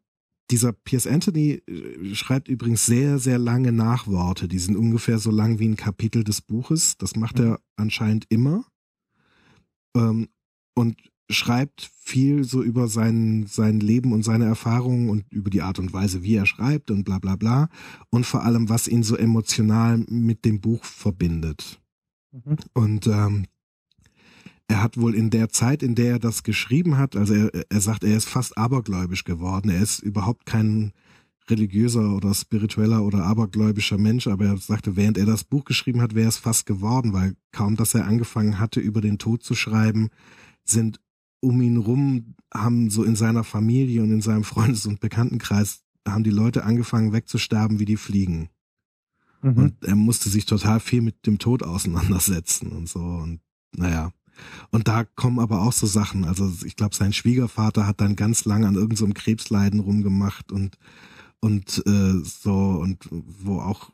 [0.51, 4.47] dieser Piers Anthony äh, schreibt übrigens sehr, sehr lange Nachworte.
[4.47, 6.97] Die sind ungefähr so lang wie ein Kapitel des Buches.
[6.97, 8.65] Das macht er anscheinend immer.
[9.95, 10.29] Ähm,
[10.75, 10.97] und
[11.29, 15.93] schreibt viel so über sein, sein Leben und seine Erfahrungen und über die Art und
[15.93, 17.69] Weise, wie er schreibt und bla bla bla.
[18.09, 21.81] Und vor allem, was ihn so emotional mit dem Buch verbindet.
[22.31, 22.57] Mhm.
[22.73, 23.45] Und ähm,
[24.67, 27.81] er hat wohl in der Zeit, in der er das geschrieben hat, also er, er
[27.81, 29.69] sagt, er ist fast abergläubisch geworden.
[29.69, 30.93] Er ist überhaupt kein
[31.49, 36.15] religiöser oder spiritueller oder abergläubischer Mensch, aber er sagte, während er das Buch geschrieben hat,
[36.15, 40.09] wäre es fast geworden, weil kaum, dass er angefangen hatte, über den Tod zu schreiben,
[40.63, 40.99] sind
[41.43, 46.23] um ihn rum, haben so in seiner Familie und in seinem Freundes- und Bekanntenkreis, haben
[46.23, 48.49] die Leute angefangen wegzusterben wie die Fliegen.
[49.41, 49.57] Mhm.
[49.57, 52.99] Und er musste sich total viel mit dem Tod auseinandersetzen und so.
[52.99, 53.41] Und
[53.75, 54.11] naja.
[54.71, 56.25] Und da kommen aber auch so Sachen.
[56.25, 60.77] Also ich glaube, sein Schwiegervater hat dann ganz lang an irgendeinem so Krebsleiden rumgemacht und
[61.39, 63.91] und äh, so und wo auch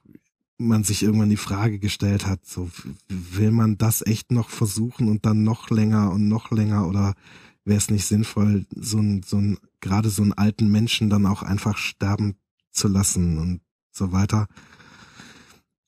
[0.59, 2.69] man sich irgendwann die Frage gestellt hat, so
[3.07, 7.15] will man das echt noch versuchen und dann noch länger und noch länger oder
[7.63, 11.43] wäre es nicht sinnvoll, so ein, so ein, gerade so einen alten Menschen dann auch
[11.43, 12.35] einfach sterben
[12.71, 13.61] zu lassen und
[13.91, 14.47] so weiter.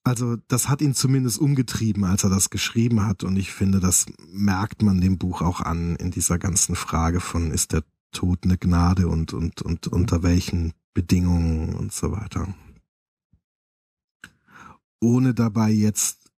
[0.03, 4.05] Also das hat ihn zumindest umgetrieben, als er das geschrieben hat und ich finde, das
[4.31, 8.57] merkt man dem Buch auch an in dieser ganzen Frage von ist der Tod eine
[8.57, 12.47] Gnade und und und unter welchen Bedingungen und so weiter
[15.01, 16.31] ohne dabei jetzt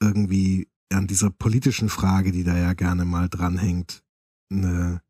[0.00, 4.04] irgendwie an dieser politischen Frage, die da ja gerne mal dranhängt,
[4.50, 5.02] eine,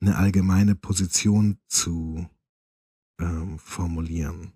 [0.00, 2.28] eine allgemeine Position zu
[3.18, 4.52] ähm, formulieren.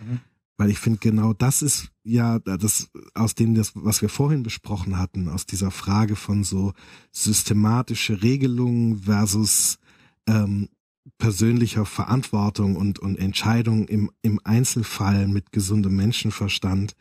[0.00, 0.20] Mhm.
[0.56, 4.98] Weil ich finde, genau das ist ja das aus dem, das, was wir vorhin besprochen
[4.98, 6.72] hatten, aus dieser Frage von so
[7.10, 9.78] systematische Regelungen versus
[10.28, 10.68] ähm,
[11.18, 16.96] persönlicher Verantwortung und, und Entscheidung im, im Einzelfall mit gesundem Menschenverstand,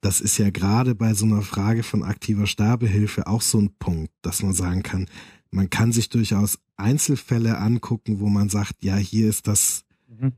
[0.00, 4.12] das ist ja gerade bei so einer Frage von aktiver Sterbehilfe auch so ein Punkt,
[4.22, 5.06] dass man sagen kann,
[5.50, 10.32] man kann sich durchaus Einzelfälle angucken, wo man sagt, ja, hier ist das, mhm.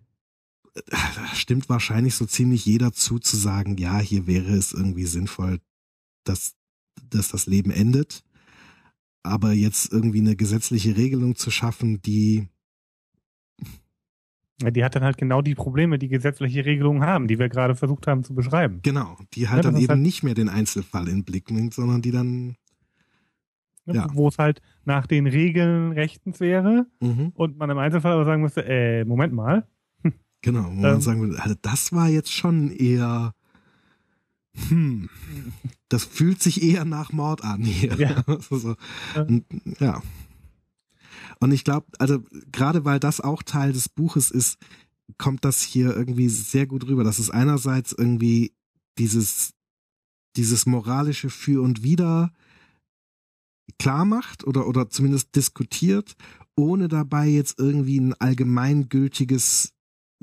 [0.87, 5.61] da stimmt wahrscheinlich so ziemlich jeder zu, zu sagen, ja, hier wäre es irgendwie sinnvoll,
[6.25, 6.55] dass,
[7.11, 8.25] dass das Leben endet.
[9.23, 12.49] Aber jetzt irgendwie eine gesetzliche Regelung zu schaffen, die
[14.61, 18.07] die hat dann halt genau die Probleme, die gesetzliche Regelungen haben, die wir gerade versucht
[18.07, 18.81] haben zu beschreiben.
[18.83, 22.03] Genau, die halt ja, dann eben halt nicht mehr den Einzelfall in Blick nimmt, sondern
[22.03, 22.57] die dann
[23.87, 24.07] ja.
[24.13, 27.33] wo es halt nach den Regeln rechtens wäre mhm.
[27.35, 29.67] und man im Einzelfall aber sagen müsste, äh, Moment mal.
[30.43, 33.35] Genau, wo man ähm, sagen würde, also das war jetzt schon eher
[34.69, 35.09] hm,
[35.89, 37.95] das fühlt sich eher nach Mord an hier.
[37.95, 38.25] Ja.
[38.51, 38.77] so,
[39.79, 40.03] ja.
[41.41, 42.23] Und ich glaube, also
[42.53, 44.59] gerade weil das auch Teil des Buches ist,
[45.19, 47.03] kommt das hier irgendwie sehr gut rüber.
[47.03, 48.53] Das ist einerseits irgendwie
[48.99, 49.55] dieses,
[50.37, 52.33] dieses moralische Für und Wider
[53.79, 56.15] klar macht oder, oder zumindest diskutiert,
[56.57, 59.73] ohne dabei jetzt irgendwie ein allgemeingültiges,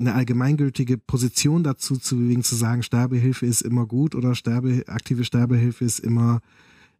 [0.00, 5.24] eine allgemeingültige Position dazu zu bewegen, zu sagen, Sterbehilfe ist immer gut oder Sterbe, aktive
[5.24, 6.40] Sterbehilfe ist immer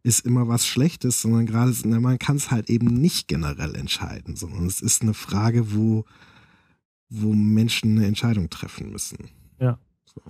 [0.03, 4.65] ist immer was Schlechtes, sondern gerade, man kann es halt eben nicht generell entscheiden, sondern
[4.65, 6.05] es ist eine Frage, wo,
[7.09, 9.29] wo Menschen eine Entscheidung treffen müssen.
[9.59, 9.77] Ja.
[10.05, 10.21] So.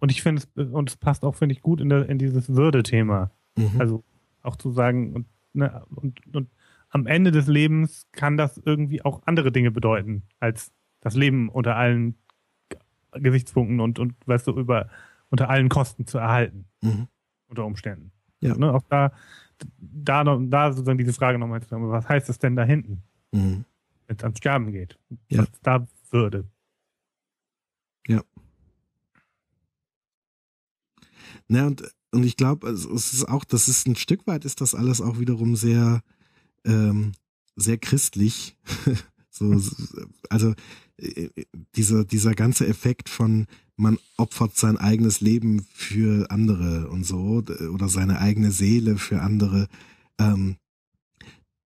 [0.00, 2.48] Und ich finde es, und es passt auch, finde ich, gut in, der, in dieses
[2.54, 3.30] Würde-Thema.
[3.56, 3.80] Mhm.
[3.80, 4.04] Also
[4.42, 6.50] auch zu sagen, und, ne, und, und
[6.90, 11.76] am Ende des Lebens kann das irgendwie auch andere Dinge bedeuten, als das Leben unter
[11.76, 12.16] allen
[13.12, 14.88] Gesichtspunkten und, und weißt du, über
[15.30, 16.66] unter allen Kosten zu erhalten.
[16.82, 17.08] Mhm.
[17.48, 18.12] Unter Umständen.
[18.44, 18.56] Ja.
[18.56, 19.12] Ne, auch da,
[19.78, 23.02] da, da sozusagen diese Frage nochmal zu sagen, was heißt das denn da hinten?
[23.32, 23.64] Mhm.
[24.06, 24.98] Wenn es ans Sterben geht.
[25.30, 25.40] Ja.
[25.40, 26.44] Was da würde.
[28.06, 28.22] Ja.
[31.48, 34.74] Na, und, und ich glaube, es ist auch, das ist ein Stück weit ist das
[34.74, 36.02] alles auch wiederum sehr,
[36.64, 37.12] ähm,
[37.56, 38.58] sehr christlich.
[39.30, 39.58] so,
[40.28, 40.54] also
[40.98, 41.30] äh,
[41.76, 47.42] dieser, dieser ganze Effekt von, man opfert sein eigenes Leben für andere und so
[47.72, 49.68] oder seine eigene Seele für andere.
[50.18, 50.56] Ähm,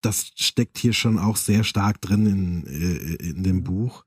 [0.01, 4.05] das steckt hier schon auch sehr stark drin in, äh, in dem Buch.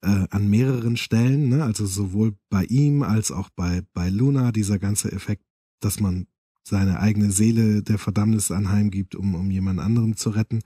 [0.00, 1.64] Äh, an mehreren Stellen, ne?
[1.64, 5.42] also sowohl bei ihm als auch bei, bei Luna, dieser ganze Effekt,
[5.80, 6.28] dass man
[6.62, 10.60] seine eigene Seele der Verdammnis anheimgibt, um, um jemand anderen zu retten.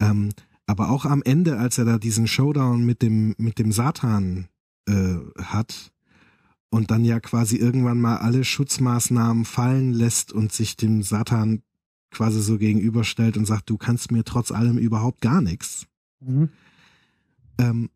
[0.00, 0.30] Ähm,
[0.66, 4.48] aber auch am Ende, als er da diesen Showdown mit dem, mit dem Satan
[4.86, 5.92] äh, hat,
[6.70, 11.62] und dann ja quasi irgendwann mal alle Schutzmaßnahmen fallen lässt und sich dem Satan
[12.10, 15.86] quasi so gegenüberstellt und sagt, du kannst mir trotz allem überhaupt gar nichts.
[16.20, 16.50] Mhm.
[17.58, 17.90] Ähm,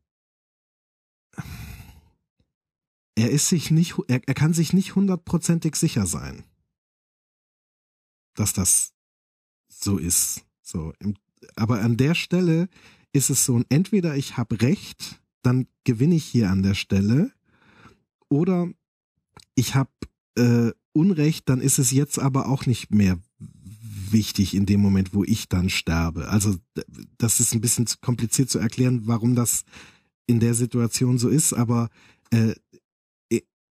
[3.15, 6.45] er ist sich nicht, er, er kann sich nicht hundertprozentig sicher sein,
[8.35, 8.93] dass das
[9.69, 10.45] so ist.
[10.63, 10.93] So,
[11.57, 12.69] aber an der Stelle
[13.13, 17.33] ist es so, entweder ich habe recht, dann gewinne ich hier an der Stelle,
[18.33, 18.67] oder
[19.55, 19.91] ich habe
[20.37, 23.19] äh, Unrecht, dann ist es jetzt aber auch nicht mehr
[24.11, 26.29] wichtig in dem Moment, wo ich dann sterbe.
[26.29, 26.57] Also
[27.19, 29.65] das ist ein bisschen kompliziert zu erklären, warum das
[30.27, 31.91] in der Situation so ist, aber
[32.31, 32.55] äh,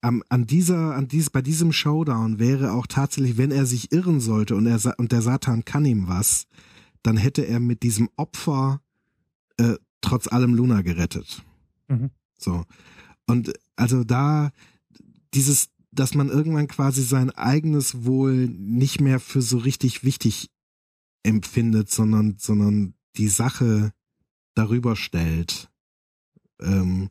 [0.02, 4.20] an, an dieser, an dies, bei diesem Showdown wäre auch tatsächlich, wenn er sich irren
[4.20, 6.46] sollte und er und der Satan kann ihm was,
[7.02, 8.82] dann hätte er mit diesem Opfer
[9.58, 11.44] äh, trotz allem Luna gerettet.
[11.88, 12.12] Mhm.
[12.38, 12.66] So
[13.28, 14.52] und also da
[15.34, 20.50] dieses dass man irgendwann quasi sein eigenes Wohl nicht mehr für so richtig wichtig
[21.24, 23.94] empfindet, sondern, sondern die Sache
[24.56, 25.70] darüber stellt.
[26.60, 27.10] Ähm,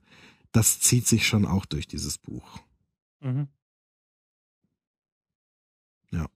[0.53, 2.59] das zieht sich schon auch durch dieses Buch.
[3.21, 3.49] Mhm.
[6.11, 6.27] Ja.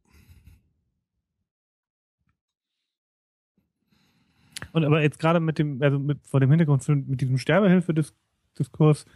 [4.73, 9.07] Und aber jetzt gerade mit dem, also mit, vor dem Hintergrund mit diesem Sterbehilfe-Diskurs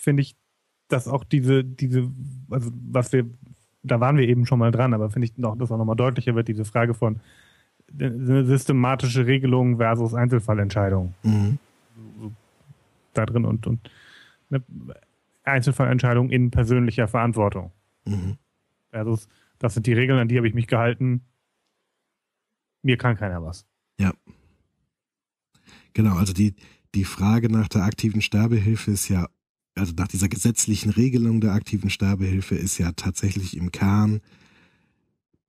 [0.00, 0.36] finde ich,
[0.88, 2.10] dass auch diese, diese,
[2.50, 3.26] also was wir,
[3.82, 6.34] da waren wir eben schon mal dran, aber finde ich noch, dass auch nochmal deutlicher
[6.34, 7.20] wird, diese Frage von
[7.98, 11.14] eine systematische Regelung versus Einzelfallentscheidung.
[11.22, 11.58] Mhm.
[13.14, 13.90] Da drin und, und
[14.50, 14.62] eine
[15.44, 17.72] Einzelfallentscheidung in persönlicher Verantwortung.
[18.04, 18.38] Mhm.
[18.90, 19.28] Versus,
[19.58, 21.22] das sind die Regeln, an die habe ich mich gehalten.
[22.82, 23.66] Mir kann keiner was.
[23.98, 24.12] Ja.
[25.92, 26.54] Genau, also die,
[26.94, 29.28] die Frage nach der aktiven Sterbehilfe ist ja,
[29.80, 34.20] also nach dieser gesetzlichen Regelung der aktiven Sterbehilfe ist ja tatsächlich im Kern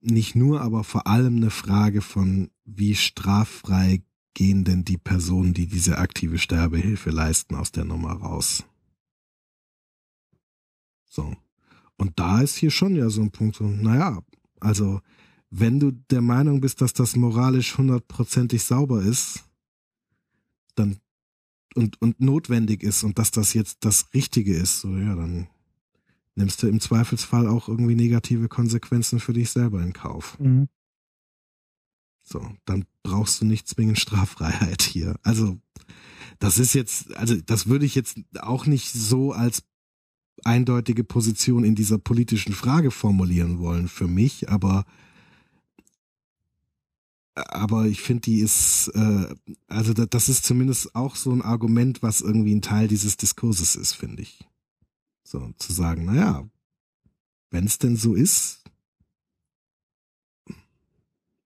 [0.00, 4.02] nicht nur, aber vor allem eine Frage von, wie straffrei
[4.34, 8.64] gehen denn die Personen, die diese aktive Sterbehilfe leisten, aus der Nummer raus.
[11.04, 11.36] So.
[11.98, 14.22] Und da ist hier schon ja so ein Punkt, so, naja,
[14.60, 15.02] also
[15.50, 19.44] wenn du der Meinung bist, dass das moralisch hundertprozentig sauber ist,
[20.74, 20.96] dann
[21.76, 25.48] und, und notwendig ist und dass das jetzt das Richtige ist, so ja, dann
[26.34, 30.38] nimmst du im Zweifelsfall auch irgendwie negative Konsequenzen für dich selber in Kauf.
[30.38, 30.68] Mhm.
[32.22, 35.16] So, dann brauchst du nicht zwingend Straffreiheit hier.
[35.22, 35.58] Also,
[36.38, 39.62] das ist jetzt, also das würde ich jetzt auch nicht so als
[40.44, 44.84] eindeutige Position in dieser politischen Frage formulieren wollen für mich, aber
[47.34, 49.34] aber ich finde, die ist, äh,
[49.66, 53.94] also das ist zumindest auch so ein Argument, was irgendwie ein Teil dieses Diskurses ist,
[53.94, 54.44] finde ich.
[55.24, 56.46] So, zu sagen, naja,
[57.50, 58.62] wenn es denn so ist,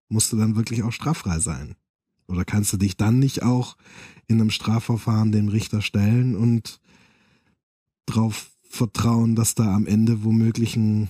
[0.09, 1.77] musst du dann wirklich auch straffrei sein.
[2.29, 3.77] Oder kannst du dich dann nicht auch
[4.27, 6.81] in einem Strafverfahren dem Richter stellen und
[8.07, 11.09] drauf vertrauen, dass da am Ende womöglich ein,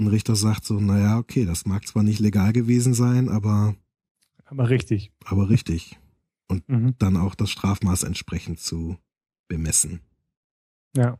[0.00, 3.76] ein Richter sagt so, naja, okay, das mag zwar nicht legal gewesen sein, aber
[4.50, 5.12] aber richtig.
[5.24, 5.98] Aber richtig.
[6.48, 6.94] Und mhm.
[6.98, 8.98] dann auch das Strafmaß entsprechend zu
[9.46, 10.00] bemessen.
[10.96, 11.18] Ja.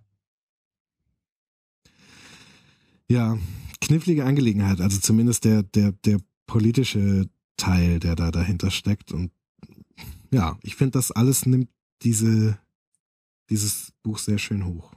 [3.08, 3.38] Ja,
[3.80, 4.80] knifflige Angelegenheit.
[4.80, 9.12] Also zumindest der, der, der politische Teil, der da dahinter steckt.
[9.12, 9.30] Und
[10.32, 11.68] ja, ich finde, das alles nimmt
[12.02, 12.58] diese,
[13.48, 14.92] dieses Buch sehr schön hoch.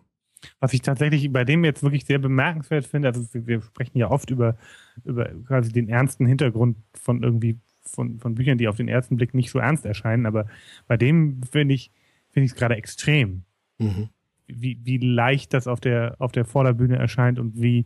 [0.60, 4.30] Was ich tatsächlich bei dem jetzt wirklich sehr bemerkenswert finde, also wir sprechen ja oft
[4.30, 4.58] über,
[5.04, 9.34] über quasi den ernsten Hintergrund von irgendwie von, von Büchern, die auf den ersten Blick
[9.34, 10.48] nicht so ernst erscheinen, aber
[10.88, 11.92] bei dem finde ich,
[12.30, 13.44] finde ich es gerade extrem.
[13.78, 14.10] Mhm.
[14.48, 17.86] Wie, wie leicht das auf der, auf der Vorderbühne erscheint und wie,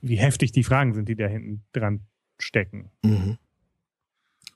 [0.00, 2.00] wie heftig die Fragen sind, die da hinten dran
[2.38, 2.90] stecken.
[3.02, 3.38] Mhm.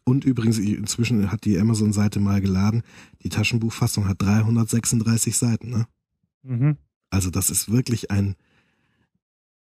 [0.04, 2.82] Und übrigens, inzwischen hat die Amazon-Seite mal geladen,
[3.22, 5.86] die Taschenbuchfassung hat 336 Seiten, ne?
[6.42, 6.76] Mhm.
[7.10, 8.36] Also das ist wirklich ein,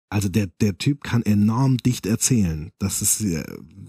[0.09, 2.71] also der, der Typ kann enorm dicht erzählen.
[2.79, 3.23] Das ist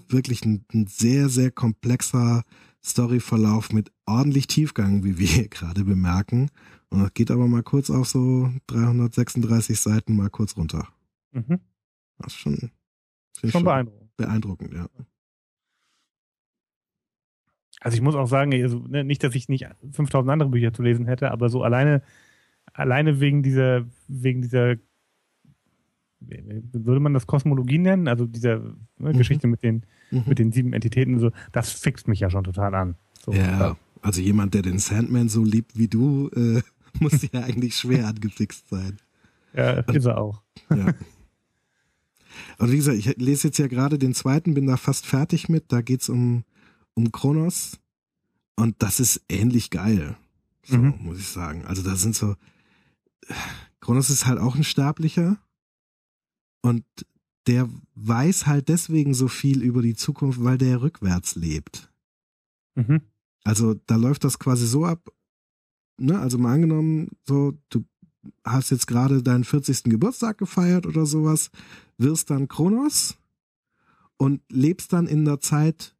[0.09, 2.45] wirklich ein, ein sehr, sehr komplexer
[2.85, 6.51] Storyverlauf mit ordentlich Tiefgang, wie wir hier gerade bemerken.
[6.89, 10.89] Und das geht aber mal kurz auf so 336 Seiten mal kurz runter.
[11.33, 11.61] Mhm.
[12.19, 12.71] Das ist schon,
[13.39, 14.17] schon, schon beeindruckend.
[14.17, 14.89] Beeindruckend, ja.
[17.81, 20.83] Also ich muss auch sagen, also ne, nicht, dass ich nicht 5000 andere Bücher zu
[20.83, 22.03] lesen hätte, aber so alleine,
[22.77, 24.77] alleine wegen dieser, wegen dieser,
[26.21, 28.09] würde man das Kosmologie nennen?
[28.09, 29.19] Also dieser ne, mhm.
[29.19, 30.25] Geschichte mit den, mhm.
[30.27, 32.97] mit den sieben Entitäten, so, das fixt mich ja schon total an.
[33.25, 36.63] So, ja, also jemand, der den Sandman so liebt wie du, äh,
[37.01, 38.99] muss ja eigentlich schwer angefixt sein.
[39.55, 40.43] Ja, ist er auch.
[40.71, 40.95] Ja.
[42.59, 45.73] Und wie gesagt, ich lese jetzt ja gerade den zweiten, bin da fast fertig mit.
[45.73, 46.45] Da geht's um,
[46.95, 47.79] um Kronos.
[48.57, 50.17] Und das ist ähnlich geil.
[50.63, 50.95] So, mhm.
[51.01, 51.65] muss ich sagen.
[51.67, 52.35] Also da sind so,
[53.81, 55.39] Kronos ist halt auch ein Sterblicher.
[56.62, 56.85] Und
[57.47, 61.93] der weiß halt deswegen so viel über die Zukunft, weil der rückwärts lebt.
[62.75, 63.03] Mhm.
[63.45, 65.12] Also da läuft das quasi so ab,
[65.99, 67.85] ne, also mal angenommen, so, du
[68.45, 69.85] hast jetzt gerade deinen 40.
[69.85, 71.51] Geburtstag gefeiert oder sowas,
[71.97, 73.17] wirst dann Kronos
[74.17, 75.95] und lebst dann in der Zeit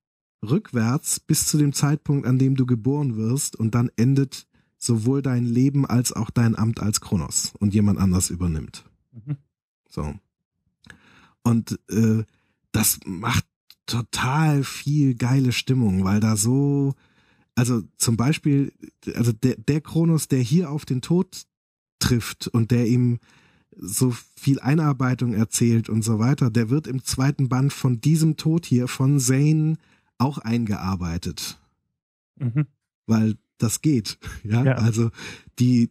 [0.45, 4.49] rückwärts bis zu dem Zeitpunkt, an dem du geboren wirst und dann endet
[4.87, 8.85] sowohl dein Leben als auch dein Amt als Kronos und jemand anders übernimmt.
[9.13, 9.37] Mhm.
[9.89, 10.15] So.
[11.43, 12.25] Und äh,
[12.73, 13.45] das macht
[13.87, 16.95] total viel geile Stimmung, weil da so,
[17.55, 18.73] also zum Beispiel,
[19.15, 21.47] also der, der Kronos, der hier auf den Tod
[21.99, 23.19] trifft und der ihm
[23.79, 28.67] so viel Einarbeitung erzählt und so weiter, der wird im zweiten Band von diesem Tod
[28.67, 29.77] hier von Zane
[30.19, 31.61] auch eingearbeitet.
[32.39, 32.67] Mhm.
[33.07, 34.19] Weil das geht.
[34.45, 34.65] Ja?
[34.65, 35.11] ja, also
[35.59, 35.91] die,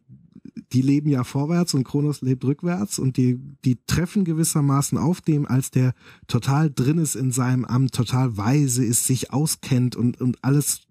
[0.72, 5.46] die leben ja vorwärts und Kronos lebt rückwärts und die, die treffen gewissermaßen auf dem,
[5.46, 5.94] als der
[6.28, 10.88] total drin ist in seinem Amt, total weise ist, sich auskennt und, und alles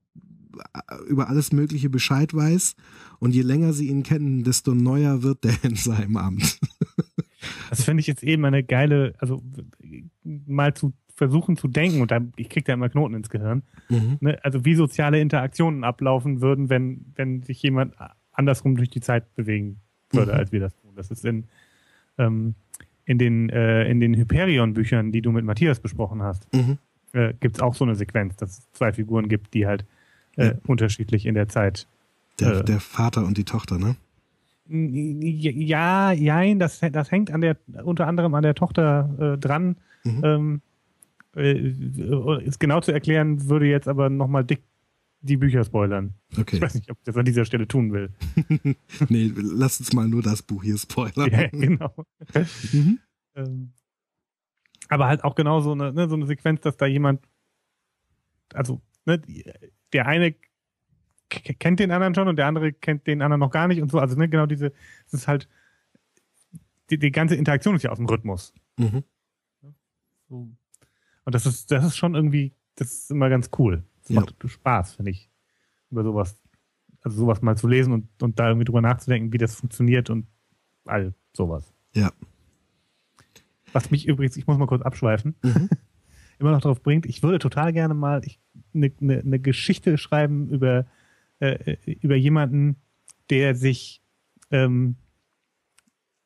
[1.09, 2.77] über alles Mögliche Bescheid weiß.
[3.19, 6.59] Und je länger sie ihn kennen, desto neuer wird der in seinem Amt.
[7.71, 9.43] das finde ich jetzt eben eine geile, also
[10.23, 14.19] mal zu versuchen zu denken, und da, ich krieg da immer Knoten ins Gehirn, mhm.
[14.21, 17.95] ne, also wie soziale Interaktionen ablaufen würden, wenn, wenn sich jemand
[18.33, 20.39] andersrum durch die Zeit bewegen würde, mhm.
[20.39, 20.93] als wir das tun.
[20.97, 21.45] Das ist in,
[22.19, 22.55] ähm,
[23.05, 26.79] in den, äh, in den Hyperion-Büchern, die du mit Matthias besprochen hast, mhm.
[27.13, 29.85] äh, gibt es auch so eine Sequenz, dass es zwei Figuren gibt, die halt
[30.37, 30.53] äh, ja.
[30.67, 31.87] unterschiedlich in der Zeit.
[32.41, 33.97] Der, äh, der Vater und die Tochter, ne?
[34.67, 39.77] Ja, jein, das, das hängt an der, unter anderem an der Tochter äh, dran.
[40.05, 40.21] Mhm.
[40.25, 40.61] Ähm,
[41.37, 41.73] äh,
[42.47, 44.63] es genau zu erklären, würde jetzt aber nochmal dick
[45.21, 46.13] die Bücher spoilern.
[46.39, 46.57] Okay.
[46.57, 48.11] Ich weiß nicht, ob ich das an dieser Stelle tun will.
[49.09, 51.31] nee, lass uns mal nur das Buch hier spoilern.
[51.31, 51.95] ja, genau.
[52.73, 52.99] mhm.
[53.35, 53.73] ähm,
[54.89, 57.27] aber halt auch genau so eine, ne, so eine Sequenz, dass da jemand,
[58.53, 59.23] also ne,
[59.95, 60.35] der eine
[61.31, 63.99] kennt den anderen schon und der andere kennt den anderen noch gar nicht und so.
[63.99, 64.73] Also ne, genau diese,
[65.07, 65.49] es ist halt,
[66.91, 68.53] die, die ganze Interaktion ist ja aus dem Rhythmus.
[68.77, 69.05] Mhm.
[70.29, 70.51] So.
[71.25, 73.85] Und das ist, das ist schon irgendwie, das ist immer ganz cool.
[74.03, 74.21] Das ja.
[74.21, 75.31] macht Spaß, finde ich,
[75.91, 76.41] über sowas,
[77.01, 80.27] also sowas mal zu lesen und, und da irgendwie drüber nachzudenken, wie das funktioniert und
[80.85, 81.73] all sowas.
[81.95, 82.13] Ja.
[83.73, 85.69] Was mich übrigens, ich muss mal kurz abschweifen, mhm.
[86.39, 88.21] immer noch darauf bringt, ich würde total gerne mal
[88.75, 90.87] eine ne, ne Geschichte schreiben über,
[91.39, 92.77] äh, über jemanden,
[93.31, 94.03] der sich,
[94.51, 94.97] ähm,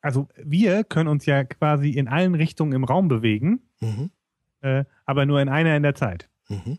[0.01, 3.61] also wir können uns ja quasi in allen Richtungen im Raum bewegen.
[3.79, 4.11] Mhm
[4.61, 6.29] äh, aber nur in einer in der Zeit.
[6.49, 6.77] Mhm.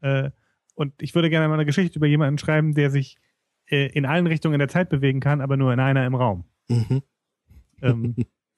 [0.00, 0.30] Äh,
[0.74, 3.18] und ich würde gerne mal eine Geschichte über jemanden schreiben, der sich
[3.66, 6.44] äh, in allen Richtungen in der Zeit bewegen kann, aber nur in einer im Raum.
[6.68, 7.02] Mhm.
[7.82, 8.14] Ähm,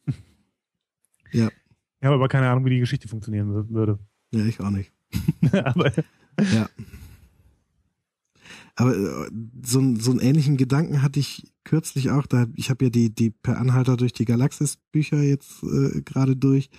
[1.33, 1.49] ja.
[2.01, 3.99] Ich habe aber keine Ahnung, wie die Geschichte funktionieren würde.
[4.33, 4.93] Ja, ich auch nicht.
[5.53, 5.93] aber
[6.39, 6.69] ja.
[8.77, 9.31] Aber äh,
[9.63, 12.27] so, so einen ähnlichen Gedanken hatte ich kürzlich auch.
[12.27, 16.37] Da ich habe ja die die per Anhalter durch die Galaxis Bücher jetzt äh, gerade
[16.37, 16.71] durch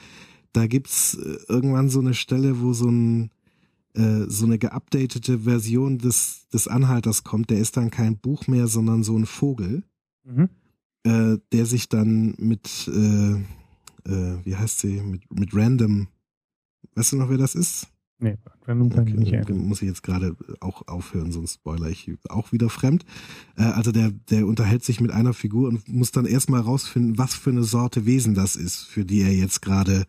[0.53, 3.31] da gibt's äh, irgendwann so eine Stelle, wo so ein
[3.93, 7.49] äh, so eine geupdatete Version des des Anhalters kommt.
[7.49, 9.83] Der ist dann kein Buch mehr, sondern so ein Vogel,
[10.23, 10.49] mhm.
[11.03, 13.33] äh, der sich dann mit äh,
[14.09, 16.07] äh, wie heißt sie mit mit Random.
[16.95, 17.88] Weißt du noch, wer das ist?
[18.22, 19.67] Nee, Random kann okay, ich nicht erinnern.
[19.67, 23.03] Muss ich jetzt gerade auch aufhören, sonst spoiler ich auch wieder fremd.
[23.58, 27.33] Äh, also der, der unterhält sich mit einer Figur und muss dann erstmal rausfinden, was
[27.33, 30.06] für eine Sorte Wesen das ist, für die er jetzt gerade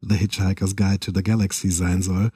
[0.00, 2.30] The Hitchhiker's Guide to the Galaxy sein soll.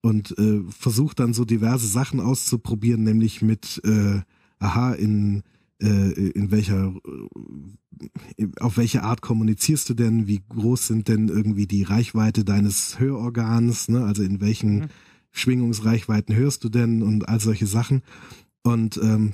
[0.00, 4.20] Und äh, versucht dann so diverse Sachen auszuprobieren, nämlich mit, äh,
[4.58, 5.42] aha, in,
[5.86, 6.94] in welcher,
[8.36, 10.26] äh, auf welche Art kommunizierst du denn?
[10.26, 13.88] Wie groß sind denn irgendwie die Reichweite deines Hörorgans?
[13.88, 14.04] Ne?
[14.04, 14.88] Also in welchen mhm.
[15.32, 18.02] Schwingungsreichweiten hörst du denn und all solche Sachen.
[18.62, 19.32] Und ähm,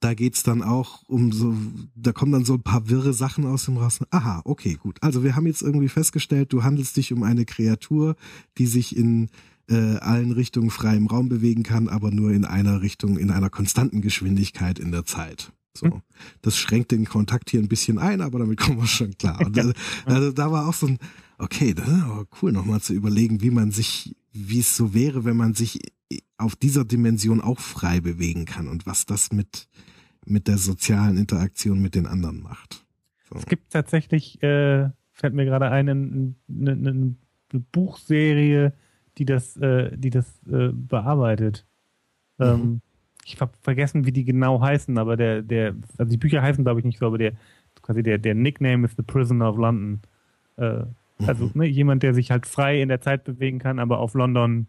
[0.00, 1.56] da geht's dann auch um so,
[1.94, 4.00] da kommen dann so ein paar wirre Sachen aus dem raus.
[4.10, 5.02] Aha, okay, gut.
[5.02, 8.16] Also wir haben jetzt irgendwie festgestellt, du handelst dich um eine Kreatur,
[8.58, 9.30] die sich in
[9.70, 13.50] äh, allen Richtungen frei im Raum bewegen kann, aber nur in einer Richtung, in einer
[13.50, 15.52] konstanten Geschwindigkeit in der Zeit.
[15.76, 15.86] So.
[15.86, 16.02] Hm.
[16.42, 19.40] Das schränkt den Kontakt hier ein bisschen ein, aber damit kommen wir schon klar.
[19.44, 19.58] Und
[20.04, 20.98] also, da war auch so ein,
[21.38, 25.24] okay, das ist aber cool, nochmal zu überlegen, wie man sich, wie es so wäre,
[25.24, 25.80] wenn man sich
[26.36, 29.68] auf dieser Dimension auch frei bewegen kann und was das mit,
[30.26, 32.84] mit der sozialen Interaktion mit den anderen macht.
[33.28, 33.36] So.
[33.36, 36.36] Es gibt tatsächlich, äh, fällt mir gerade ein, eine,
[36.72, 37.16] eine
[37.72, 38.74] Buchserie,
[39.18, 41.66] die das, äh, die das äh, bearbeitet.
[42.38, 42.44] Mhm.
[42.44, 42.80] Ähm,
[43.24, 46.80] ich habe vergessen, wie die genau heißen, aber der, der, also die Bücher heißen, glaube
[46.80, 47.32] ich, nicht so, aber der,
[47.82, 50.00] quasi der, der Nickname ist The Prisoner of London.
[50.56, 50.86] Äh, mhm.
[51.26, 54.66] Also ne, jemand, der sich halt frei in der Zeit bewegen kann, aber auf London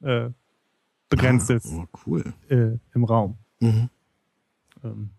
[0.00, 0.30] äh,
[1.08, 1.72] begrenzt ah, ist.
[1.72, 2.32] Oh, cool.
[2.48, 3.38] Äh, Im Raum.
[3.60, 3.88] Mhm.
[4.82, 5.10] Ähm.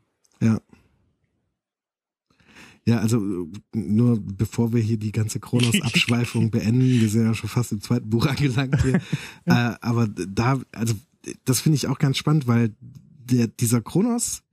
[2.85, 2.99] Ja.
[2.99, 7.81] Also nur bevor wir hier die ganze Kronos-Abschweifung beenden, wir sind ja schon fast im
[7.81, 8.95] zweiten Buch angelangt hier.
[9.45, 10.95] äh, aber da, also
[11.45, 14.43] das finde ich auch ganz spannend, weil der, dieser Kronos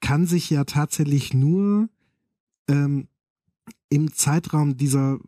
[0.00, 1.88] kann sich ja tatsächlich nur
[2.68, 3.06] ähm,
[3.88, 5.18] im Zeitraum dieser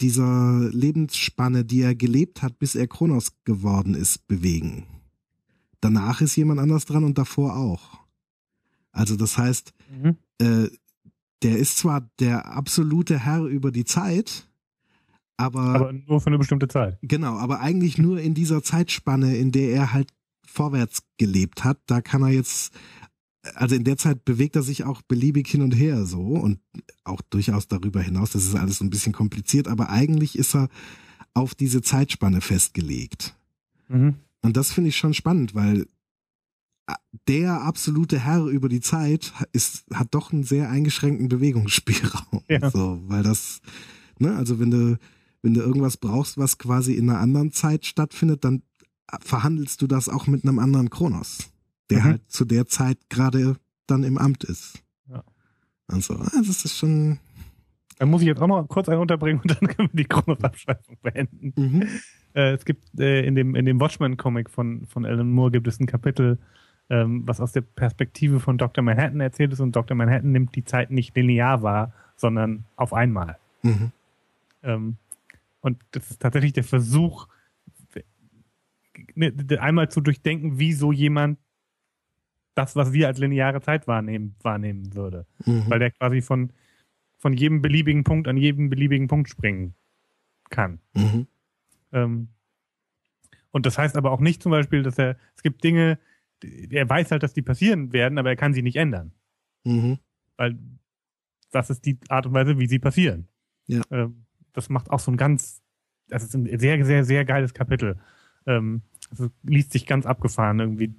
[0.00, 4.84] dieser Lebensspanne, die er gelebt hat, bis er Kronos geworden ist, bewegen.
[5.80, 8.00] Danach ist jemand anders dran und davor auch.
[8.90, 10.16] Also das heißt, mhm.
[10.38, 10.68] äh,
[11.42, 14.48] der ist zwar der absolute Herr über die Zeit,
[15.36, 16.98] aber, aber nur für eine bestimmte Zeit.
[17.02, 20.10] Genau, aber eigentlich nur in dieser Zeitspanne, in der er halt
[20.46, 21.78] vorwärts gelebt hat.
[21.86, 22.72] Da kann er jetzt,
[23.54, 26.60] also in der Zeit bewegt er sich auch beliebig hin und her so und
[27.04, 28.30] auch durchaus darüber hinaus.
[28.32, 30.68] Das ist alles ein bisschen kompliziert, aber eigentlich ist er
[31.34, 33.34] auf diese Zeitspanne festgelegt.
[33.88, 34.16] Mhm.
[34.42, 35.86] Und das finde ich schon spannend, weil
[37.28, 42.42] der absolute Herr über die Zeit ist, hat doch einen sehr eingeschränkten Bewegungsspielraum.
[42.48, 42.70] Ja.
[42.70, 43.60] So, weil das,
[44.18, 44.98] ne, also wenn du,
[45.42, 48.62] wenn du irgendwas brauchst, was quasi in einer anderen Zeit stattfindet, dann
[49.20, 51.52] verhandelst du das auch mit einem anderen Kronos,
[51.90, 52.04] der mhm.
[52.04, 54.82] halt zu der Zeit gerade dann im Amt ist.
[55.08, 55.22] Ja.
[55.86, 57.18] Also, das ist schon.
[57.98, 60.96] Da muss ich jetzt auch noch kurz einen unterbringen und dann können wir die Kronos-Abschreibung
[61.02, 61.52] beenden.
[61.56, 61.82] Mhm.
[62.34, 65.78] Äh, es gibt äh, in dem, in dem Watchmen-Comic von, von Alan Moore gibt es
[65.78, 66.38] ein Kapitel,
[66.92, 68.84] ähm, was aus der Perspektive von Dr.
[68.84, 69.96] Manhattan erzählt ist und Dr.
[69.96, 73.38] Manhattan nimmt die Zeit nicht linear wahr, sondern auf einmal.
[73.62, 73.92] Mhm.
[74.62, 74.96] Ähm,
[75.62, 77.28] und das ist tatsächlich der Versuch,
[79.14, 81.38] ne, einmal zu durchdenken, wie so jemand
[82.54, 85.24] das, was wir als lineare Zeit wahrnehmen, wahrnehmen würde.
[85.46, 85.64] Mhm.
[85.68, 86.52] Weil der quasi von,
[87.16, 89.72] von jedem beliebigen Punkt an jedem beliebigen Punkt springen
[90.50, 90.78] kann.
[90.92, 91.26] Mhm.
[91.92, 92.28] Ähm,
[93.50, 95.98] und das heißt aber auch nicht zum Beispiel, dass er, es gibt Dinge,
[96.42, 99.12] er weiß halt, dass die passieren werden, aber er kann sie nicht ändern.
[99.64, 99.98] Mhm.
[100.36, 100.58] Weil
[101.50, 103.28] das ist die Art und Weise, wie sie passieren.
[103.66, 103.82] Ja.
[103.90, 105.62] Ähm, das macht auch so ein ganz,
[106.08, 107.98] das ist ein sehr, sehr, sehr geiles Kapitel.
[108.46, 110.94] Ähm, also liest sich ganz abgefahren, irgendwie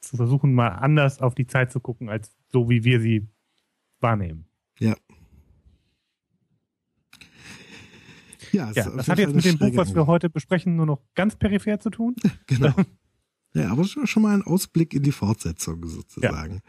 [0.00, 3.28] zu versuchen, mal anders auf die Zeit zu gucken, als so, wie wir sie
[4.00, 4.46] wahrnehmen.
[4.78, 4.96] Ja.
[8.52, 11.36] Ja, ja das hat jetzt mit dem Buch, was wir heute besprechen, nur noch ganz
[11.36, 12.16] peripher zu tun.
[12.46, 12.74] genau.
[13.54, 16.54] Ja, aber schon mal ein Ausblick in die Fortsetzung sozusagen.
[16.54, 16.60] Ja.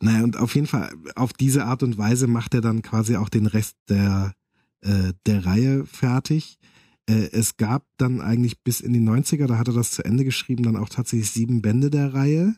[0.00, 3.28] Naja, und auf jeden Fall, auf diese Art und Weise macht er dann quasi auch
[3.28, 4.34] den Rest der,
[4.80, 6.58] äh, der Reihe fertig.
[7.06, 10.24] Äh, es gab dann eigentlich bis in die 90er, da hat er das zu Ende
[10.24, 12.54] geschrieben, dann auch tatsächlich sieben Bände der Reihe.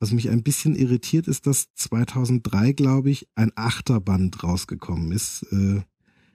[0.00, 5.44] Was mich ein bisschen irritiert, ist, dass 2003, glaube ich, ein Achterband rausgekommen ist.
[5.52, 5.82] Äh,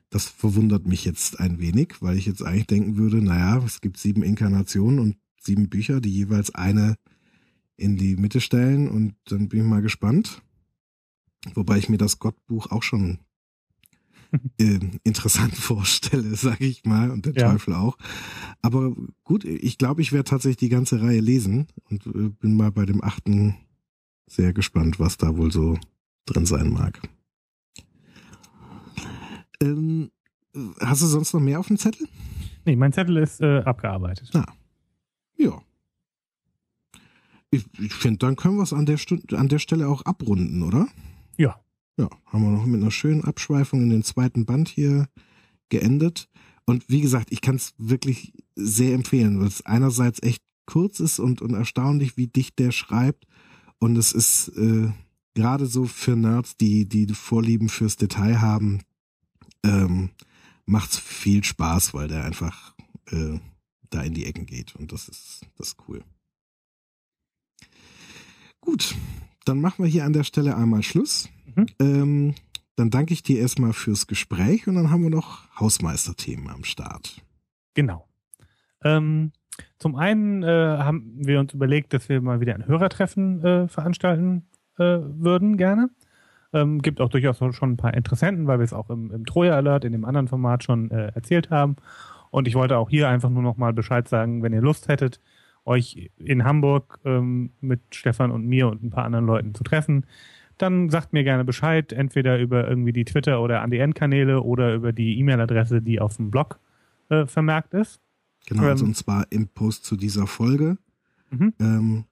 [0.10, 3.98] das verwundert mich jetzt ein wenig, weil ich jetzt eigentlich denken würde, naja, es gibt
[3.98, 5.18] sieben Inkarnationen und
[5.48, 6.96] sieben Bücher, die jeweils eine
[7.76, 10.44] in die Mitte stellen und dann bin ich mal gespannt.
[11.54, 13.20] Wobei ich mir das Gottbuch auch schon
[14.60, 17.52] äh, interessant vorstelle, sage ich mal, und der ja.
[17.52, 17.98] Teufel auch.
[18.62, 22.72] Aber gut, ich glaube, ich werde tatsächlich die ganze Reihe lesen und äh, bin mal
[22.72, 23.56] bei dem achten
[24.28, 25.80] sehr gespannt, was da wohl so
[26.26, 27.00] drin sein mag.
[29.62, 30.12] Ähm,
[30.82, 32.08] hast du sonst noch mehr auf dem Zettel?
[32.66, 34.30] Nee, mein Zettel ist äh, abgearbeitet.
[34.34, 34.46] Ah,
[35.38, 35.62] ja.
[37.50, 39.00] Ich, ich finde, dann können wir es an der,
[39.34, 40.88] an der Stelle auch abrunden, oder?
[41.38, 41.60] Ja.
[41.98, 45.08] Ja, haben wir noch mit einer schönen Abschweifung in den zweiten Band hier
[45.70, 46.30] geendet.
[46.66, 51.20] Und wie gesagt, ich kann es wirklich sehr empfehlen, weil es einerseits echt kurz ist
[51.20, 53.26] und, und erstaunlich, wie dicht der schreibt.
[53.80, 54.92] Und es ist äh,
[55.34, 58.82] gerade so für Nerds, die, die Vorlieben fürs Detail haben,
[59.64, 60.10] ähm,
[60.66, 62.76] macht's viel Spaß, weil der einfach
[63.12, 63.40] äh,
[63.90, 64.76] da in die Ecken geht.
[64.76, 66.04] Und das ist, das ist cool.
[68.62, 68.96] Gut,
[69.46, 71.30] dann machen wir hier an der Stelle einmal Schluss.
[71.56, 71.66] Mhm.
[71.80, 72.36] Ähm,
[72.76, 77.22] dann danke ich dir erstmal fürs Gespräch und dann haben wir noch Hausmeisterthemen am Start.
[77.74, 78.08] Genau.
[78.84, 79.32] Ähm,
[79.80, 84.48] zum einen äh, haben wir uns überlegt, dass wir mal wieder ein Hörertreffen äh, veranstalten
[84.78, 85.90] äh, würden, gerne.
[86.54, 89.56] Ähm, gibt auch durchaus schon ein paar Interessenten, weil wir es auch im, im Troja
[89.56, 91.76] Alert, in dem anderen Format schon äh, erzählt haben.
[92.30, 95.20] Und ich wollte auch hier einfach nur noch mal Bescheid sagen, wenn ihr Lust hättet,
[95.66, 100.06] euch in Hamburg ähm, mit Stefan und mir und ein paar anderen Leuten zu treffen,
[100.58, 105.20] dann sagt mir gerne Bescheid, entweder über irgendwie die Twitter- oder ADN-Kanäle oder über die
[105.20, 106.60] E-Mail-Adresse, die auf dem Blog
[107.10, 108.00] äh, vermerkt ist.
[108.48, 110.78] Genau, also ähm, und zwar im Post zu dieser Folge.
[111.30, 111.54] Mhm.
[111.60, 112.06] Ähm,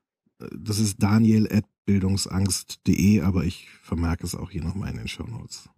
[0.52, 5.70] das ist daniel.bildungsangst.de, aber ich vermerke es auch hier nochmal in den Show Notes.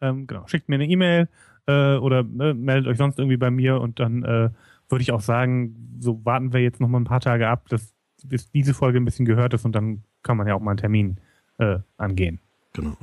[0.00, 1.28] Ähm, genau, schickt mir eine E-Mail
[1.66, 4.50] äh, oder äh, meldet euch sonst irgendwie bei mir und dann äh,
[4.88, 7.92] würde ich auch sagen, so warten wir jetzt noch mal ein paar Tage ab, dass
[8.24, 10.78] bis diese Folge ein bisschen gehört ist und dann kann man ja auch mal einen
[10.78, 11.16] Termin
[11.58, 12.40] äh, angehen.
[12.72, 12.96] Genau.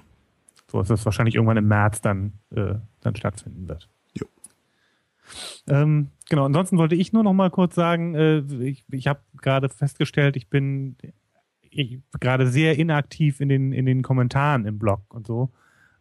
[0.69, 3.89] So dass das wahrscheinlich irgendwann im März dann, äh, dann stattfinden wird.
[4.13, 4.25] Jo.
[5.67, 9.69] Ähm, genau, ansonsten wollte ich nur noch mal kurz sagen, äh, ich, ich habe gerade
[9.69, 10.97] festgestellt, ich bin
[12.19, 15.51] gerade sehr inaktiv in den, in den Kommentaren im Blog und so.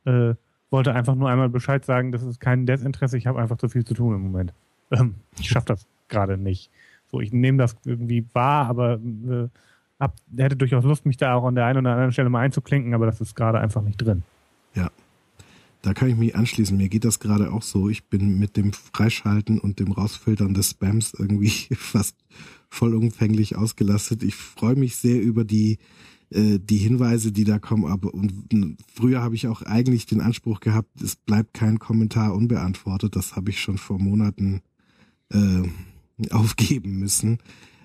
[0.05, 0.35] Äh,
[0.71, 3.85] wollte einfach nur einmal Bescheid sagen, das ist kein Desinteresse, ich habe einfach zu viel
[3.85, 4.53] zu tun im Moment.
[4.91, 6.71] Ähm, ich schaffe das gerade nicht.
[7.11, 9.49] So, ich nehme das irgendwie wahr, aber äh,
[9.99, 12.95] hab, hätte durchaus Lust, mich da auch an der einen oder anderen Stelle mal einzuklinken,
[12.95, 14.23] aber das ist gerade einfach nicht drin.
[14.75, 14.91] Ja.
[15.83, 16.77] Da kann ich mich anschließen.
[16.77, 17.89] Mir geht das gerade auch so.
[17.89, 22.17] Ich bin mit dem Freischalten und dem Rausfiltern des Spams irgendwie fast
[22.71, 24.23] vollumfänglich ausgelastet.
[24.25, 25.79] Ich freue mich sehr über die
[26.31, 27.87] äh, die Hinweise, die da kommen.
[27.87, 33.17] Aber und früher habe ich auch eigentlich den Anspruch gehabt, es bleibt kein Kommentar unbeantwortet.
[33.17, 34.63] Das habe ich schon vor Monaten
[35.33, 35.63] äh,
[36.31, 37.39] aufgeben müssen.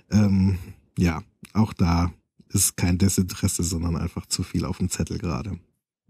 [0.10, 0.58] Ähm,
[0.98, 2.14] ja, auch da
[2.50, 5.60] ist kein Desinteresse, sondern einfach zu viel auf dem Zettel gerade.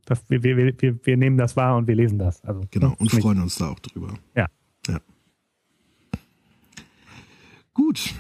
[0.06, 2.44] Das, wir, wir, wir, wir nehmen das wahr und wir lesen das.
[2.44, 4.14] Also, genau, und freuen uns da auch drüber.
[4.36, 4.48] Ja.
[4.88, 5.00] ja.
[7.74, 8.14] Gut.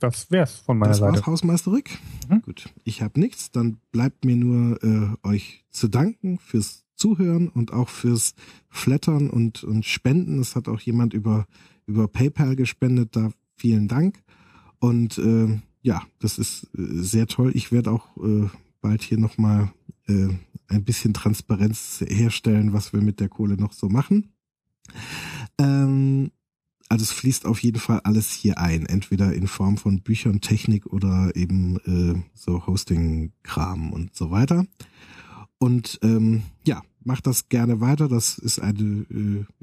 [0.00, 1.12] Das wär's von meiner das Seite.
[1.12, 1.98] Das war's, Hausmeister Rick.
[2.28, 2.42] Mhm.
[2.42, 3.50] Gut, ich habe nichts.
[3.50, 8.34] Dann bleibt mir nur äh, euch zu danken fürs Zuhören und auch fürs
[8.68, 10.40] Flattern und, und Spenden.
[10.40, 11.46] Es hat auch jemand über,
[11.86, 13.16] über PayPal gespendet.
[13.16, 14.22] Da vielen Dank.
[14.80, 17.52] Und äh, ja, das ist äh, sehr toll.
[17.54, 18.48] Ich werde auch äh,
[18.80, 19.72] bald hier nochmal
[20.06, 20.28] äh,
[20.68, 24.32] ein bisschen Transparenz herstellen, was wir mit der Kohle noch so machen.
[25.58, 26.30] Ähm,
[26.88, 30.86] also es fließt auf jeden Fall alles hier ein, entweder in Form von Büchern, Technik
[30.86, 34.66] oder eben äh, so Hosting-Kram und so weiter.
[35.58, 38.08] Und ähm, ja, macht das gerne weiter.
[38.08, 39.06] Das ist eine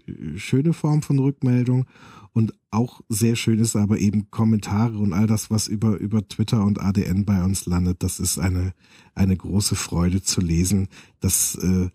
[0.07, 1.85] äh, schöne Form von Rückmeldung.
[2.33, 6.63] Und auch sehr schön ist aber eben Kommentare und all das, was über, über Twitter
[6.65, 8.03] und ADN bei uns landet.
[8.03, 8.73] Das ist eine,
[9.13, 10.89] eine große Freude zu lesen,
[11.21, 11.89] dass, äh,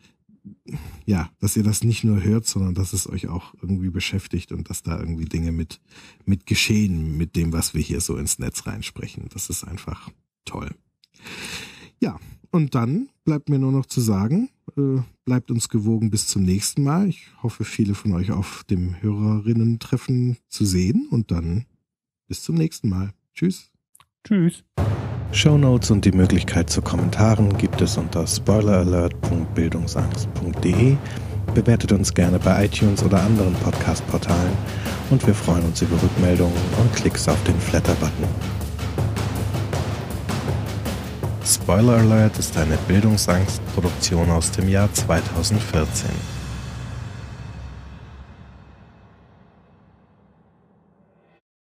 [1.04, 4.70] ja, dass ihr das nicht nur hört, sondern dass es euch auch irgendwie beschäftigt und
[4.70, 5.80] dass da irgendwie Dinge mit,
[6.24, 9.28] mit geschehen, mit dem, was wir hier so ins Netz reinsprechen.
[9.32, 10.10] Das ist einfach
[10.44, 10.70] toll.
[12.00, 12.18] Ja,
[12.50, 16.82] und dann bleibt mir nur noch zu sagen, äh, bleibt uns gewogen bis zum nächsten
[16.82, 17.08] Mal.
[17.08, 21.66] Ich hoffe, viele von euch auf dem Hörerinnen-Treffen zu sehen und dann
[22.26, 23.12] bis zum nächsten Mal.
[23.34, 23.70] Tschüss.
[24.24, 24.64] Tschüss.
[25.32, 30.96] Show Notes und die Möglichkeit zu Kommentaren gibt es unter spoileralert.bildungsangst.de.
[31.54, 34.50] Bewertet uns gerne bei iTunes oder anderen Podcast-Portalen
[35.10, 38.24] und wir freuen uns über Rückmeldungen und Klicks auf den Flatter-Button.
[41.44, 46.39] Spoiler Alert ist eine Bildungsangst-Produktion aus dem Jahr 2014.